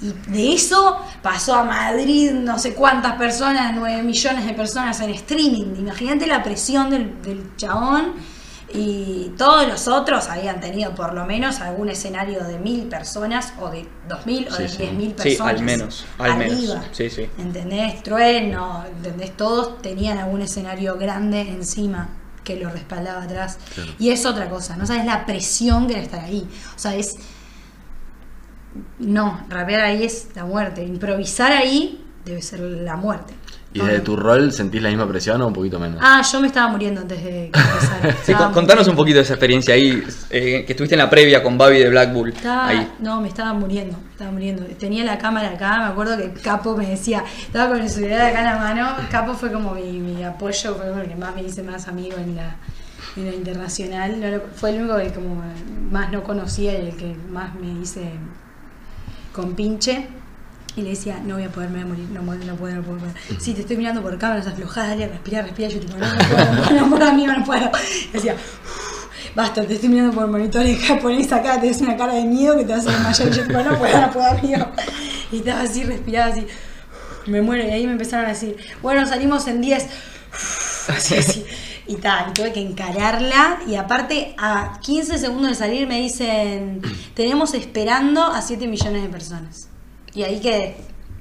Y 0.00 0.12
de 0.30 0.52
eso 0.54 0.98
pasó 1.22 1.54
a 1.56 1.64
Madrid 1.64 2.30
no 2.32 2.58
sé 2.58 2.74
cuántas 2.74 3.14
personas, 3.14 3.72
9 3.74 4.02
millones 4.04 4.46
de 4.46 4.52
personas 4.54 5.00
en 5.00 5.10
streaming. 5.10 5.74
Imagínate 5.78 6.26
la 6.26 6.42
presión 6.42 6.88
del, 6.90 7.20
del 7.22 7.56
chabón. 7.56 8.12
Y 8.70 9.32
todos 9.38 9.66
los 9.66 9.88
otros 9.88 10.28
habían 10.28 10.60
tenido 10.60 10.94
por 10.94 11.14
lo 11.14 11.24
menos 11.24 11.60
algún 11.60 11.88
escenario 11.88 12.44
de 12.44 12.58
mil 12.58 12.82
personas, 12.88 13.54
o 13.60 13.70
de 13.70 13.88
dos 14.06 14.26
mil, 14.26 14.46
o 14.48 14.52
Sí, 14.54 14.62
de 14.64 14.68
sí. 14.68 14.76
diez 14.78 14.92
mil 14.92 15.08
Sí, 15.10 15.14
personas. 15.30 15.54
al 15.54 15.62
menos, 15.62 16.06
al 16.18 16.30
arriba. 16.32 16.74
menos. 16.74 16.86
Sí, 16.92 17.08
sí. 17.08 17.28
¿Entendés? 17.38 18.02
Trueno, 18.02 18.84
¿entendés? 18.86 19.36
Todos 19.36 19.80
tenían 19.80 20.18
algún 20.18 20.42
escenario 20.42 20.98
grande 20.98 21.40
encima 21.40 22.10
que 22.44 22.56
lo 22.56 22.68
respaldaba 22.68 23.22
atrás. 23.22 23.58
Claro. 23.74 23.92
Y 23.98 24.10
es 24.10 24.26
otra 24.26 24.48
cosa, 24.50 24.76
no 24.76 24.86
sabes 24.86 25.04
la 25.06 25.24
presión 25.24 25.86
de 25.88 26.00
estar 26.00 26.20
ahí. 26.24 26.46
O 26.76 26.78
sea, 26.78 26.94
es. 26.94 27.16
No, 28.98 29.44
rapear 29.48 29.80
ahí 29.80 30.04
es 30.04 30.28
la 30.34 30.44
muerte. 30.44 30.84
Improvisar 30.84 31.52
ahí 31.52 32.04
debe 32.24 32.42
ser 32.42 32.60
la 32.60 32.96
muerte. 32.96 33.34
¿Y 33.74 33.80
desde 33.80 34.00
tu 34.00 34.16
rol 34.16 34.50
sentís 34.52 34.80
la 34.80 34.88
misma 34.88 35.06
presión 35.06 35.42
o 35.42 35.46
un 35.46 35.52
poquito 35.52 35.78
menos? 35.78 35.98
Ah, 36.02 36.22
yo 36.22 36.40
me 36.40 36.46
estaba 36.46 36.68
muriendo 36.72 37.02
antes 37.02 37.22
de 37.22 37.30
que 37.30 37.60
empezara. 37.60 38.12
Sí, 38.24 38.32
Estaba 38.32 38.44
con- 38.46 38.54
contanos 38.54 38.88
un 38.88 38.96
poquito 38.96 39.16
de 39.18 39.22
esa 39.24 39.34
experiencia 39.34 39.74
ahí, 39.74 40.02
eh, 40.30 40.64
que 40.66 40.72
estuviste 40.72 40.94
en 40.94 41.00
la 41.00 41.10
previa 41.10 41.42
con 41.42 41.58
Babi 41.58 41.78
de 41.78 41.90
Black 41.90 42.12
Bull. 42.12 42.30
Estaba, 42.30 42.68
Ahí. 42.68 42.90
no, 43.00 43.20
me 43.20 43.28
estaba 43.28 43.52
muriendo, 43.52 43.98
me 43.98 44.10
estaba 44.12 44.30
muriendo. 44.32 44.64
Tenía 44.78 45.04
la 45.04 45.18
cámara 45.18 45.50
acá, 45.50 45.78
me 45.78 45.84
acuerdo 45.84 46.16
que 46.16 46.32
Capo 46.40 46.76
me 46.76 46.86
decía, 46.86 47.22
estaba 47.42 47.68
con 47.74 47.82
el 47.82 47.90
celular 47.90 48.22
acá 48.22 48.38
en 48.38 48.44
la 48.46 48.56
mano, 48.58 48.88
Capo 49.10 49.34
fue 49.34 49.52
como 49.52 49.74
mi, 49.74 50.00
mi 50.00 50.24
apoyo, 50.24 50.74
fue 50.74 50.88
como 50.88 51.02
el 51.02 51.08
que 51.08 51.16
más 51.16 51.34
me 51.34 51.42
hice 51.42 51.62
más 51.62 51.88
amigo 51.88 52.16
en 52.16 52.36
la, 52.36 52.56
en 53.16 53.26
la 53.26 53.34
internacional. 53.34 54.18
No 54.18 54.28
lo- 54.30 54.42
fue 54.56 54.70
el 54.70 54.78
único 54.82 54.96
que 54.96 55.10
como 55.12 55.42
más 55.90 56.10
no 56.10 56.22
conocía 56.24 56.72
y 56.72 56.88
el 56.88 56.96
que 56.96 57.14
más 57.30 57.54
me 57.54 57.68
hice 57.82 58.10
con 59.32 59.54
pinche. 59.54 60.08
Y 60.76 60.82
le 60.82 60.90
decía, 60.90 61.20
no 61.24 61.34
voy 61.34 61.44
a 61.44 61.50
poder, 61.50 61.70
me 61.70 61.82
voy 61.82 61.84
a 61.84 61.86
morir, 61.86 62.08
no, 62.10 62.22
puedo, 62.22 62.44
no 62.44 62.54
puedo, 62.54 62.76
no 62.76 62.82
puedo. 62.82 62.98
puedo. 62.98 63.12
Sí, 63.40 63.52
te 63.52 63.62
estoy 63.62 63.76
mirando 63.76 64.00
por 64.00 64.16
cámaras 64.16 64.46
aflojadas, 64.46 64.90
dale, 64.90 65.08
respira, 65.08 65.42
respira. 65.42 65.68
Yo 65.68 65.80
tipo, 65.80 65.96
no, 65.96 66.06
no 66.06 66.18
puedo, 66.18 66.52
no 66.52 66.62
puedo, 66.62 66.80
no 66.80 66.90
puedo, 66.90 67.08
amigo, 67.08 67.32
no 67.32 67.44
puedo. 67.44 67.70
Y 68.08 68.12
decía, 68.12 68.36
basta, 69.34 69.64
te 69.64 69.74
estoy 69.74 69.88
mirando 69.88 70.14
por 70.14 70.28
monitores, 70.28 70.78
ponés 71.02 71.32
acá, 71.32 71.60
te 71.60 71.68
ves 71.68 71.80
una 71.80 71.96
cara 71.96 72.14
de 72.14 72.24
miedo 72.24 72.56
que 72.56 72.64
te 72.64 72.72
vas 72.72 72.86
a 72.86 72.90
desmayar. 72.90 73.28
Y 73.28 73.36
yo 73.36 73.46
tipo, 73.46 73.62
no 73.62 73.78
puedo, 73.78 74.00
no 74.00 74.10
puedo, 74.10 74.26
amigo. 74.26 74.66
Y 75.32 75.38
estaba 75.38 75.62
así, 75.62 75.84
respiraba 75.84 76.32
así, 76.32 76.46
me 77.26 77.42
muero. 77.42 77.64
Y 77.64 77.70
ahí 77.70 77.86
me 77.86 77.92
empezaron 77.92 78.26
a 78.26 78.30
decir, 78.30 78.56
bueno, 78.82 79.06
salimos 79.06 79.46
en 79.48 79.60
10. 79.60 79.86
Así, 80.88 81.16
así. 81.16 81.44
Y 81.86 81.96
tal, 81.96 82.30
y 82.30 82.32
tuve 82.34 82.52
que 82.52 82.60
encararla. 82.60 83.60
Y 83.66 83.74
aparte, 83.74 84.34
a 84.38 84.78
15 84.80 85.18
segundos 85.18 85.50
de 85.50 85.54
salir 85.54 85.86
me 85.86 86.00
dicen, 86.00 86.82
tenemos 87.14 87.54
esperando 87.54 88.22
a 88.24 88.42
7 88.42 88.66
millones 88.68 89.02
de 89.02 89.08
personas. 89.08 89.68
Y 90.18 90.24
ahí 90.24 90.40
quedé. 90.40 90.74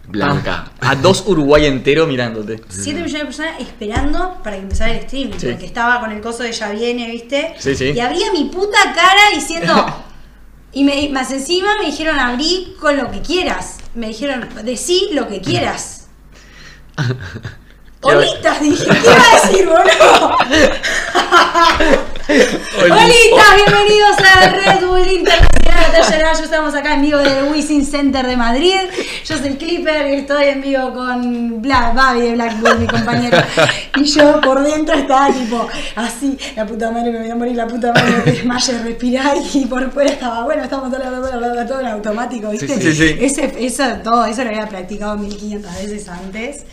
Blanca. 0.07 0.71
A 0.79 0.95
dos 0.95 1.23
Uruguay 1.27 1.67
entero 1.67 2.07
mirándote. 2.07 2.59
7 2.67 2.93
millones 3.03 3.13
de 3.13 3.25
personas 3.25 3.59
esperando 3.59 4.41
para 4.43 4.55
que 4.55 4.63
empezara 4.63 4.91
el 4.91 5.03
stream. 5.03 5.33
Sí. 5.37 5.49
Porque 5.51 5.67
estaba 5.67 5.99
con 5.99 6.11
el 6.11 6.19
coso 6.19 6.41
de 6.41 6.51
ya 6.51 6.71
viene, 6.71 7.11
¿viste? 7.11 7.53
Sí, 7.59 7.75
sí. 7.75 7.91
Y 7.91 7.99
abría 7.99 8.31
mi 8.31 8.45
puta 8.45 8.79
cara 8.95 9.21
diciendo. 9.35 10.03
y 10.73 10.83
me, 10.83 11.09
más 11.09 11.31
encima 11.31 11.77
me 11.77 11.85
dijeron 11.85 12.17
abrí 12.17 12.75
con 12.81 12.97
lo 12.97 13.11
que 13.11 13.21
quieras. 13.21 13.77
Me 13.93 14.07
dijeron, 14.07 14.49
decí 14.63 15.09
lo 15.11 15.27
que 15.27 15.41
quieras. 15.41 16.07
Holitas, 18.01 18.59
dije, 18.59 18.83
¿qué 18.83 18.97
iba 18.97 19.13
a 19.13 19.47
decir, 19.47 19.67
boludo? 19.67 20.37
Holitas, 22.27 23.55
bienvenidos 23.55 24.17
a 24.19 24.49
Red 24.49 24.85
Bull 24.85 25.09
Internacional 25.09 26.21
Gallo. 26.23 26.43
Estamos 26.43 26.75
acá 26.75 26.95
en 26.95 27.03
vivo 27.03 27.19
del 27.19 27.45
Wizzing 27.45 27.85
Center 27.85 28.27
de 28.27 28.35
Madrid. 28.35 28.75
Yo 29.23 29.37
soy 29.37 29.55
Clipper 29.55 30.07
y 30.07 30.15
estoy 30.15 30.47
en 30.47 30.61
vivo 30.61 30.93
con 30.93 31.61
Black, 31.61 31.95
Babi 31.95 32.21
de 32.21 32.33
Black 32.33 32.59
Bull, 32.59 32.79
mi 32.79 32.87
compañero. 32.87 33.37
Y 33.95 34.03
yo 34.03 34.41
por 34.41 34.61
dentro 34.61 34.95
estaba 34.95 35.31
tipo 35.31 35.69
así, 35.95 36.37
la 36.57 36.65
puta 36.65 36.91
madre 36.91 37.11
me 37.11 37.19
voy 37.19 37.29
a 37.29 37.35
morir, 37.35 37.55
la 37.55 37.65
puta 37.65 37.93
madre 37.93 38.21
me 38.25 38.31
desmaye, 38.33 38.77
respirar 38.79 39.37
y 39.53 39.65
por 39.65 39.89
fuera 39.91 40.11
estaba, 40.11 40.43
bueno, 40.43 40.63
estamos 40.63 40.91
todo, 40.91 41.65
todo 41.65 41.79
en 41.79 41.87
automático, 41.87 42.49
¿viste? 42.49 42.67
Sí, 42.67 42.81
sí, 42.81 42.93
sí. 42.93 43.17
Ese, 43.21 43.55
eso, 43.57 43.83
todo 44.03 44.25
eso 44.25 44.43
lo 44.43 44.49
había 44.49 44.67
practicado 44.67 45.17
1500 45.17 45.75
veces 45.75 46.09
antes. 46.09 46.65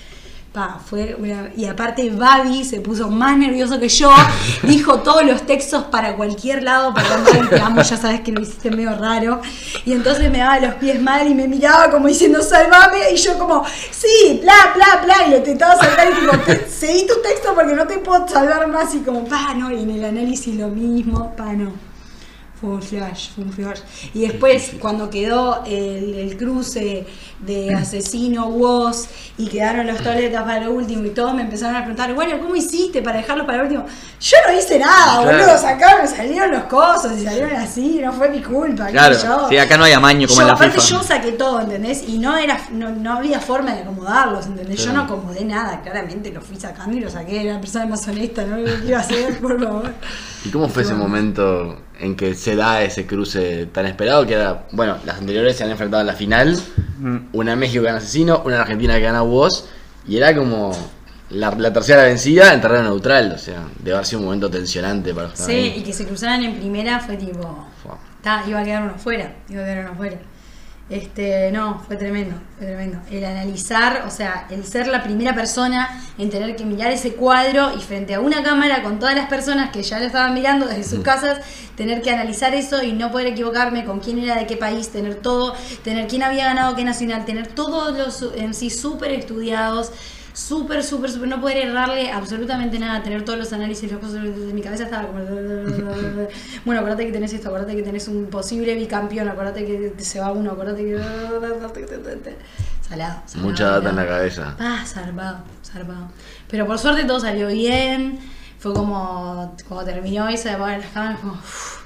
Pa, 0.54 0.78
fue 0.88 1.16
una- 1.18 1.50
y 1.56 1.64
aparte 1.64 2.08
Babi 2.10 2.64
se 2.64 2.80
puso 2.80 3.10
más 3.10 3.36
nervioso 3.36 3.80
que 3.80 3.88
yo, 3.88 4.08
dijo 4.62 5.00
todos 5.00 5.24
los 5.24 5.42
textos 5.42 5.82
para 5.90 6.14
cualquier 6.14 6.62
lado, 6.62 6.94
perdón 6.94 7.24
Babi, 7.24 7.48
te 7.48 7.60
amo, 7.60 7.82
ya 7.82 7.96
sabes 7.96 8.20
que 8.20 8.30
lo 8.30 8.40
hiciste 8.40 8.70
medio 8.70 8.96
raro, 8.96 9.40
y 9.84 9.92
entonces 9.92 10.30
me 10.30 10.38
daba 10.38 10.60
los 10.60 10.74
pies 10.74 11.02
mal 11.02 11.26
y 11.26 11.34
me 11.34 11.48
miraba 11.48 11.90
como 11.90 12.06
diciendo 12.06 12.40
salvame, 12.40 13.10
y 13.12 13.16
yo 13.16 13.36
como, 13.36 13.64
sí, 13.90 14.38
bla, 14.42 14.54
bla, 14.76 15.02
bla, 15.04 15.26
y 15.26 15.30
lo 15.32 15.36
intentaba 15.38 15.74
saltar 15.74 16.12
y 16.12 16.14
tipo, 16.20 16.38
"Te- 16.46 16.70
seguí 16.70 17.04
tu 17.04 17.20
texto 17.20 17.52
porque 17.52 17.74
no 17.74 17.84
te 17.88 17.98
puedo 17.98 18.28
salvar 18.28 18.68
más, 18.68 18.94
y 18.94 18.98
como, 19.00 19.24
pa, 19.24 19.54
no, 19.54 19.72
y 19.72 19.82
en 19.82 19.90
el 19.90 20.04
análisis 20.04 20.54
lo 20.54 20.68
mismo, 20.68 21.34
pa, 21.36 21.52
no. 21.54 21.72
Fue 22.64 22.74
un 22.76 22.82
flash, 22.82 23.28
fue 23.34 23.44
un 23.44 23.52
flash. 23.52 23.80
Y 24.14 24.20
después, 24.22 24.72
cuando 24.80 25.10
quedó 25.10 25.62
el, 25.66 26.14
el 26.14 26.36
cruce 26.36 27.06
de 27.40 27.74
asesino, 27.74 28.50
vos, 28.50 29.06
y 29.36 29.46
quedaron 29.48 29.86
los 29.86 29.98
toletas 30.02 30.42
para 30.44 30.60
lo 30.60 30.72
último, 30.72 31.04
y 31.04 31.10
todos 31.10 31.34
me 31.34 31.42
empezaron 31.42 31.76
a 31.76 31.80
preguntar, 31.80 32.14
bueno, 32.14 32.38
¿cómo 32.40 32.56
hiciste 32.56 33.02
para 33.02 33.18
dejarlos 33.18 33.44
para 33.44 33.58
lo 33.58 33.64
último? 33.64 33.84
Yo 34.20 34.36
no 34.48 34.58
hice 34.58 34.78
nada, 34.78 35.20
Claro. 35.22 35.38
boludo, 35.38 35.58
sacaron, 35.58 36.08
salieron 36.08 36.50
los 36.52 36.64
cosos 36.64 37.12
y 37.18 37.24
salieron 37.24 37.54
así, 37.56 38.00
no 38.02 38.12
fue 38.14 38.30
mi 38.30 38.40
culpa. 38.40 38.86
Claro, 38.86 39.14
sé 39.14 39.26
yo. 39.26 39.46
sí, 39.50 39.58
acá 39.58 39.76
no 39.76 39.84
hay 39.84 39.92
amaño 39.92 40.26
como 40.26 40.40
Yo, 40.40 40.42
en 40.42 40.48
la 40.48 40.54
aparte 40.54 40.80
FIFA. 40.80 40.88
yo 40.96 41.02
saqué 41.02 41.32
todo, 41.32 41.60
¿entendés? 41.60 42.04
Y 42.08 42.18
no 42.18 42.34
era 42.36 42.58
no, 42.72 42.90
no 42.90 43.12
había 43.18 43.40
forma 43.40 43.74
de 43.74 43.82
acomodarlos, 43.82 44.46
¿entendés? 44.46 44.82
Yo 44.82 44.92
no 44.94 45.02
acomodé 45.02 45.44
nada, 45.44 45.82
claramente 45.82 46.30
lo 46.32 46.40
fui 46.40 46.56
sacando 46.56 46.96
y 46.96 47.00
lo 47.00 47.10
saqué, 47.10 47.42
era 47.42 47.54
la 47.54 47.60
persona 47.60 47.84
más 47.86 48.06
honesta, 48.08 48.44
¿no? 48.46 48.56
¿Qué 48.56 48.78
iba 48.86 48.98
a 48.98 49.00
hacer, 49.02 49.38
por 49.38 49.62
favor? 49.62 49.92
¿Y 50.44 50.48
cómo 50.50 50.68
fue 50.68 50.82
ese 50.82 50.92
Bueno. 50.92 51.08
momento 51.08 51.78
en 52.04 52.16
que 52.16 52.34
se 52.34 52.54
da 52.56 52.82
ese 52.82 53.06
cruce 53.06 53.66
tan 53.66 53.86
esperado? 53.86 54.26
Que 54.26 54.34
era, 54.34 54.66
bueno, 54.72 54.96
las 55.04 55.18
anteriores 55.18 55.56
se 55.56 55.64
han 55.64 55.70
enfrentado 55.70 56.00
en 56.02 56.06
la 56.06 56.14
final. 56.14 56.58
Mm. 56.98 57.16
Una 57.32 57.52
en 57.54 57.58
México 57.58 57.80
que 57.82 57.86
gana 57.86 57.98
Asesino, 57.98 58.42
una 58.44 58.56
en 58.56 58.60
Argentina 58.60 58.94
que 58.94 59.00
gana 59.00 59.22
vos. 59.22 59.68
Y 60.06 60.16
era 60.16 60.34
como 60.36 60.72
la, 61.30 61.50
la 61.52 61.72
tercera 61.72 62.02
vencida 62.04 62.52
en 62.54 62.60
terreno 62.60 62.84
neutral. 62.84 63.32
O 63.34 63.38
sea, 63.38 63.64
debe 63.80 63.94
haber 63.96 64.06
sido 64.06 64.18
un 64.20 64.26
momento 64.26 64.50
tensionante 64.50 65.12
para 65.14 65.28
los 65.28 65.38
Sí, 65.38 65.52
ahí. 65.52 65.74
y 65.78 65.82
que 65.82 65.92
se 65.92 66.06
cruzaran 66.06 66.42
en 66.44 66.56
primera 66.56 67.00
fue 67.00 67.16
tipo. 67.16 67.66
Fua. 67.82 67.98
Ta, 68.22 68.44
iba 68.48 68.60
a 68.60 68.64
quedar 68.64 68.82
uno 68.82 68.94
fuera, 68.98 69.34
iba 69.48 69.62
a 69.62 69.64
quedar 69.64 69.84
uno 69.86 69.94
fuera. 69.96 70.16
Este, 70.90 71.50
no, 71.50 71.80
fue 71.86 71.96
tremendo, 71.96 72.36
fue 72.58 72.66
tremendo. 72.66 72.98
El 73.10 73.24
analizar, 73.24 74.04
o 74.06 74.10
sea, 74.10 74.46
el 74.50 74.66
ser 74.66 74.86
la 74.86 75.02
primera 75.02 75.34
persona 75.34 76.02
en 76.18 76.28
tener 76.28 76.54
que 76.56 76.66
mirar 76.66 76.92
ese 76.92 77.14
cuadro 77.14 77.74
y 77.74 77.80
frente 77.80 78.14
a 78.14 78.20
una 78.20 78.42
cámara 78.42 78.82
con 78.82 78.98
todas 78.98 79.14
las 79.14 79.28
personas 79.28 79.70
que 79.70 79.82
ya 79.82 79.98
lo 79.98 80.04
estaban 80.04 80.34
mirando 80.34 80.66
desde 80.66 80.84
sus 80.84 81.00
casas, 81.00 81.40
tener 81.74 82.02
que 82.02 82.10
analizar 82.10 82.54
eso 82.54 82.82
y 82.82 82.92
no 82.92 83.10
poder 83.10 83.28
equivocarme 83.28 83.86
con 83.86 84.00
quién 84.00 84.18
era 84.18 84.36
de 84.36 84.46
qué 84.46 84.58
país, 84.58 84.90
tener 84.90 85.14
todo, 85.14 85.54
tener 85.82 86.06
quién 86.06 86.22
había 86.22 86.44
ganado 86.44 86.76
qué 86.76 86.84
nacional, 86.84 87.24
tener 87.24 87.46
todos 87.46 87.96
los 87.96 88.34
en 88.36 88.52
sí 88.52 88.68
súper 88.68 89.12
estudiados. 89.12 89.90
Súper, 90.34 90.82
súper, 90.82 91.10
súper, 91.10 91.28
no 91.28 91.40
poder 91.40 91.68
errarle 91.68 92.10
absolutamente 92.10 92.78
nada, 92.78 93.02
tener 93.02 93.24
todos 93.24 93.38
los 93.38 93.52
análisis, 93.52 93.90
los 93.90 94.00
cosas 94.00 94.22
de 94.22 94.52
mi 94.52 94.60
cabeza 94.60 94.84
estaba 94.84 95.06
como... 95.06 95.20
Bueno, 96.64 96.80
acuérdate 96.80 97.06
que 97.06 97.12
tenés 97.12 97.32
esto, 97.32 97.48
acuérdate 97.48 97.76
que 97.76 97.82
tenés 97.82 98.08
un 98.08 98.26
posible 98.26 98.74
bicampeón, 98.74 99.28
acuérdate 99.28 99.64
que 99.64 100.04
se 100.04 100.20
va 100.20 100.32
uno, 100.32 100.52
acuérdate 100.52 100.84
que... 100.84 100.98
Salado, 102.86 103.22
salado. 103.26 103.48
Mucha 103.48 103.70
data 103.70 103.90
en 103.90 103.96
la 103.96 104.06
cabeza. 104.06 104.56
Ah, 104.58 104.82
zarpado, 104.84 105.38
zarpado. 105.64 106.08
Pero 106.50 106.66
por 106.66 106.78
suerte 106.78 107.04
todo 107.04 107.20
salió 107.20 107.48
bien. 107.48 108.18
Fue 108.58 108.74
como 108.74 109.54
cuando 109.68 109.84
terminó 109.84 110.30
y 110.30 110.36
se 110.36 110.50
apagan 110.50 110.80
las 110.80 110.90
cámaras, 110.90 111.20
como 111.20 111.32
uf, 111.32 111.80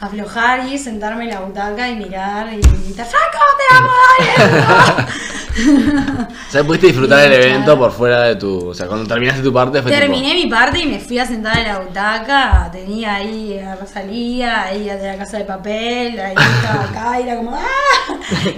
aflojar 0.00 0.66
y 0.66 0.78
sentarme 0.78 1.24
en 1.24 1.30
la 1.30 1.40
butaca 1.40 1.88
y 1.88 1.96
mirar 1.96 2.52
y 2.52 2.60
gritar, 2.60 3.06
¡Franco, 3.06 3.38
te 3.58 3.76
amo! 3.76 5.08
O 6.48 6.50
sea, 6.52 6.64
pudiste 6.64 6.88
disfrutar 6.88 7.20
del 7.22 7.32
evento 7.32 7.64
claro. 7.64 7.78
por 7.80 7.92
fuera 7.92 8.22
de 8.24 8.36
tu. 8.36 8.68
O 8.68 8.74
sea, 8.74 8.86
cuando 8.86 9.06
terminaste 9.06 9.42
tu 9.42 9.52
parte 9.52 9.80
fue 9.82 9.90
tipo- 9.90 10.00
Terminé 10.00 10.34
mi 10.34 10.46
parte 10.46 10.80
y 10.80 10.86
me 10.86 10.98
fui 10.98 11.18
a 11.18 11.26
sentar 11.26 11.58
en 11.58 11.64
la 11.64 11.78
butaca. 11.80 12.68
Tenía 12.70 13.14
ahí 13.16 13.58
a 13.58 13.74
Rosalía, 13.76 14.64
ahí 14.64 14.84
de 14.84 15.06
la 15.06 15.16
casa 15.16 15.38
de 15.38 15.44
papel, 15.44 16.18
ahí 16.20 16.34
estaba 16.36 16.84
acá 16.84 17.20
y 17.20 17.22
era 17.24 17.36
como 17.36 17.54
¡ah! 17.54 17.62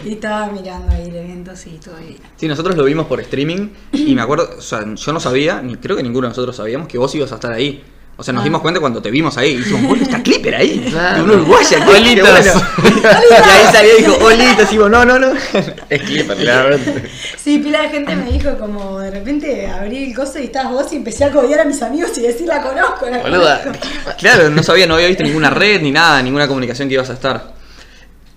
Y 0.05 0.13
estaba 0.13 0.47
mirando 0.49 0.93
ahí 0.93 1.09
el 1.09 1.17
evento, 1.17 1.55
sí, 1.57 1.79
todo 1.85 1.97
bien. 1.97 2.17
Sí, 2.37 2.49
nosotros 2.49 2.77
lo 2.77 2.85
vimos 2.85 3.07
por 3.07 3.21
streaming 3.21 3.69
y 3.93 4.15
me 4.15 4.23
acuerdo, 4.23 4.51
o 4.59 4.61
sea, 4.63 4.85
yo 4.95 5.13
no 5.13 5.21
sabía, 5.21 5.61
ni 5.63 5.77
creo 5.77 5.97
que 5.97 6.03
ninguno 6.03 6.27
de 6.27 6.31
nosotros 6.31 6.57
sabíamos 6.57 6.89
que 6.89 6.99
vos 6.99 7.15
ibas 7.15 7.33
a 7.33 7.37
estar 7.37 7.53
ahí. 7.53 7.83
O 8.17 8.23
sea, 8.23 8.33
nos 8.33 8.43
Ah. 8.43 8.45
dimos 8.45 8.61
cuenta 8.61 8.79
cuando 8.81 9.03
te 9.03 9.11
vimos 9.11 9.37
ahí 9.37 9.51
y 9.51 9.57
dijimos, 9.57 9.83
bueno, 9.89 10.03
está 10.05 10.23
Clipper 10.23 10.55
ahí. 10.55 10.87
Claro. 10.89 11.17
De 11.17 11.23
un 11.25 11.31
uruguaya, 11.41 11.85
qué 11.85 11.91
Olitas. 11.97 12.55
bueno. 12.55 13.01
y 13.03 13.35
ahí 13.51 13.73
salió 13.73 13.99
y 13.99 14.03
dijo, 14.03 14.17
Olitas, 14.25 14.69
y 14.69 14.73
digo, 14.73 14.89
no, 14.89 15.05
no, 15.05 15.19
no. 15.19 15.33
Es 15.91 16.03
Clipper, 16.03 16.37
Claramente. 16.37 17.11
Sí, 17.37 17.59
pila 17.59 17.83
de 17.83 17.89
gente 17.89 18.15
me 18.17 18.31
dijo 18.31 18.57
como 18.57 19.01
de 19.01 19.11
repente 19.11 19.67
abrí 19.67 20.05
el 20.05 20.15
coso 20.15 20.39
y 20.39 20.45
estabas 20.45 20.73
vos 20.73 20.93
y 20.93 20.97
empecé 20.97 21.25
a 21.25 21.33
codear 21.33 21.61
a 21.61 21.65
mis 21.65 21.83
amigos 21.83 22.17
y 22.17 22.23
decir 22.23 22.47
la 22.47 22.63
conozco, 22.63 23.07
la 23.11 23.19
Boluda. 23.19 23.63
conozco". 23.65 23.85
Claro, 24.19 24.49
no 24.49 24.63
sabía, 24.63 24.87
no 24.87 24.95
había 24.95 25.09
visto 25.09 25.25
ninguna 25.25 25.51
red 25.51 25.83
ni 25.83 25.91
nada, 25.91 26.23
ninguna 26.23 26.47
comunicación 26.47 26.87
que 26.89 26.95
ibas 26.95 27.11
a 27.11 27.15
estar. 27.15 27.53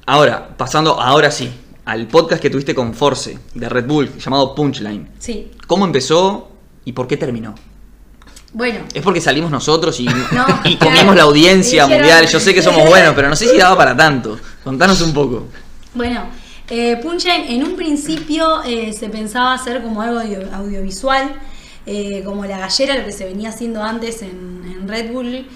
Ahora, 0.07 0.49
pasando 0.57 0.99
ahora 0.99 1.29
sí, 1.31 1.51
al 1.85 2.07
podcast 2.07 2.41
que 2.41 2.49
tuviste 2.49 2.73
con 2.73 2.93
Force, 2.93 3.37
de 3.53 3.69
Red 3.69 3.85
Bull, 3.85 4.17
llamado 4.17 4.55
Punchline. 4.55 5.07
Sí, 5.19 5.51
¿Cómo 5.67 5.85
empezó 5.85 6.51
y 6.85 6.93
por 6.93 7.07
qué 7.07 7.17
terminó? 7.17 7.53
Bueno. 8.53 8.79
Es 8.93 9.01
porque 9.03 9.21
salimos 9.21 9.51
nosotros 9.51 9.99
y, 9.99 10.05
No, 10.31 10.45
y 10.63 10.75
comimos 10.77 11.15
la 11.15 11.23
audiencia 11.23 11.87
mundial. 11.87 12.27
Yo 12.27 12.39
sé 12.39 12.53
que 12.53 12.61
somos 12.61 12.87
buenos, 12.89 13.13
pero 13.15 13.29
no 13.29 13.35
sé 13.35 13.47
si 13.49 13.57
daba 13.57 13.75
para 13.77 13.95
tanto. 13.95 14.39
Contanos 14.63 15.01
un 15.01 15.13
poco. 15.13 15.47
Bueno, 15.93 16.25
eh, 16.69 16.99
en 17.47 17.63
un 17.63 17.75
principio 17.75 18.63
eh, 18.63 18.93
se 18.93 19.09
pensaba 19.09 19.53
hacer 19.53 19.81
como 19.81 20.01
algo 20.01 20.19
audio- 20.19 20.49
audiovisual, 20.53 21.33
eh, 21.85 22.21
como 22.25 22.45
la 22.45 22.57
gallera, 22.57 22.95
lo 22.97 23.05
que 23.05 23.11
se 23.11 23.25
venía 23.25 23.49
haciendo 23.49 23.81
antes 23.83 24.21
en, 24.21 24.61
en 24.65 24.87
Red 24.87 25.11
Bull. 25.11 25.47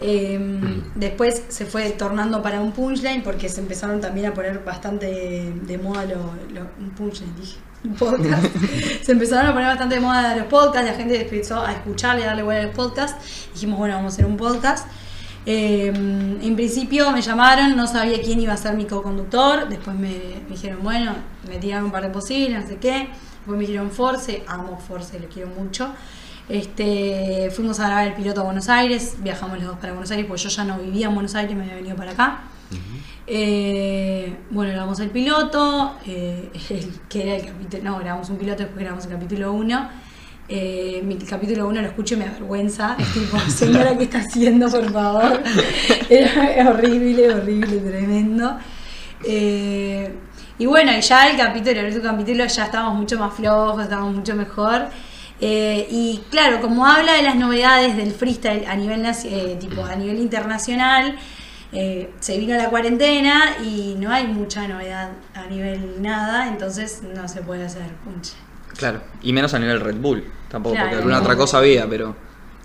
Eh, 0.00 0.80
después 0.94 1.42
se 1.48 1.66
fue 1.66 1.90
tornando 1.90 2.40
para 2.40 2.60
un 2.60 2.70
punchline 2.70 3.22
porque 3.22 3.48
se 3.48 3.60
empezaron 3.60 4.00
también 4.00 4.26
a 4.26 4.34
poner 4.34 4.62
bastante 4.64 5.52
de 5.52 5.78
moda 5.78 6.04
los 6.04 6.66
un 6.78 6.90
punchline, 6.90 7.34
dije, 7.36 7.58
un 7.84 7.94
podcast. 7.94 8.46
se 9.02 9.12
empezaron 9.12 9.46
a 9.46 9.52
poner 9.52 9.68
bastante 9.68 9.96
de 9.96 10.00
moda 10.00 10.36
los 10.36 10.46
podcasts, 10.46 10.88
la 10.88 10.96
gente 10.96 11.20
empezó 11.20 11.64
a 11.64 11.72
escucharle, 11.72 12.24
a 12.24 12.28
darle 12.28 12.42
vuelta 12.42 12.62
a 12.62 12.66
los 12.66 12.76
podcasts. 12.76 13.48
Dijimos, 13.54 13.78
bueno, 13.78 13.96
vamos 13.96 14.12
a 14.12 14.14
hacer 14.14 14.26
un 14.26 14.36
podcast. 14.36 14.86
Eh, 15.46 15.86
en 15.86 16.56
principio 16.56 17.10
me 17.10 17.22
llamaron, 17.22 17.74
no 17.74 17.86
sabía 17.86 18.20
quién 18.20 18.38
iba 18.40 18.52
a 18.52 18.56
ser 18.56 18.74
mi 18.74 18.84
co-conductor. 18.84 19.68
Después 19.68 19.96
me, 19.96 20.10
me 20.44 20.50
dijeron, 20.50 20.80
bueno, 20.82 21.14
me 21.48 21.58
tiraron 21.58 21.86
un 21.86 21.92
par 21.92 22.02
de 22.02 22.10
posibles, 22.10 22.62
no 22.62 22.68
sé 22.68 22.76
qué. 22.76 23.08
Después 23.38 23.58
me 23.58 23.66
dijeron 23.66 23.90
Force, 23.90 24.44
amo 24.46 24.78
Force, 24.78 25.18
lo 25.18 25.28
quiero 25.28 25.48
mucho. 25.48 25.90
Este, 26.48 27.50
fuimos 27.54 27.78
a 27.80 27.86
grabar 27.88 28.06
el 28.08 28.14
piloto 28.14 28.40
a 28.40 28.44
Buenos 28.44 28.68
Aires, 28.68 29.16
viajamos 29.22 29.58
los 29.58 29.66
dos 29.66 29.78
para 29.78 29.92
Buenos 29.92 30.10
Aires, 30.10 30.26
porque 30.26 30.42
yo 30.42 30.48
ya 30.48 30.64
no 30.64 30.78
vivía 30.78 31.08
en 31.08 31.14
Buenos 31.14 31.34
Aires, 31.34 31.54
me 31.56 31.62
había 31.64 31.74
venido 31.76 31.96
para 31.96 32.12
acá. 32.12 32.40
Eh, 33.26 34.34
bueno, 34.50 34.72
grabamos 34.72 34.98
el 35.00 35.10
piloto, 35.10 35.96
eh, 36.06 36.48
el- 36.70 36.92
que 37.08 37.22
era 37.22 37.36
el 37.36 37.44
capítulo, 37.46 37.82
no, 37.84 37.98
grabamos 37.98 38.30
un 38.30 38.38
piloto, 38.38 38.62
después 38.62 38.80
grabamos 38.80 39.04
el 39.04 39.12
capítulo 39.12 39.52
1. 39.52 39.90
Eh, 40.50 41.02
mi 41.04 41.16
capítulo 41.16 41.68
1 41.68 41.82
lo 41.82 41.88
escucho 41.88 42.14
y 42.14 42.18
me 42.18 42.24
avergüenza. 42.24 42.96
Es 42.98 43.12
tipo, 43.12 43.38
señora, 43.50 43.96
¿qué 43.98 44.04
está 44.04 44.20
haciendo, 44.20 44.70
por 44.70 44.90
favor? 44.90 45.42
Era 46.08 46.70
horrible, 46.70 47.34
horrible, 47.34 47.76
tremendo. 47.80 48.56
Y 50.60 50.66
bueno, 50.66 50.92
y 50.96 51.00
ya 51.02 51.28
el 51.30 51.36
capítulo, 51.36 51.80
el 51.80 51.86
último 51.86 52.04
capítulo 52.04 52.46
ya 52.46 52.64
estábamos 52.64 52.96
mucho 52.98 53.18
más 53.18 53.34
flojos, 53.34 53.82
estábamos 53.82 54.14
mucho 54.16 54.34
mejor. 54.34 54.86
Eh, 55.40 55.86
y 55.90 56.20
claro, 56.30 56.60
como 56.60 56.84
habla 56.86 57.12
de 57.14 57.22
las 57.22 57.36
novedades 57.36 57.96
del 57.96 58.12
freestyle 58.12 58.66
a 58.66 58.74
nivel, 58.74 59.02
naci- 59.04 59.28
eh, 59.30 59.56
tipo, 59.60 59.84
a 59.84 59.94
nivel 59.94 60.18
internacional, 60.18 61.16
eh, 61.72 62.10
se 62.18 62.38
vino 62.38 62.56
la 62.56 62.70
cuarentena 62.70 63.56
y 63.62 63.94
no 63.98 64.10
hay 64.10 64.26
mucha 64.26 64.66
novedad 64.66 65.10
a 65.34 65.46
nivel 65.46 66.00
nada, 66.02 66.48
entonces 66.48 67.02
no 67.14 67.28
se 67.28 67.42
puede 67.42 67.64
hacer 67.66 67.86
punche. 68.04 68.32
Claro. 68.76 69.02
Y 69.22 69.32
menos 69.32 69.54
a 69.54 69.58
nivel 69.58 69.80
Red 69.80 69.96
Bull. 69.96 70.24
Tampoco, 70.48 70.74
Claro, 70.74 70.86
porque 70.88 70.96
alguna 70.98 71.16
no. 71.16 71.22
otra 71.22 71.36
cosa 71.36 71.58
había, 71.58 71.86
pero. 71.88 72.16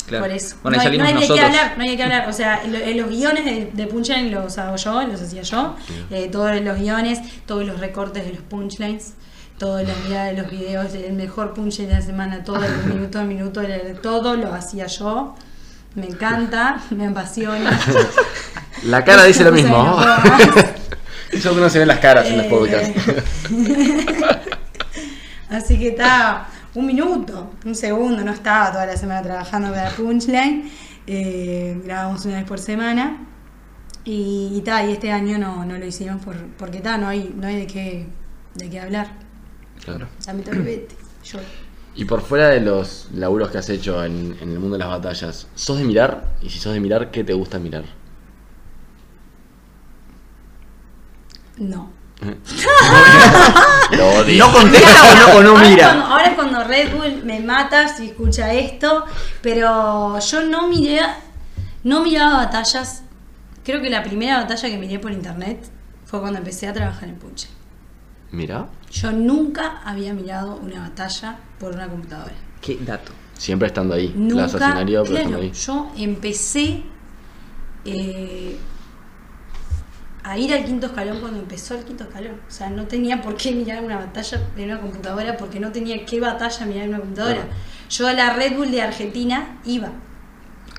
Claro. 0.08 0.26
Por 0.26 0.34
eso. 0.34 0.56
Bueno, 0.64 0.78
no, 0.78 0.82
hay, 0.82 0.86
no 0.88 0.90
salimos 0.90 1.08
hay 1.08 1.14
de 1.14 1.20
nosotros. 1.20 1.40
qué 1.40 1.46
hablar, 1.46 1.74
no 1.78 1.84
hay 1.84 1.90
de 1.92 1.98
qué 1.98 2.04
hablar. 2.04 2.30
O 2.30 2.34
sea, 2.34 2.62
los 2.66 3.10
guiones 3.10 3.46
de, 3.46 3.70
de 3.74 3.88
Punchline 3.88 4.32
los 4.32 4.58
hago 4.58 4.76
yo, 4.76 5.02
los 5.04 5.22
hacía 5.22 5.42
yo. 5.44 5.76
Eh, 6.12 6.30
todos 6.32 6.60
los 6.62 6.78
guiones, 6.80 7.20
todos 7.46 7.66
los 7.66 7.80
recortes 7.80 8.26
de 8.26 8.32
los 8.34 8.42
punchlines, 8.42 9.14
las 9.60 9.98
miradas 10.04 10.36
de 10.36 10.42
los 10.42 10.52
videos, 10.52 10.94
el 10.94 11.14
mejor 11.14 11.54
punchline 11.54 11.90
de 11.90 11.96
la 11.96 12.02
semana, 12.02 12.44
todo 12.44 12.64
el 12.64 12.84
minuto 12.94 13.20
a 13.20 13.24
minuto, 13.24 13.62
todo 14.02 14.36
lo 14.36 14.54
hacía 14.54 14.88
yo. 14.88 15.36
Me 15.96 16.08
encanta, 16.08 16.82
me 16.90 17.08
apasiona. 17.08 17.80
La 18.86 19.06
cara 19.06 19.24
dice 19.26 19.44
lo 19.44 19.52
mismo. 19.52 19.98
Eso 21.32 21.54
que 21.56 21.62
no 21.62 21.70
se 21.70 21.80
ven 21.80 21.88
las 21.88 22.00
caras 22.00 22.26
en 22.28 22.38
los 22.38 22.46
Eh, 22.48 22.50
podcasts. 22.50 22.92
Así 25.50 25.78
que 25.78 25.90
estaba 25.90 26.48
un 26.74 26.88
minuto, 26.88 27.52
un 27.64 27.76
segundo, 27.76 28.24
no 28.24 28.32
estaba 28.32 28.72
toda 28.72 28.86
la 28.88 28.98
semana 28.98 29.22
trabajando 29.22 29.72
para 29.72 29.92
Punchline. 29.92 30.72
Eh, 31.06 31.80
grabamos 31.86 32.26
una 32.26 32.38
vez 32.38 32.46
por 32.46 32.60
semana. 32.60 33.28
Y, 34.04 34.52
y, 34.54 34.62
ta, 34.62 34.84
y 34.84 34.92
este 34.94 35.12
año 35.12 35.38
no, 35.38 35.64
no 35.64 35.78
lo 35.78 35.86
hicimos 35.86 36.22
por, 36.24 36.36
porque 36.58 36.80
ta, 36.82 36.98
no 36.98 37.08
hay, 37.08 37.34
no 37.38 37.48
hay 37.48 37.58
de 37.58 37.68
qué, 37.68 38.08
de 38.56 38.70
qué 38.70 38.80
hablar. 38.80 39.23
Claro. 39.84 40.08
Lamentablemente. 40.26 40.96
Yo. 41.24 41.40
Y 41.96 42.06
por 42.06 42.22
fuera 42.22 42.48
de 42.50 42.60
los 42.62 43.08
laburos 43.14 43.52
que 43.52 43.60
has 43.60 43.70
hecho 43.70 44.04
en, 44.04 44.36
en 44.42 44.52
el 44.52 44.60
mundo 44.60 44.78
de 44.78 44.80
las 44.80 44.90
batallas, 44.90 45.48
¿sos 45.54 45.78
de 45.78 45.84
mirar? 45.84 46.34
Y 46.42 46.50
si 46.50 46.60
sos 46.60 46.74
de 46.74 46.80
mirar, 46.80 47.12
¿qué 47.12 47.24
te 47.24 47.34
gusta 47.34 47.60
mirar? 47.60 47.84
No. 51.58 51.92
Lo 53.92 54.10
odio. 54.20 54.48
¿No 54.48 54.54
contesta 54.54 55.12
o 55.12 55.16
no, 55.16 55.38
o 55.38 55.44
no 55.44 55.50
ahora, 55.52 55.64
es 55.64 55.70
mira? 55.70 55.88
cuando, 55.88 56.06
ahora 56.06 56.26
es 56.26 56.34
cuando 56.36 56.64
Red 56.64 56.96
Bull 56.96 57.24
me 57.26 57.40
mata 57.40 57.88
si 57.88 58.08
escucha 58.08 58.54
esto, 58.54 59.06
pero 59.42 60.20
yo 60.20 60.42
no 60.46 60.68
miré, 60.68 61.02
no 61.84 62.02
miraba 62.02 62.38
batallas. 62.38 63.04
Creo 63.64 63.82
que 63.82 63.90
la 63.90 64.04
primera 64.04 64.38
batalla 64.38 64.70
que 64.70 64.78
miré 64.78 65.00
por 65.00 65.12
internet 65.12 65.64
fue 66.06 66.20
cuando 66.22 66.40
empecé 66.40 66.68
a 66.68 66.74
trabajar 66.74 67.08
en 67.10 67.16
Punche. 67.16 67.48
Mira, 68.34 68.68
Yo 68.92 69.12
nunca 69.12 69.82
había 69.86 70.14
mirado 70.14 70.56
una 70.58 70.82
batalla 70.82 71.38
por 71.60 71.74
una 71.74 71.88
computadora. 71.88 72.34
Qué 72.62 72.78
dato. 72.82 73.12
siempre 73.38 73.68
estando 73.68 73.94
ahí. 73.94 74.12
Nunca. 74.16 74.48
Pero 74.48 74.58
claro, 74.58 75.04
estando 75.04 75.38
ahí. 75.38 75.52
yo 75.52 75.92
empecé 75.98 76.84
eh, 77.86 78.58
a 80.24 80.38
ir 80.38 80.54
al 80.54 80.64
quinto 80.66 80.88
escalón 80.88 81.20
cuando 81.20 81.40
empezó 81.40 81.76
el 81.76 81.84
quinto 81.84 82.06
escalón. 82.06 82.38
O 82.48 82.52
sea, 82.52 82.70
no 82.70 82.86
tenía 82.88 83.22
por 83.22 83.36
qué 83.38 83.52
mirar 83.52 83.84
una 83.84 83.98
batalla 83.98 84.42
en 84.58 84.64
una 84.66 84.80
computadora 84.82 85.38
porque 85.38 85.60
no 85.60 85.72
tenía 85.72 86.06
qué 86.06 86.20
batalla 86.20 86.66
mirar 86.66 86.84
en 86.84 86.90
una 86.90 87.00
computadora. 87.00 87.36
Claro. 87.42 87.50
Yo 87.90 88.08
a 88.08 88.14
la 88.14 88.34
Red 88.34 88.56
Bull 88.58 88.72
de 88.72 88.82
Argentina 88.82 89.60
iba, 89.66 89.90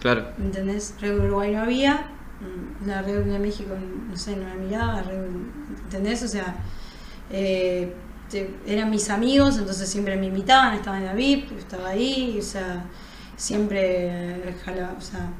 Claro. 0.00 0.26
¿entendés? 0.38 0.94
Red 1.00 1.12
Bull 1.16 1.26
Uruguay 1.26 1.52
no 1.52 1.62
había, 1.62 2.06
mm, 2.40 2.86
la 2.88 3.02
Red 3.02 3.22
Bull 3.22 3.32
de 3.32 3.38
México, 3.38 3.74
no 4.10 4.16
sé, 4.16 4.34
no 4.36 4.48
la 4.48 4.54
miraba, 4.54 5.02
Red 5.02 5.18
Bull, 5.18 5.50
¿entendés? 5.84 6.22
O 6.22 6.28
sea, 6.28 6.56
eh, 7.37 7.92
eran 8.66 8.90
mis 8.90 9.11
amigos, 9.11 9.59
entonces 9.59 9.88
siempre 9.88 10.16
me 10.16 10.27
invitaban, 10.27 10.75
estaba 10.75 10.99
en 10.99 11.07
la 11.07 11.14
VIP, 11.14 11.59
estaba 11.59 11.88
ahí, 11.88 12.37
o 12.38 12.42
sea, 12.42 12.85
siempre, 13.37 14.07
eh, 14.09 14.57
jalaba, 14.64 14.95
o 14.97 15.01
sea, 15.01 15.30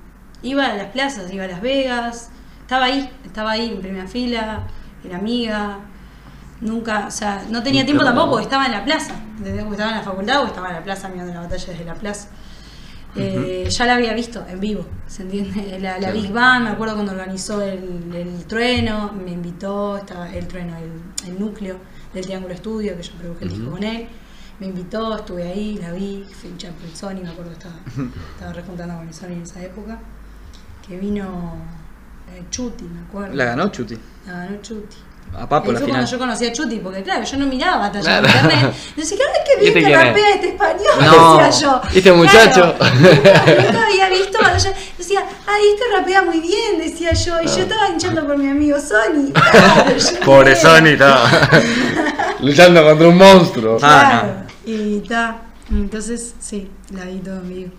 iba 0.43 0.67
a 0.67 0.75
las 0.75 0.89
plazas, 0.89 1.33
iba 1.33 1.45
a 1.45 1.49
Las 1.49 1.61
Vegas, 1.61 2.31
estaba 2.61 2.87
ahí, 2.87 3.09
estaba 3.25 3.53
ahí 3.53 3.71
en 3.71 3.81
primera 3.81 4.09
fila, 4.09 4.67
era 5.05 5.19
amiga, 5.19 5.79
nunca, 6.61 7.07
o 7.07 7.11
sea, 7.13 7.45
no 7.49 7.63
tenía 7.63 7.85
tiempo 7.85 8.03
tampoco, 8.03 8.41
estaba 8.41 8.67
en 8.67 8.73
la 8.73 8.85
plaza, 8.85 9.15
¿entendés? 9.39 9.63
Porque 9.63 9.77
estaba 9.77 9.91
en 9.93 9.99
la 9.99 10.03
facultad 10.03 10.43
o 10.43 10.47
estaba 10.47 10.69
en 10.69 10.75
la 10.75 10.83
plaza 10.83 11.09
mirando 11.09 11.33
la 11.33 11.41
batalla 11.41 11.67
desde 11.67 11.85
la 11.85 11.95
plaza. 11.95 12.29
Eh, 13.17 13.69
Ya 13.71 13.87
la 13.87 13.95
había 13.95 14.13
visto 14.15 14.45
en 14.49 14.59
vivo, 14.61 14.85
¿se 15.07 15.23
entiende? 15.23 15.79
La. 15.79 16.11
Big 16.11 16.33
Bang, 16.33 16.65
me 16.65 16.71
acuerdo 16.71 16.95
cuando 16.95 17.13
organizó 17.13 17.63
el, 17.63 18.13
el 18.15 18.45
trueno, 18.47 19.13
me 19.13 19.31
invitó, 19.33 19.97
estaba 19.99 20.33
el 20.33 20.47
trueno, 20.49 20.77
el, 20.77 21.29
el 21.31 21.39
núcleo 21.39 21.77
del 22.13 22.25
Triángulo 22.25 22.55
Estudio, 22.55 22.97
que 22.97 23.03
yo 23.03 23.13
produje 23.15 23.45
el 23.45 23.51
disco 23.51 23.65
Ujú. 23.67 23.75
con 23.75 23.85
él. 23.85 24.09
me 24.61 24.67
invitó, 24.67 25.17
estuve 25.17 25.43
ahí, 25.45 25.79
la 25.81 25.93
vi, 25.93 26.25
fui 26.31 26.51
hincha 26.51 26.71
por 26.73 26.85
el 26.89 26.95
Sony, 26.97 27.23
me 27.23 27.29
acuerdo 27.31 27.51
que 27.53 27.59
estaba, 27.59 27.75
estaba 28.35 28.53
rejuntando 28.53 28.97
con 28.97 29.09
el 29.09 29.15
Sony 29.15 29.33
en 29.33 29.43
esa 29.43 29.63
época. 29.63 29.99
Que 30.87 30.99
vino 30.99 31.55
eh, 32.33 32.43
Chuti, 32.51 32.85
me 32.85 33.01
acuerdo. 33.01 33.35
La 33.35 33.45
ganó 33.47 33.69
Chuti. 33.69 33.97
La 34.27 34.33
ganó 34.45 34.61
Chuti. 34.61 34.97
A 35.37 35.49
Papo 35.49 35.67
Ahí 35.71 35.73
la 35.75 35.79
fue 35.81 35.87
final. 35.87 35.91
cuando 35.91 36.11
yo 36.11 36.19
conocí 36.19 36.47
a 36.47 36.53
Chuti, 36.53 36.77
porque 36.77 37.03
claro, 37.03 37.25
yo 37.25 37.37
no 37.39 37.47
miraba 37.47 37.79
batalla 37.89 38.05
Claro. 38.21 38.27
en 38.29 38.35
internet. 38.45 38.75
Decía, 38.97 39.19
cada 39.19 39.33
vez 39.33 39.41
que 39.45 39.65
¿Y 39.67 39.71
vi 39.71 39.85
que 39.85 39.97
rapea 39.97 40.31
este 40.35 40.49
español, 40.49 40.81
No. 41.01 41.37
decía 41.45 41.61
yo. 41.61 41.81
¿Y 41.93 41.99
este 41.99 42.13
muchacho? 42.13 42.75
Claro, 42.79 42.95
nunca, 43.01 43.45
nunca 43.63 43.87
había 43.87 44.09
visto 44.11 44.39
batalla. 44.41 44.73
Decía, 44.97 45.21
ay, 45.47 45.63
este 45.75 45.85
rapea 45.99 46.23
muy 46.23 46.39
bien, 46.41 46.79
decía 46.79 47.13
yo. 47.15 47.43
Y 47.43 47.47
yo 47.47 47.59
estaba 47.63 47.89
hinchando 47.89 48.25
por 48.27 48.39
mi 48.39 48.49
amigo 48.49 48.79
Sony. 48.79 49.33
Claro, 49.51 49.97
Pobre. 50.25 50.55
Sony, 50.55 50.87
estaba 50.93 51.29
luchando 52.41 52.85
contra 52.85 53.09
un 53.09 53.17
monstruo. 53.17 53.79
Ah, 53.83 54.21
Claro. 54.23 54.35
Y 54.67 55.01
ta. 55.01 55.39
Entonces, 55.71 56.35
sí, 56.39 56.71
la 56.91 57.05
vi 57.07 57.19
todo 57.19 57.37
en 57.37 57.49
vivo. 57.49 57.71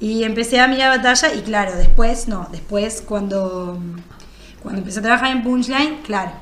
Y 0.00 0.24
empecé 0.24 0.58
a 0.60 0.66
mirar 0.68 0.96
batalla 0.98 1.32
y 1.34 1.40
claro, 1.42 1.74
después, 1.76 2.26
no, 2.28 2.48
después 2.50 3.02
cuando, 3.06 3.78
cuando 4.62 4.80
empecé 4.80 4.98
a 4.98 5.02
trabajar 5.02 5.30
en 5.30 5.42
Punchline, 5.42 5.98
claro. 6.04 6.32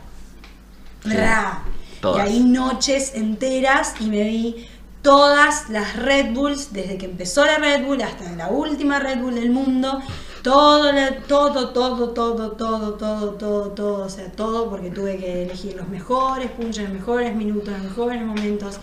Ra. 1.04 1.62
Y 2.02 2.18
ahí 2.20 2.40
noches 2.40 3.12
enteras 3.14 3.94
y 4.00 4.04
me 4.06 4.24
vi 4.24 4.66
todas 5.02 5.68
las 5.70 5.96
Red 5.96 6.32
Bulls, 6.32 6.72
desde 6.72 6.96
que 6.98 7.06
empezó 7.06 7.44
la 7.44 7.56
Red 7.58 7.84
Bull 7.84 8.00
hasta 8.02 8.30
la 8.32 8.48
última 8.48 8.98
Red 8.98 9.18
Bull 9.20 9.34
del 9.34 9.50
mundo, 9.50 10.00
todo, 10.42 10.90
todo, 11.26 11.68
todo, 11.70 12.10
todo, 12.10 12.50
todo, 12.52 12.92
todo, 12.92 13.30
todo, 13.34 13.68
todo, 13.70 14.04
o 14.04 14.08
sea, 14.08 14.30
todo, 14.32 14.68
porque 14.70 14.90
tuve 14.90 15.16
que 15.18 15.42
elegir 15.44 15.76
los 15.76 15.88
mejores 15.88 16.50
punches, 16.50 16.84
los 16.84 16.92
mejores 16.92 17.34
minutos, 17.34 17.68
los 17.68 17.82
mejores 17.82 18.22
momentos 18.22 18.78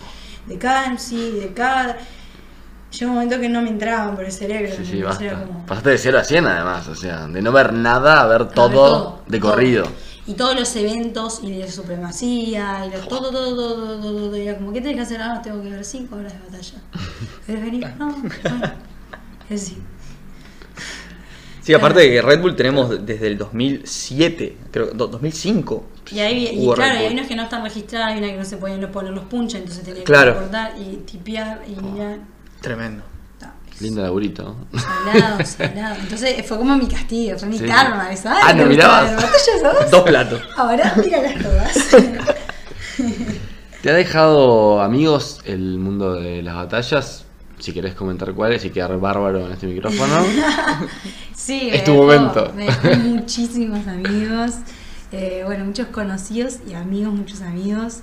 de 0.46 0.58
cada 0.58 0.86
MC, 0.86 1.14
de 1.32 1.52
cada... 1.54 1.96
Llegó 2.92 3.10
un 3.12 3.14
momento 3.18 3.40
que 3.40 3.48
no 3.48 3.62
me 3.62 3.70
entraban 3.70 4.14
por 4.16 4.24
el 4.24 4.32
cerebro, 4.32 4.70
Sí, 4.76 4.84
sí, 4.84 4.96
entonces 4.98 5.22
era 5.22 5.32
basta. 5.38 5.46
como- 5.46 5.66
Pasaste 5.66 5.90
de 5.90 5.98
0 5.98 6.18
a 6.18 6.24
100 6.24 6.46
además, 6.46 6.88
o 6.88 6.94
sea, 6.94 7.26
de 7.26 7.40
no 7.40 7.50
ver 7.52 7.72
nada 7.72 8.20
a 8.20 8.26
ver 8.26 8.42
a 8.42 8.44
ver 8.44 8.48
todo 8.52 9.20
de 9.26 9.38
todo. 9.40 9.50
corrido. 9.50 9.84
Y 10.26 10.34
todos 10.34 10.54
los 10.58 10.74
eventos 10.76 11.40
y 11.42 11.52
de 11.58 11.70
supremacía 11.70 12.86
y 12.86 12.90
de 12.90 12.98
todo, 12.98 13.30
todo, 13.32 13.54
todo, 13.56 13.74
todo, 13.74 14.00
todo, 14.00 14.12
todo. 14.28 14.36
Y 14.36 14.42
era 14.46 14.56
como, 14.56 14.72
¿qué 14.72 14.80
tenés 14.80 14.96
que 14.96 15.02
hacer? 15.02 15.20
Ah, 15.20 15.40
tengo 15.42 15.60
que 15.62 15.70
ver 15.70 15.84
5 15.84 16.14
horas 16.16 16.32
de 16.32 16.38
batalla. 16.38 16.80
¿Querés 17.46 17.62
venir? 17.64 17.86
No, 17.98 18.12
bueno. 18.12 18.72
Es 19.50 19.62
así. 19.62 19.78
Sí, 21.62 21.74
aparte 21.74 22.00
de 22.00 22.10
que 22.10 22.22
Red 22.22 22.40
Bull 22.40 22.56
tenemos 22.56 23.04
desde 23.06 23.26
el 23.28 23.38
2007, 23.38 24.56
creo, 24.72 24.86
do- 24.92 25.06
2005. 25.06 25.86
Y, 26.10 26.18
ahí, 26.18 26.48
y 26.52 26.72
claro, 26.74 26.94
y 27.00 27.04
hay 27.06 27.12
unos 27.14 27.26
que 27.28 27.36
no 27.36 27.42
están 27.44 27.62
registrados 27.62 28.16
y 28.16 28.18
una 28.18 28.28
que 28.28 28.36
no 28.36 28.44
se 28.44 28.56
pueden 28.56 28.90
poner 28.90 29.12
los 29.12 29.24
punches, 29.26 29.60
entonces 29.60 29.84
tenía 29.84 30.02
Claro. 30.02 30.34
que 30.34 30.40
cortar 30.40 30.72
y 30.76 30.96
tipear 30.98 31.62
y 31.68 31.80
mirar. 31.80 32.18
Tremendo. 32.60 33.04
Lindo 33.82 34.02
laburito. 34.02 34.56
Salado, 34.74 35.44
salado. 35.44 35.96
Entonces 36.00 36.46
fue 36.46 36.56
como 36.58 36.76
mi 36.76 36.86
castigo, 36.86 37.38
fue 37.38 37.48
mi 37.48 37.58
Sí. 37.58 37.66
karma. 37.66 38.10
Eso. 38.12 38.28
Ay, 38.30 38.36
Ah, 38.44 38.52
¿no 38.52 38.62
¿te 38.62 38.68
gusta 38.74 39.04
mirabas? 39.04 39.90
Dos 39.90 40.02
platos. 40.02 40.40
Ahora 40.56 40.94
míralas 40.96 41.34
todas. 41.42 41.88
¿Te 43.82 43.90
ha 43.90 43.94
dejado 43.94 44.80
amigos 44.80 45.40
el 45.44 45.78
mundo 45.78 46.14
de 46.14 46.42
las 46.42 46.54
batallas? 46.54 47.24
Si 47.58 47.72
querés 47.72 47.94
comentar 47.94 48.32
cuáles 48.34 48.64
y 48.64 48.70
quedar 48.70 48.96
bárbaro 48.98 49.46
en 49.46 49.52
este 49.52 49.66
micrófono. 49.66 50.14
Sí, 51.36 51.70
Es 51.72 51.82
tu 51.82 51.90
dejó- 51.92 52.02
momento. 52.04 52.52
Me 52.54 52.66
dejó 52.66 52.88
muchísimos 53.00 53.88
amigos, 53.88 54.52
eh, 55.10 55.42
bueno, 55.44 55.64
muchos 55.64 55.88
conocidos 55.88 56.58
y 56.68 56.74
amigos, 56.74 57.12
muchos 57.12 57.42
amigos. 57.42 57.98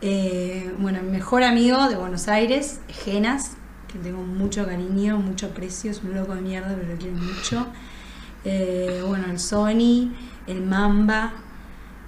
Eh, 0.00 0.68
bueno, 0.78 0.98
mi 1.00 1.10
mejor 1.12 1.44
amigo 1.44 1.88
de 1.88 1.94
Buenos 1.94 2.26
Aires, 2.26 2.80
Genas, 3.04 3.52
que 3.92 3.98
tengo 3.98 4.22
mucho 4.22 4.64
cariño, 4.64 5.18
mucho 5.18 5.46
aprecio, 5.46 5.90
es 5.90 6.02
un 6.02 6.14
loco 6.14 6.34
de 6.34 6.40
mierda, 6.40 6.74
pero 6.74 6.92
lo 6.92 6.98
quiero 6.98 7.16
mucho. 7.16 7.66
Eh, 8.44 9.02
bueno, 9.06 9.26
el 9.30 9.38
Sony, 9.38 10.12
el 10.46 10.62
Mamba, 10.62 11.32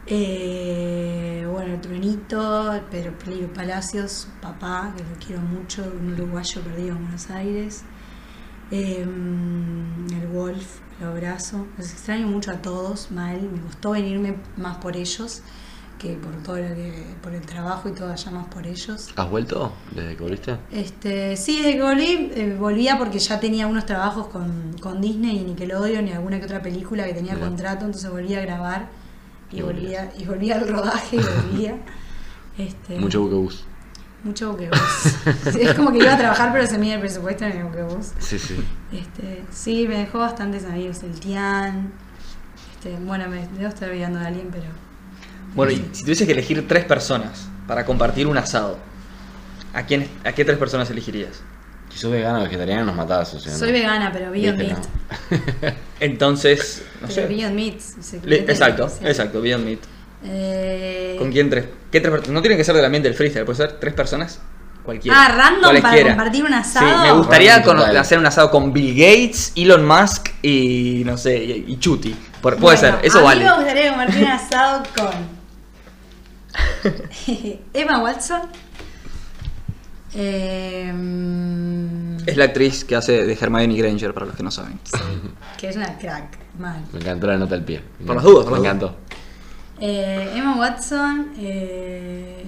eh, 0.06 1.46
bueno, 1.50 1.74
el 1.74 1.80
Truenito, 1.80 2.72
el 2.72 2.80
Pedro 2.82 3.12
Pelio 3.18 3.52
Palacios, 3.52 4.28
papá, 4.40 4.94
que 4.96 5.04
lo 5.04 5.24
quiero 5.24 5.42
mucho, 5.42 5.84
un 6.00 6.14
uruguayo 6.14 6.62
perdido 6.62 6.96
en 6.96 7.02
Buenos 7.02 7.30
Aires. 7.30 7.84
Eh, 8.70 9.02
el 9.02 10.26
Wolf, 10.32 10.80
lo 11.00 11.08
abrazo. 11.08 11.66
Los 11.76 11.92
extraño 11.92 12.26
mucho 12.26 12.50
a 12.50 12.62
todos, 12.62 13.10
mal. 13.10 13.42
Me 13.42 13.60
costó 13.60 13.90
venirme 13.90 14.36
más 14.56 14.78
por 14.78 14.96
ellos 14.96 15.42
que 16.04 16.12
por 16.14 16.34
todo 16.42 16.56
lo 16.58 16.74
que, 16.74 17.04
por 17.22 17.34
el 17.34 17.40
trabajo 17.46 17.88
y 17.88 17.92
todo 17.92 18.12
allá 18.12 18.30
más 18.30 18.46
por 18.48 18.66
ellos. 18.66 19.08
¿Has 19.16 19.30
vuelto 19.30 19.72
desde 19.94 20.16
que 20.16 20.22
volviste? 20.22 20.56
Este, 20.70 21.36
sí, 21.36 21.56
desde 21.62 21.76
que 21.76 21.82
volví, 21.82 22.30
eh, 22.34 22.56
volvía 22.58 22.98
porque 22.98 23.18
ya 23.18 23.40
tenía 23.40 23.66
unos 23.66 23.86
trabajos 23.86 24.26
con, 24.28 24.76
con 24.80 25.00
Disney 25.00 25.38
y 25.38 25.44
Nickelodeon 25.44 26.06
y 26.08 26.12
alguna 26.12 26.38
que 26.38 26.44
otra 26.44 26.60
película 26.60 27.06
que 27.06 27.14
tenía 27.14 27.38
contrato, 27.40 27.86
entonces 27.86 28.10
volvía 28.10 28.38
a 28.40 28.42
grabar 28.42 28.88
y 29.50 29.58
Y 29.58 29.62
volvía, 29.62 30.12
y 30.18 30.24
volvía 30.26 30.56
al 30.56 30.68
rodaje 30.68 31.16
y 31.16 31.20
volvía. 31.20 31.76
Este, 32.56 33.00
Mucho 33.00 33.22
buquebús. 33.22 33.64
mucho 34.22 34.52
buquebús. 34.52 34.78
Es 35.58 35.74
como 35.74 35.90
que 35.90 35.98
iba 35.98 36.14
a 36.14 36.18
trabajar 36.18 36.52
pero 36.52 36.64
se 36.68 36.78
mide 36.78 36.94
el 36.94 37.00
presupuesto 37.00 37.44
en 37.46 37.52
el 37.56 37.64
buquebús. 37.64 38.12
Sí, 38.20 38.38
sí. 38.38 38.62
Este, 38.92 39.42
sí, 39.50 39.88
me 39.88 39.98
dejó 39.98 40.18
bastantes 40.20 40.64
amigos, 40.64 41.02
el 41.02 41.18
Tian. 41.18 41.92
Este, 42.76 42.96
bueno, 43.04 43.28
me 43.28 43.48
debo 43.48 43.68
estar 43.70 43.88
olvidando 43.88 44.20
de 44.20 44.26
alguien, 44.26 44.48
pero. 44.52 44.66
Bueno, 45.54 45.72
y 45.72 45.84
si 45.92 46.02
tuvieses 46.02 46.26
que 46.26 46.32
elegir 46.32 46.66
tres 46.68 46.84
personas 46.84 47.46
para 47.66 47.84
compartir 47.84 48.26
un 48.26 48.36
asado, 48.38 48.78
¿a, 49.72 49.84
quién, 49.84 50.08
¿a 50.24 50.32
qué 50.32 50.44
tres 50.44 50.58
personas 50.58 50.90
elegirías? 50.90 51.40
Si 51.90 51.98
sos 51.98 52.10
vegano 52.10 52.40
o 52.40 52.42
vegetariano 52.42 52.84
nos 52.84 52.96
matás, 52.96 53.34
o 53.34 53.40
sea. 53.40 53.52
Soy 53.54 53.68
no. 53.68 53.74
vegana, 53.78 54.10
pero 54.12 54.30
Beyond 54.32 54.58
Meat. 54.58 54.78
Entonces, 56.00 56.82
no 57.00 57.08
Pero 57.08 57.12
sé. 57.12 57.26
Beyond 57.26 57.54
Meat. 57.54 57.78
se- 57.78 58.20
Le- 58.24 58.44
¿qué 58.44 58.52
exacto, 58.52 58.88
ser? 58.88 59.06
exacto, 59.08 59.40
Beyond 59.40 59.64
Meat. 59.64 59.78
Eh, 60.24 61.16
¿Con 61.18 61.30
quién 61.30 61.50
tres? 61.50 61.66
¿Qué 61.92 62.00
tres 62.00 62.12
per- 62.20 62.28
no 62.30 62.40
tiene 62.40 62.56
que 62.56 62.64
ser 62.64 62.74
del 62.74 62.84
ambiente 62.84 63.08
del 63.08 63.16
freestyle, 63.16 63.44
puede 63.44 63.58
ser 63.58 63.72
tres 63.78 63.94
personas. 63.94 64.40
Cualquiera. 64.84 65.16
Ah, 65.18 65.28
random 65.28 65.80
para 65.80 66.02
compartir 66.02 66.42
un 66.44 66.48
Sí, 66.50 66.54
asado. 66.56 67.02
me 67.02 67.12
gustaría 67.12 67.62
con- 67.62 67.78
hacer 67.78 68.18
un 68.18 68.26
asado 68.26 68.50
con 68.50 68.72
Bill 68.72 68.92
Gates, 68.94 69.52
Elon 69.56 69.86
Musk 69.86 70.28
y 70.42 71.02
no 71.06 71.16
sé, 71.16 71.42
y, 71.42 71.64
y 71.68 71.78
Chuti. 71.78 72.14
Por- 72.42 72.56
puede 72.58 72.76
Bueno, 72.78 72.96
ser, 72.98 73.06
eso 73.06 73.20
a 73.20 73.22
vale. 73.22 73.44
mí 73.44 73.50
me 73.50 73.56
gustaría 73.56 73.88
compartir 73.90 74.22
un 74.24 74.28
asado 74.30 74.82
con 74.96 75.10
Emma 77.72 77.98
Watson. 78.02 78.42
Eh, 80.16 80.92
Es 82.26 82.36
la 82.36 82.44
actriz 82.44 82.84
que 82.84 82.94
hace 82.96 83.24
de 83.26 83.32
Hermione 83.40 83.74
Granger, 83.76 84.14
para 84.14 84.26
los 84.26 84.36
que 84.36 84.42
no 84.42 84.50
saben. 84.50 84.78
que 85.58 85.68
es 85.68 85.76
una 85.76 85.96
crack, 85.98 86.38
mal. 86.58 86.82
Me 86.92 87.00
encantó 87.00 87.26
la 87.26 87.36
nota 87.36 87.54
del 87.56 87.64
pie. 87.64 87.82
Me 88.00 88.06
Por 88.06 88.16
las 88.16 88.24
dudas, 88.24 88.44
por 88.44 88.52
Me 88.52 88.58
las 88.58 88.66
encantó. 88.66 88.96
Eh, 89.80 90.32
Emma 90.36 90.56
Watson, 90.56 91.32
eh, 91.38 92.44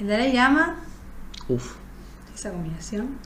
el 0.00 0.06
Dalai 0.08 0.32
Lama, 0.32 0.76
Uf. 1.48 1.74
esa 2.34 2.50
combinación. 2.50 3.16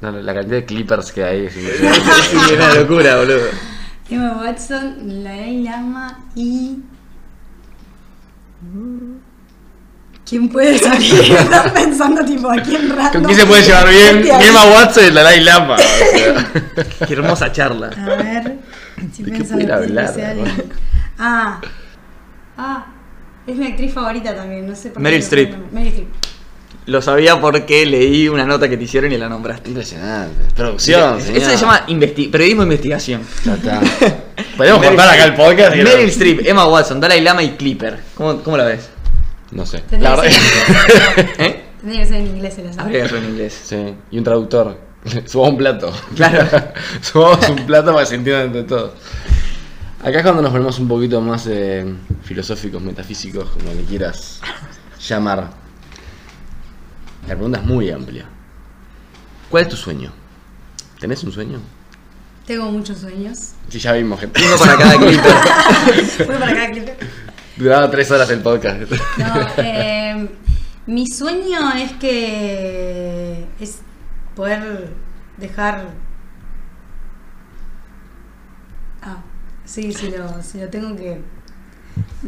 No, 0.00 0.12
la 0.12 0.34
cantidad 0.34 0.56
de 0.58 0.64
clippers 0.66 1.10
que 1.10 1.24
hay 1.24 1.46
es 1.46 1.56
una 2.52 2.74
locura, 2.74 3.16
boludo. 3.16 3.46
Emma 4.08 4.36
Watson, 4.40 4.98
el 5.10 5.24
Dalai 5.24 5.62
Lama 5.64 6.24
y. 6.36 6.78
¿Quién 10.28 10.48
puede 10.48 10.78
salir? 10.78 11.14
Están 11.38 11.72
pensando, 11.74 12.24
tipo, 12.24 12.50
¿a 12.50 12.56
quién 12.56 12.88
random? 12.88 13.12
¿Con 13.12 13.24
quién 13.24 13.38
se 13.38 13.46
puede 13.46 13.62
llevar 13.62 13.88
bien? 13.88 14.24
Emma 14.40 14.64
Watson 14.72 15.04
y 15.04 15.10
la 15.10 15.22
Dalai 15.22 15.40
Lama. 15.44 15.74
o 15.76 15.78
sea. 15.78 16.52
Qué 17.06 17.12
hermosa 17.14 17.52
charla. 17.52 17.88
A 17.88 18.04
ver, 18.22 18.58
estoy 18.96 19.24
¿De 19.26 19.32
qué 19.32 19.44
pudiera 19.44 19.76
hablar, 19.76 20.06
alguien. 20.08 20.72
Ah, 21.18 21.60
ah, 22.56 22.86
es 23.46 23.54
mi 23.56 23.66
actriz 23.66 23.92
favorita 23.92 24.34
también, 24.34 24.66
no 24.66 24.74
sé 24.74 24.88
por 24.88 24.96
qué 24.96 25.02
Meryl 25.02 25.18
no 25.20 25.24
Streep. 25.24 25.54
Meryl 25.72 25.88
Streep. 25.88 26.08
Lo 26.86 27.00
sabía 27.02 27.40
porque 27.40 27.84
leí 27.86 28.28
una 28.28 28.44
nota 28.46 28.68
que 28.68 28.76
te 28.76 28.84
hicieron 28.84 29.12
y 29.12 29.18
la 29.18 29.28
nombraste. 29.28 29.68
Impresionante. 29.68 30.54
Producción, 30.54 31.18
Eso 31.18 31.50
se 31.50 31.56
llama 31.56 31.86
investi- 31.86 32.30
periodismo 32.30 32.62
de 32.62 32.66
investigación. 32.66 33.22
Ya 33.44 33.54
está. 33.54 33.80
Podemos 34.56 34.80
Meryl 34.80 34.96
cortar 34.96 35.14
acá 35.14 35.24
el 35.24 35.34
podcast. 35.34 35.76
Meryl 35.76 36.08
Streep, 36.08 36.46
Emma 36.46 36.66
Watson, 36.66 37.00
Dalai 37.00 37.20
Lama 37.20 37.42
y 37.42 37.50
Clipper. 37.56 37.98
¿Cómo, 38.14 38.40
cómo 38.42 38.56
la 38.56 38.64
ves? 38.64 38.88
No 39.50 39.66
sé. 39.66 39.82
La 39.92 40.10
verdad. 40.16 40.24
ser- 40.24 41.34
¿Eh? 41.38 41.64
Tendría 41.80 42.00
que 42.02 42.06
ser 42.06 42.16
en 42.20 42.26
inglés 42.28 42.58
el. 42.58 42.80
Habría 42.80 42.98
que 43.00 43.04
hacerlo 43.04 43.24
en 43.24 43.30
inglés. 43.32 43.60
Sí. 43.64 43.94
Y 44.10 44.18
un 44.18 44.24
traductor. 44.24 44.78
Subamos 45.26 45.52
un 45.52 45.58
plato. 45.58 45.92
Claro. 46.16 46.48
Subamos 47.00 47.48
un 47.50 47.66
plato 47.66 47.92
para 47.92 48.00
que 48.04 48.06
se 48.10 48.14
entiendan 48.14 48.46
entre 48.46 48.62
todos. 48.64 48.92
Acá 50.02 50.18
es 50.18 50.22
cuando 50.22 50.42
nos 50.42 50.50
ponemos 50.50 50.78
un 50.78 50.88
poquito 50.88 51.20
más 51.20 51.46
eh, 51.46 51.84
filosóficos, 52.22 52.80
metafísicos, 52.82 53.48
como 53.50 53.72
le 53.72 53.82
quieras 53.84 54.40
llamar. 55.08 55.50
La 57.26 57.34
pregunta 57.34 57.58
es 57.58 57.64
muy 57.64 57.90
amplia. 57.90 58.26
¿Cuál 59.50 59.62
es 59.64 59.68
tu 59.70 59.76
sueño? 59.76 60.12
¿Tenés 61.00 61.24
un 61.24 61.32
sueño? 61.32 61.58
Tengo 62.46 62.70
muchos 62.70 62.98
sueños. 62.98 63.52
Sí, 63.70 63.78
ya 63.78 63.92
vimos 63.92 64.20
gente. 64.20 64.40
Uno 64.46 64.58
para 64.58 64.76
cada 64.76 64.98
Clipper. 64.98 66.26
Voy 66.26 66.36
para 66.38 66.52
acá, 66.52 66.70
clip. 66.72 66.88
Duraba 67.56 67.90
tres 67.90 68.10
horas 68.10 68.28
el 68.30 68.40
podcast. 68.40 68.80
No, 69.16 69.46
eh, 69.58 70.28
Mi 70.86 71.06
sueño 71.06 71.72
es 71.72 71.92
que 71.92 73.46
es 73.60 73.78
poder 74.36 74.90
dejar. 75.38 75.86
Ah, 79.00 79.22
sí, 79.64 79.92
si 79.92 80.10
lo, 80.10 80.42
si 80.42 80.60
lo 80.60 80.68
tengo 80.68 80.94
que 80.96 81.22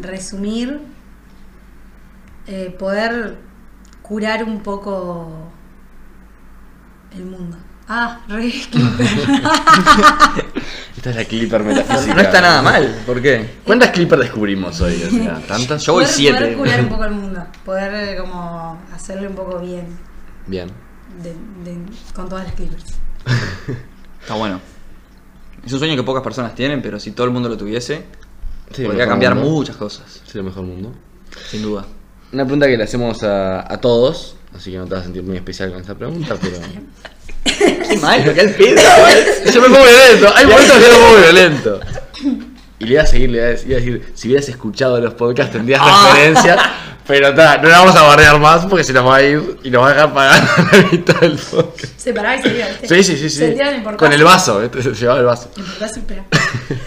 resumir, 0.00 0.80
eh, 2.46 2.74
poder 2.78 3.36
curar 4.00 4.44
un 4.44 4.60
poco. 4.62 5.52
Ah, 7.89 8.20
re 8.28 8.51
Clipper. 8.70 9.07
Esta 10.97 11.11
es 11.11 11.16
la 11.16 11.24
Clipper 11.24 11.62
metafísica. 11.62 12.14
No 12.14 12.20
está 12.20 12.41
nada 12.41 12.62
mal, 12.62 13.03
¿por 13.07 13.22
qué? 13.22 13.59
¿Cuántas 13.64 13.91
Clipper 13.91 14.18
descubrimos 14.18 14.80
hoy? 14.80 15.01
O 15.07 15.11
sea, 15.11 15.41
¿Tantas? 15.49 15.82
Yo 15.84 15.93
voy 15.93 16.03
poder, 16.05 16.16
siete. 16.16 16.39
Poder 16.39 16.57
curar 16.57 16.80
un 16.80 16.89
poco 16.89 17.05
el 17.05 17.11
mundo. 17.12 17.47
Poder 17.64 17.95
eh, 17.95 18.16
como 18.18 18.80
hacerle 18.93 19.28
un 19.28 19.34
poco 19.37 19.59
bien 19.61 19.87
Bien. 20.49 20.68
de- 21.22 21.30
de- 21.70 21.78
con 22.14 22.28
todas 22.28 22.45
las 22.47 22.55
Clippers. 22.55 22.84
Está 24.20 24.34
bueno. 24.34 24.61
Es 25.64 25.72
un 25.72 25.78
sueño 25.78 25.95
que 25.97 26.03
pocas 26.03 26.22
personas 26.22 26.55
tienen, 26.55 26.82
pero 26.82 26.99
si 26.99 27.12
todo 27.12 27.26
el 27.26 27.32
mundo 27.32 27.49
lo 27.49 27.57
tuviese, 27.57 28.05
Sí, 28.72 28.84
podría 28.84 29.07
cambiar 29.07 29.34
mundo. 29.37 29.51
muchas 29.51 29.76
cosas, 29.76 30.22
Sí, 30.26 30.39
el 30.39 30.45
mejor 30.45 30.64
mundo. 30.64 30.93
sin 31.49 31.62
duda. 31.62 31.87
Una 32.32 32.45
pregunta 32.45 32.66
que 32.66 32.76
le 32.76 32.82
hacemos 32.84 33.22
a, 33.22 33.72
a 33.72 33.76
todos, 33.80 34.37
así 34.55 34.72
que 34.72 34.78
no 34.78 34.87
te 34.87 34.95
vas 34.95 35.03
a 35.03 35.05
sentir 35.05 35.22
muy 35.22 35.37
especial 35.37 35.70
con 35.70 35.80
esta 35.80 35.95
pregunta, 35.95 36.34
pero. 36.41 36.57
Qué 37.89 37.97
mal, 37.99 38.24
que 38.34 38.49
pedo. 38.49 38.82
Yo 39.53 39.61
me 39.62 39.68
pongo 39.68 39.84
violento, 39.84 40.32
hay 40.34 40.47
momentos 40.47 40.76
que 40.76 40.89
me 40.89 40.95
pongo 40.95 41.16
violento. 41.20 41.80
Y 42.78 42.84
le 42.84 42.93
iba 42.93 43.03
a 43.03 43.07
seguir, 43.07 43.30
le 43.30 43.39
iba 43.39 43.47
a 43.47 43.51
decir, 43.51 43.68
iba 43.70 43.78
a 43.78 43.80
decir, 43.80 44.12
si 44.14 44.28
hubieras 44.28 44.49
escuchado 44.49 45.01
los 45.01 45.14
podcasts 45.14 45.53
tendrías 45.53 45.80
Ah. 45.82 46.11
referencia, 46.12 46.59
pero 47.07 47.34
ta, 47.34 47.57
no 47.59 47.68
la 47.68 47.78
vamos 47.78 47.97
a 47.97 48.03
barrear 48.03 48.39
más 48.39 48.66
porque 48.66 48.84
se 48.84 48.93
nos 48.93 49.07
va 49.07 49.16
a 49.16 49.22
ir 49.22 49.59
y 49.62 49.70
nos 49.70 49.82
va 49.82 49.87
a 49.91 49.95
dejar 49.95 50.12
pagar 50.12 50.43
la 50.72 50.89
mitad 50.93 51.20
del 51.20 51.37
podcast. 51.39 51.99
Se 51.99 52.12
paraba 52.12 52.37
y 52.37 52.43
seguía. 52.43 52.68
¿viste? 52.68 53.03
Sí, 53.03 53.16
sí, 53.16 53.28
sí, 53.28 53.30
sí. 53.30 53.57
Con 53.97 54.12
el 54.12 54.24
vaso, 54.24 54.61
se 54.82 54.93
llevaba 54.95 55.20
el 55.20 55.26
vaso. 55.26 55.51
La 55.57 55.62
importancia, 55.62 56.01
espera. 56.01 56.24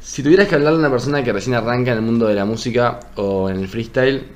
Si 0.00 0.22
tuvieras 0.22 0.48
que 0.48 0.54
hablarle 0.54 0.78
a 0.78 0.80
una 0.80 0.90
persona 0.90 1.22
que 1.22 1.30
recién 1.30 1.54
arranca 1.56 1.90
en 1.92 1.98
el 1.98 2.02
mundo 2.02 2.26
de 2.26 2.34
la 2.34 2.46
música 2.46 3.00
o 3.16 3.50
en 3.50 3.60
el 3.60 3.68
freestyle, 3.68 4.26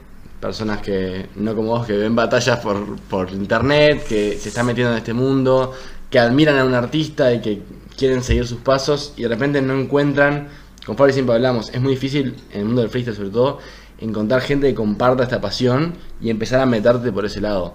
personas 0.41 0.81
que 0.81 1.29
no 1.37 1.55
como 1.55 1.69
vos, 1.69 1.87
que 1.87 1.97
ven 1.97 2.17
batallas 2.17 2.59
por, 2.61 2.99
por 3.01 3.31
internet, 3.31 4.05
que 4.09 4.39
se 4.39 4.49
están 4.49 4.67
metiendo 4.67 4.93
en 4.93 4.99
este 4.99 5.13
mundo, 5.13 5.73
que 6.09 6.19
admiran 6.19 6.59
a 6.59 6.65
un 6.65 6.75
artista 6.75 7.33
y 7.33 7.41
que 7.41 7.63
quieren 7.97 8.23
seguir 8.23 8.47
sus 8.47 8.59
pasos 8.59 9.13
y 9.17 9.23
de 9.23 9.29
repente 9.29 9.61
no 9.61 9.79
encuentran, 9.79 10.49
con 10.87 10.97
Fabri 10.97 11.13
siempre 11.13 11.35
hablamos, 11.35 11.71
es 11.71 11.81
muy 11.81 11.93
difícil 11.93 12.35
en 12.53 12.61
el 12.61 12.67
mundo 12.67 12.81
del 12.81 12.91
freestyle 12.91 13.15
sobre 13.15 13.31
todo, 13.31 13.59
encontrar 13.99 14.41
gente 14.41 14.69
que 14.69 14.75
comparta 14.75 15.23
esta 15.23 15.41
pasión 15.41 15.95
y 16.21 16.31
empezar 16.31 16.61
a 16.61 16.67
meterte 16.67 17.13
por 17.13 17.27
ese 17.27 17.41
lado. 17.41 17.75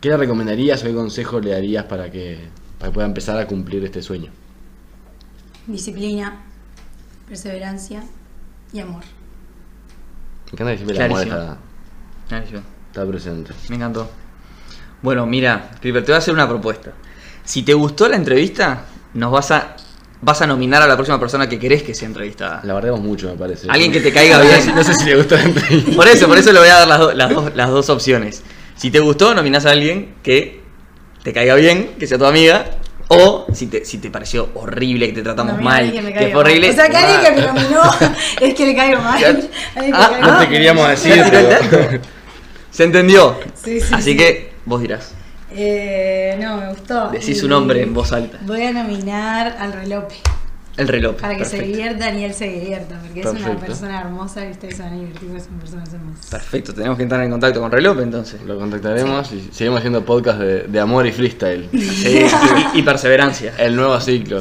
¿Qué 0.00 0.08
le 0.08 0.16
recomendarías 0.16 0.82
o 0.82 0.86
qué 0.86 0.94
consejo 0.94 1.40
le 1.40 1.50
darías 1.50 1.84
para 1.84 2.10
que, 2.10 2.38
para 2.78 2.90
que 2.90 2.94
pueda 2.94 3.06
empezar 3.06 3.36
a 3.36 3.46
cumplir 3.46 3.84
este 3.84 4.00
sueño? 4.00 4.30
Disciplina, 5.66 6.40
perseverancia 7.28 8.02
y 8.72 8.80
amor. 8.80 9.02
Me 10.46 10.52
encanta 10.52 10.72
que 10.72 10.78
siempre 10.78 10.96
el 10.96 11.02
amor 11.02 11.67
Clarísimo. 12.28 12.60
está, 12.88 13.06
presente. 13.06 13.52
Me 13.68 13.76
encantó. 13.76 14.10
Bueno, 15.02 15.26
mira, 15.26 15.70
Clipper, 15.80 16.04
te 16.04 16.12
voy 16.12 16.16
a 16.16 16.18
hacer 16.18 16.34
una 16.34 16.48
propuesta. 16.48 16.92
Si 17.44 17.62
te 17.62 17.72
gustó 17.74 18.08
la 18.08 18.16
entrevista, 18.16 18.82
nos 19.14 19.32
vas 19.32 19.50
a 19.50 19.76
vas 20.20 20.42
a 20.42 20.46
nominar 20.48 20.82
a 20.82 20.86
la 20.88 20.96
próxima 20.96 21.18
persona 21.20 21.48
que 21.48 21.58
querés 21.60 21.84
que 21.84 21.94
sea 21.94 22.08
entrevistada. 22.08 22.60
La 22.64 22.74
bardeamos 22.74 23.00
mucho, 23.00 23.28
me 23.28 23.36
parece. 23.36 23.68
Alguien 23.70 23.92
que 23.92 24.00
te 24.00 24.12
caiga 24.12 24.40
bien. 24.42 24.74
No 24.74 24.82
sé 24.82 24.92
si 24.94 25.04
le 25.04 25.16
gustó 25.16 25.36
la 25.36 25.44
entrevista. 25.44 25.92
Por 25.94 26.08
eso, 26.08 26.26
por 26.26 26.36
eso 26.38 26.52
le 26.52 26.58
voy 26.58 26.68
a 26.68 26.74
dar 26.78 26.88
las, 26.88 26.98
do- 26.98 27.12
las 27.14 27.30
dos, 27.30 27.54
las 27.54 27.70
dos 27.70 27.88
opciones. 27.90 28.42
Si 28.76 28.90
te 28.90 28.98
gustó, 29.00 29.32
nominás 29.34 29.64
a 29.66 29.70
alguien 29.70 30.14
que 30.22 30.60
te 31.22 31.32
caiga 31.32 31.54
bien, 31.54 31.94
que 31.98 32.06
sea 32.06 32.18
tu 32.18 32.26
amiga. 32.26 32.64
O 33.10 33.46
si 33.54 33.68
te, 33.68 33.84
si 33.86 33.98
te 33.98 34.10
pareció 34.10 34.50
horrible, 34.54 35.06
que 35.08 35.14
te 35.14 35.22
tratamos 35.22 35.56
No, 35.56 35.62
mal, 35.62 35.90
que 35.90 36.28
fue 36.30 36.34
horrible. 36.40 36.70
O 36.70 36.74
sea, 36.74 36.88
que 36.90 36.96
alguien 36.98 37.20
que 37.34 37.40
me 37.40 37.46
nominó 37.46 37.80
es 38.40 38.54
que 38.54 38.66
le 38.66 38.74
caigo 38.76 39.00
mal. 39.00 39.18
Ya- 39.20 39.38
Ah, 39.94 40.18
No 40.20 40.38
te 40.40 40.48
queríamos 40.48 40.86
decir, 40.88 41.24
Se 42.78 42.84
entendió. 42.84 43.36
Sí, 43.60 43.80
sí, 43.80 43.92
Así 43.92 44.12
sí. 44.12 44.16
que 44.16 44.52
vos 44.64 44.80
dirás. 44.80 45.10
Eh, 45.50 46.38
no, 46.40 46.58
me 46.58 46.68
gustó. 46.68 47.08
Decís 47.08 47.40
su 47.40 47.48
nombre 47.48 47.82
en 47.82 47.92
voz 47.92 48.12
alta. 48.12 48.38
Voy 48.42 48.62
a 48.62 48.70
nominar 48.70 49.56
al 49.58 49.72
relope. 49.72 50.14
El 50.76 50.86
reloj. 50.86 51.16
Para 51.16 51.36
que 51.36 51.44
se 51.44 51.56
Perfecto. 51.56 51.76
diviertan 51.76 52.18
y 52.20 52.24
él 52.24 52.32
se 52.34 52.46
divierta. 52.46 53.00
Porque 53.02 53.18
es 53.18 53.26
una 53.26 53.58
persona 53.58 54.00
hermosa 54.00 54.46
y 54.46 54.52
ustedes 54.52 54.78
van 54.78 54.92
a 54.92 54.94
divertir 54.94 55.28
porque 55.28 55.42
son 55.42 55.58
personas 55.58 55.92
hermosas. 55.92 56.26
Perfecto, 56.30 56.72
tenemos 56.72 56.96
que 56.96 57.02
entrar 57.02 57.20
en 57.24 57.30
contacto 57.32 57.60
con 57.60 57.72
reloj 57.72 57.98
entonces. 58.00 58.40
Lo 58.42 58.56
contactaremos 58.56 59.32
y 59.32 59.48
seguimos 59.52 59.78
haciendo 59.78 60.04
podcast 60.04 60.38
de, 60.38 60.62
de 60.68 60.78
amor 60.78 61.04
y 61.04 61.10
freestyle. 61.10 61.68
Sí, 61.72 62.26
y, 62.74 62.78
y 62.78 62.82
perseverancia. 62.82 63.54
El 63.58 63.74
nuevo 63.74 63.98
ciclo. 64.00 64.40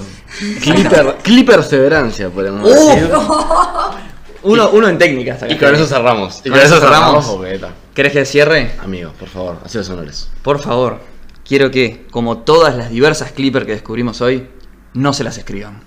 Clipper, 0.62 1.16
Cliperseverancia, 1.24 2.30
podemos 2.30 2.70
¡Uh! 2.70 2.88
decir. 2.88 3.10
Uno, 4.44 4.70
uno 4.70 4.88
en 4.88 5.00
técnica 5.00 5.34
hasta 5.34 5.46
acá. 5.48 5.56
Y 5.56 5.58
con 5.58 5.74
eso 5.74 5.88
cerramos. 5.88 6.42
Y 6.46 6.50
¿Con 6.50 6.60
eso 6.60 6.80
cerramos? 6.80 7.26
ta, 7.60 7.74
¿Querés 7.98 8.14
que 8.14 8.26
cierre? 8.26 8.74
Amigos, 8.78 9.16
por 9.16 9.28
favor, 9.28 9.58
haced 9.66 9.80
los 9.80 9.90
honores. 9.90 10.30
Por 10.44 10.60
favor, 10.60 11.00
quiero 11.44 11.72
que, 11.72 12.06
como 12.12 12.38
todas 12.44 12.76
las 12.76 12.92
diversas 12.92 13.32
clippers 13.32 13.66
que 13.66 13.72
descubrimos 13.72 14.22
hoy, 14.22 14.48
no 14.94 15.14
se 15.14 15.24
las 15.24 15.40
escriban. 15.40 15.82